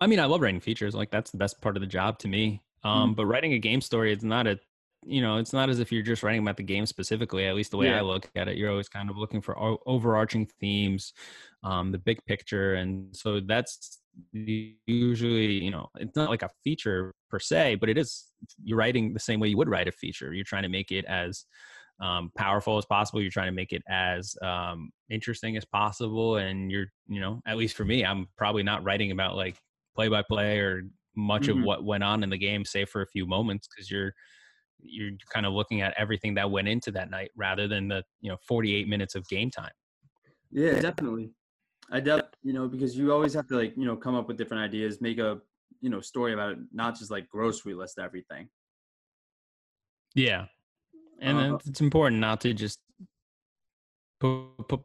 I 0.00 0.06
mean, 0.06 0.20
I 0.20 0.24
love 0.24 0.40
writing 0.40 0.60
features. 0.60 0.94
Like 0.94 1.10
that's 1.10 1.30
the 1.30 1.38
best 1.38 1.60
part 1.60 1.76
of 1.76 1.80
the 1.80 1.86
job 1.86 2.18
to 2.20 2.28
me. 2.28 2.62
Um, 2.84 3.12
mm 3.12 3.16
But 3.16 3.26
writing 3.26 3.52
a 3.52 3.58
game 3.58 3.80
story, 3.80 4.12
it's 4.12 4.24
not 4.24 4.46
a 4.46 4.58
you 5.04 5.20
know, 5.20 5.38
it's 5.38 5.52
not 5.52 5.68
as 5.68 5.80
if 5.80 5.90
you're 5.90 6.02
just 6.02 6.22
writing 6.22 6.42
about 6.42 6.56
the 6.56 6.62
game 6.62 6.86
specifically. 6.86 7.46
At 7.46 7.56
least 7.56 7.72
the 7.72 7.76
way 7.76 7.88
yeah. 7.88 7.98
I 7.98 8.02
look 8.02 8.30
at 8.36 8.46
it, 8.46 8.56
you're 8.56 8.70
always 8.70 8.88
kind 8.88 9.10
of 9.10 9.16
looking 9.16 9.40
for 9.40 9.58
o- 9.58 9.82
overarching 9.84 10.46
themes, 10.60 11.12
um, 11.64 11.90
the 11.90 11.98
big 11.98 12.24
picture, 12.24 12.74
and 12.74 13.14
so 13.14 13.40
that's 13.40 13.98
usually, 14.32 15.52
you 15.64 15.70
know, 15.70 15.88
it's 15.96 16.16
not 16.16 16.30
like 16.30 16.42
a 16.42 16.50
feature 16.64 17.14
per 17.30 17.38
se, 17.38 17.76
but 17.76 17.88
it 17.88 17.98
is. 17.98 18.26
You're 18.62 18.78
writing 18.78 19.12
the 19.12 19.20
same 19.20 19.40
way 19.40 19.48
you 19.48 19.56
would 19.56 19.68
write 19.68 19.88
a 19.88 19.92
feature. 19.92 20.32
You're 20.32 20.44
trying 20.44 20.64
to 20.64 20.68
make 20.68 20.90
it 20.90 21.04
as 21.06 21.44
um, 22.00 22.30
powerful 22.36 22.78
as 22.78 22.84
possible. 22.84 23.20
You're 23.20 23.30
trying 23.30 23.48
to 23.48 23.52
make 23.52 23.72
it 23.72 23.82
as 23.88 24.36
um, 24.42 24.90
interesting 25.10 25.56
as 25.56 25.64
possible, 25.64 26.36
and 26.36 26.70
you're, 26.70 26.86
you 27.08 27.20
know, 27.20 27.40
at 27.46 27.56
least 27.56 27.76
for 27.76 27.84
me, 27.84 28.04
I'm 28.04 28.26
probably 28.36 28.62
not 28.62 28.84
writing 28.84 29.12
about 29.12 29.36
like 29.36 29.56
play 29.94 30.08
by 30.08 30.22
play 30.22 30.58
or 30.58 30.82
much 31.14 31.42
mm-hmm. 31.42 31.60
of 31.60 31.64
what 31.64 31.84
went 31.84 32.04
on 32.04 32.22
in 32.22 32.30
the 32.30 32.38
game, 32.38 32.64
save 32.64 32.88
for 32.88 33.02
a 33.02 33.06
few 33.06 33.26
moments, 33.26 33.68
because 33.68 33.90
you're 33.90 34.12
you're 34.82 35.12
kind 35.32 35.46
of 35.46 35.52
looking 35.52 35.80
at 35.80 35.94
everything 35.96 36.34
that 36.34 36.50
went 36.50 36.68
into 36.68 36.90
that 36.90 37.10
night 37.10 37.30
rather 37.36 37.68
than 37.68 37.88
the 37.88 38.02
you 38.20 38.30
know 38.30 38.36
48 38.46 38.88
minutes 38.88 39.14
of 39.14 39.26
game 39.28 39.50
time 39.50 39.70
yeah 40.50 40.80
definitely 40.80 41.30
i 41.92 42.00
def 42.00 42.22
you 42.42 42.52
know 42.52 42.66
because 42.66 42.96
you 42.96 43.12
always 43.12 43.34
have 43.34 43.46
to 43.46 43.56
like 43.56 43.74
you 43.76 43.84
know 43.84 43.96
come 43.96 44.14
up 44.14 44.26
with 44.26 44.36
different 44.36 44.62
ideas 44.62 45.00
make 45.00 45.18
a 45.18 45.40
you 45.82 45.90
know 45.90 46.00
story 46.00 46.32
about 46.32 46.52
it 46.52 46.58
not 46.72 46.98
just 46.98 47.10
like 47.10 47.28
grocery 47.28 47.74
list 47.74 47.98
everything. 47.98 48.48
Yeah. 50.14 50.46
And 51.20 51.38
uh, 51.38 51.58
it's 51.66 51.80
important 51.80 52.20
not 52.20 52.40
to 52.42 52.54
just 52.54 52.78
put, 54.20 54.68
put 54.68 54.80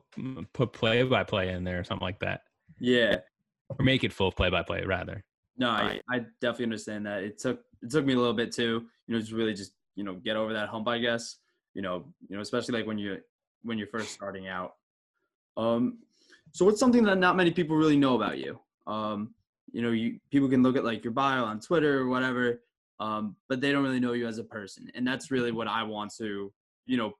put 0.53 0.73
play 0.73 1.03
by 1.03 1.23
play 1.23 1.49
in 1.49 1.63
there 1.63 1.79
or 1.79 1.83
something 1.83 2.05
like 2.05 2.19
that. 2.19 2.41
Yeah. 2.79 3.17
Or 3.69 3.83
make 3.83 4.03
it 4.03 4.11
full 4.13 4.31
play 4.31 4.49
by 4.49 4.63
play 4.63 4.83
rather. 4.83 5.23
No 5.57 5.69
I, 5.69 6.01
I 6.09 6.19
definitely 6.41 6.65
understand 6.65 7.05
that. 7.05 7.23
It 7.23 7.39
took 7.39 7.61
it 7.81 7.91
took 7.91 8.05
me 8.05 8.13
a 8.13 8.17
little 8.17 8.33
bit 8.33 8.51
too 8.51 8.85
you 9.07 9.13
know 9.13 9.19
just 9.19 9.31
really 9.31 9.53
just 9.53 9.71
you 9.95 10.03
know 10.03 10.15
get 10.15 10.35
over 10.35 10.53
that 10.53 10.69
hump 10.69 10.87
i 10.87 10.97
guess. 10.97 11.37
You 11.75 11.83
know 11.83 12.05
you 12.27 12.35
know 12.35 12.41
especially 12.41 12.75
like 12.79 12.87
when 12.87 12.97
you 12.97 13.17
when 13.61 13.77
you're 13.77 13.87
first 13.87 14.11
starting 14.11 14.47
out. 14.47 14.73
Um 15.57 15.99
so 16.51 16.65
what's 16.65 16.79
something 16.79 17.03
that 17.03 17.17
not 17.17 17.35
many 17.35 17.51
people 17.51 17.75
really 17.75 17.97
know 17.97 18.15
about 18.15 18.37
you 18.37 18.59
um 18.87 19.33
you 19.71 19.81
know 19.81 19.91
you 19.91 20.19
people 20.31 20.49
can 20.49 20.63
look 20.63 20.77
at 20.77 20.85
like 20.85 21.03
your 21.03 21.13
bio 21.13 21.43
on 21.43 21.59
twitter 21.59 21.99
or 21.99 22.07
whatever 22.07 22.61
um 22.99 23.35
but 23.49 23.61
they 23.61 23.71
don't 23.71 23.83
really 23.83 23.99
know 23.99 24.13
you 24.13 24.27
as 24.27 24.37
a 24.37 24.43
person 24.43 24.89
and 24.95 25.05
that's 25.05 25.31
really 25.31 25.51
what 25.51 25.67
i 25.67 25.83
want 25.83 26.11
to 26.15 26.51
you 26.85 26.97
know 26.97 27.13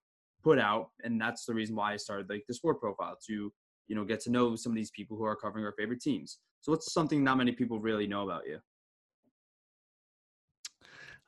put 0.43 0.59
out 0.59 0.89
and 1.03 1.19
that's 1.19 1.45
the 1.45 1.53
reason 1.53 1.75
why 1.75 1.93
i 1.93 1.97
started 1.97 2.29
like 2.29 2.43
the 2.47 2.53
sport 2.53 2.79
profile 2.79 3.17
to 3.25 3.51
you 3.87 3.95
know 3.95 4.03
get 4.03 4.19
to 4.19 4.31
know 4.31 4.55
some 4.55 4.71
of 4.71 4.75
these 4.75 4.91
people 4.91 5.17
who 5.17 5.23
are 5.23 5.35
covering 5.35 5.65
our 5.65 5.73
favorite 5.73 6.01
teams 6.01 6.39
so 6.61 6.71
what's 6.71 6.91
something 6.91 7.23
not 7.23 7.37
many 7.37 7.51
people 7.51 7.79
really 7.79 8.07
know 8.07 8.23
about 8.23 8.47
you 8.47 8.59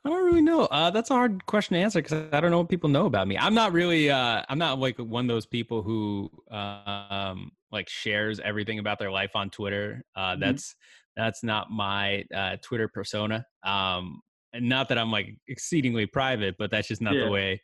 I 0.06 0.10
don't 0.10 0.26
really 0.26 0.42
know. 0.42 0.62
Uh, 0.62 0.92
that's 0.92 1.10
a 1.10 1.14
hard 1.14 1.46
question 1.46 1.74
to 1.74 1.82
answer 1.82 2.02
because 2.02 2.32
I 2.32 2.40
don't 2.40 2.52
know 2.52 2.60
what 2.60 2.70
people 2.70 2.90
know 2.90 3.06
about 3.06 3.28
me. 3.28 3.38
I'm 3.38 3.54
not 3.54 3.74
really. 3.74 4.10
Uh, 4.10 4.44
I'm 4.48 4.58
not 4.58 4.80
like 4.80 4.98
one 4.98 5.26
of 5.26 5.28
those 5.28 5.46
people 5.46 5.82
who 5.82 6.32
um, 6.50 7.52
like 7.72 7.90
shares 7.90 8.40
everything 8.40 8.80
about 8.80 9.00
their 9.00 9.12
life 9.12 9.32
on 9.36 9.50
Twitter. 9.50 10.04
Uh, 10.16 10.32
mm-hmm. 10.32 10.42
That's 10.42 10.76
that's 11.16 11.44
not 11.44 11.70
my 11.70 12.24
uh, 12.34 12.58
Twitter 12.64 12.88
persona. 12.88 13.46
Um, 13.66 14.22
and 14.54 14.68
not 14.68 14.90
that 14.90 14.98
I'm 14.98 15.12
like 15.12 15.36
exceedingly 15.48 16.06
private, 16.06 16.56
but 16.58 16.72
that's 16.72 16.88
just 16.88 17.02
not 17.02 17.14
yeah. 17.14 17.26
the 17.26 17.32
way 17.32 17.62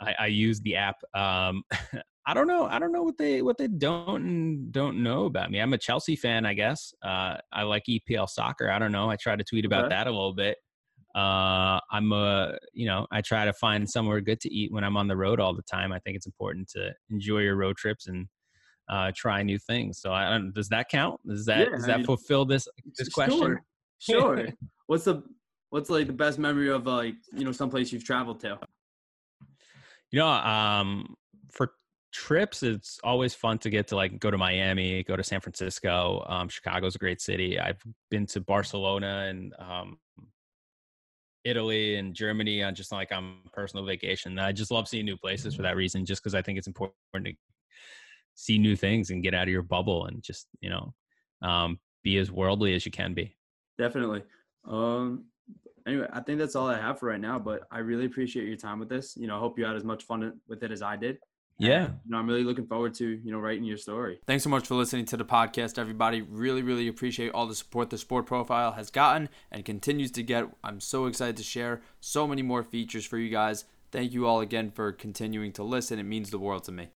I, 0.00 0.14
I, 0.20 0.26
use 0.26 0.60
the 0.60 0.76
app. 0.76 0.96
Um, 1.14 1.62
I 2.26 2.34
don't 2.34 2.48
know. 2.48 2.66
I 2.66 2.78
don't 2.78 2.92
know 2.92 3.04
what 3.04 3.16
they 3.16 3.40
what 3.40 3.56
they 3.56 3.68
don't 3.68 4.70
don't 4.72 5.02
know 5.02 5.26
about 5.26 5.50
me. 5.50 5.60
I'm 5.60 5.72
a 5.72 5.78
Chelsea 5.78 6.16
fan, 6.16 6.44
I 6.44 6.54
guess. 6.54 6.92
Uh, 7.02 7.36
I 7.52 7.62
like 7.62 7.84
EPL 7.88 8.28
soccer. 8.28 8.70
I 8.70 8.78
don't 8.78 8.92
know. 8.92 9.08
I 9.08 9.16
try 9.16 9.36
to 9.36 9.44
tweet 9.44 9.64
about 9.64 9.84
okay. 9.84 9.94
that 9.94 10.06
a 10.08 10.10
little 10.10 10.34
bit 10.34 10.58
uh, 11.16 11.80
I'm 11.90 12.12
a, 12.12 12.58
you 12.74 12.86
know, 12.86 13.06
I 13.10 13.22
try 13.22 13.46
to 13.46 13.52
find 13.54 13.88
somewhere 13.88 14.20
good 14.20 14.38
to 14.40 14.54
eat 14.54 14.70
when 14.70 14.84
I'm 14.84 14.98
on 14.98 15.08
the 15.08 15.16
road 15.16 15.40
all 15.40 15.54
the 15.54 15.62
time. 15.62 15.90
I 15.90 15.98
think 16.00 16.14
it's 16.14 16.26
important 16.26 16.68
to 16.76 16.92
enjoy 17.08 17.38
your 17.38 17.56
road 17.56 17.76
trips 17.76 18.06
and 18.06 18.26
uh, 18.88 19.12
try 19.14 19.42
new 19.42 19.58
things. 19.58 20.00
So, 20.00 20.12
I 20.12 20.30
don't, 20.30 20.54
does 20.54 20.68
that 20.68 20.88
count? 20.88 21.20
Does 21.26 21.44
that 21.46 21.58
yeah, 21.58 21.76
does 21.76 21.86
that 21.86 21.98
mean, 21.98 22.06
fulfill 22.06 22.44
this 22.44 22.68
this 22.96 23.08
question? 23.08 23.58
Sure. 23.98 24.36
sure. 24.36 24.46
what's 24.86 25.04
the 25.04 25.22
what's 25.70 25.90
like 25.90 26.06
the 26.06 26.12
best 26.12 26.38
memory 26.38 26.70
of 26.70 26.86
like 26.86 27.14
you 27.32 27.44
know 27.44 27.52
someplace 27.52 27.92
you've 27.92 28.04
traveled 28.04 28.40
to? 28.40 28.58
You 30.12 30.20
know, 30.20 30.28
um, 30.28 31.14
for 31.50 31.72
trips, 32.12 32.62
it's 32.62 32.98
always 33.02 33.34
fun 33.34 33.58
to 33.58 33.70
get 33.70 33.88
to 33.88 33.96
like 33.96 34.18
go 34.18 34.30
to 34.30 34.38
Miami, 34.38 35.02
go 35.02 35.16
to 35.16 35.24
San 35.24 35.40
Francisco. 35.40 36.24
Um, 36.28 36.48
Chicago's 36.48 36.94
a 36.94 36.98
great 36.98 37.20
city. 37.20 37.58
I've 37.58 37.82
been 38.10 38.26
to 38.26 38.40
Barcelona 38.40 39.26
and 39.28 39.54
um, 39.58 39.98
Italy 41.44 41.96
and 41.96 42.14
Germany 42.14 42.62
on 42.62 42.74
just 42.74 42.92
like 42.92 43.12
on 43.12 43.38
personal 43.52 43.84
vacation. 43.84 44.38
I 44.38 44.52
just 44.52 44.70
love 44.70 44.88
seeing 44.88 45.04
new 45.04 45.16
places 45.16 45.54
for 45.54 45.62
that 45.62 45.76
reason, 45.76 46.04
just 46.04 46.22
because 46.22 46.34
I 46.34 46.42
think 46.42 46.58
it's 46.58 46.66
important 46.66 46.94
to 47.14 47.32
see 48.36 48.58
new 48.58 48.76
things 48.76 49.10
and 49.10 49.22
get 49.22 49.34
out 49.34 49.44
of 49.44 49.52
your 49.52 49.62
bubble 49.62 50.06
and 50.06 50.22
just 50.22 50.46
you 50.60 50.70
know 50.70 50.94
um, 51.42 51.80
be 52.04 52.18
as 52.18 52.30
worldly 52.30 52.74
as 52.74 52.86
you 52.86 52.92
can 52.92 53.12
be. 53.12 53.36
Definitely. 53.78 54.22
Um, 54.68 55.24
anyway, 55.86 56.06
I 56.12 56.20
think 56.20 56.38
that's 56.38 56.54
all 56.54 56.68
I 56.68 56.78
have 56.80 57.00
for 57.00 57.08
right 57.08 57.20
now. 57.20 57.38
But 57.38 57.62
I 57.70 57.78
really 57.78 58.06
appreciate 58.06 58.46
your 58.46 58.56
time 58.56 58.78
with 58.78 58.88
this. 58.88 59.16
You 59.16 59.26
know, 59.26 59.36
I 59.36 59.40
hope 59.40 59.58
you 59.58 59.64
had 59.64 59.76
as 59.76 59.84
much 59.84 60.04
fun 60.04 60.40
with 60.48 60.62
it 60.62 60.70
as 60.70 60.82
I 60.82 60.96
did. 60.96 61.18
Yeah. 61.58 61.84
you 62.04 62.10
know, 62.10 62.18
I'm 62.18 62.26
really 62.26 62.44
looking 62.44 62.66
forward 62.66 62.92
to, 62.94 63.08
you 63.08 63.32
know, 63.32 63.38
writing 63.38 63.64
your 63.64 63.78
story. 63.78 64.20
Thanks 64.26 64.44
so 64.44 64.50
much 64.50 64.66
for 64.66 64.74
listening 64.74 65.06
to 65.06 65.16
the 65.16 65.24
podcast, 65.24 65.78
everybody. 65.78 66.20
Really, 66.20 66.62
really 66.62 66.86
appreciate 66.86 67.30
all 67.30 67.46
the 67.46 67.54
support 67.54 67.88
the 67.88 67.96
Sport 67.96 68.26
Profile 68.26 68.72
has 68.72 68.90
gotten 68.90 69.30
and 69.50 69.64
continues 69.64 70.10
to 70.12 70.22
get. 70.22 70.48
I'm 70.62 70.80
so 70.80 71.06
excited 71.06 71.36
to 71.38 71.42
share 71.42 71.80
so 72.00 72.26
many 72.26 72.42
more 72.42 72.62
features 72.62 73.06
for 73.06 73.16
you 73.16 73.30
guys. 73.30 73.64
Thank 73.90 74.12
you 74.12 74.26
all 74.26 74.40
again 74.40 74.70
for 74.70 74.92
continuing 74.92 75.52
to 75.52 75.62
listen. 75.62 75.98
It 75.98 76.02
means 76.02 76.30
the 76.30 76.38
world 76.38 76.64
to 76.64 76.72
me. 76.72 76.84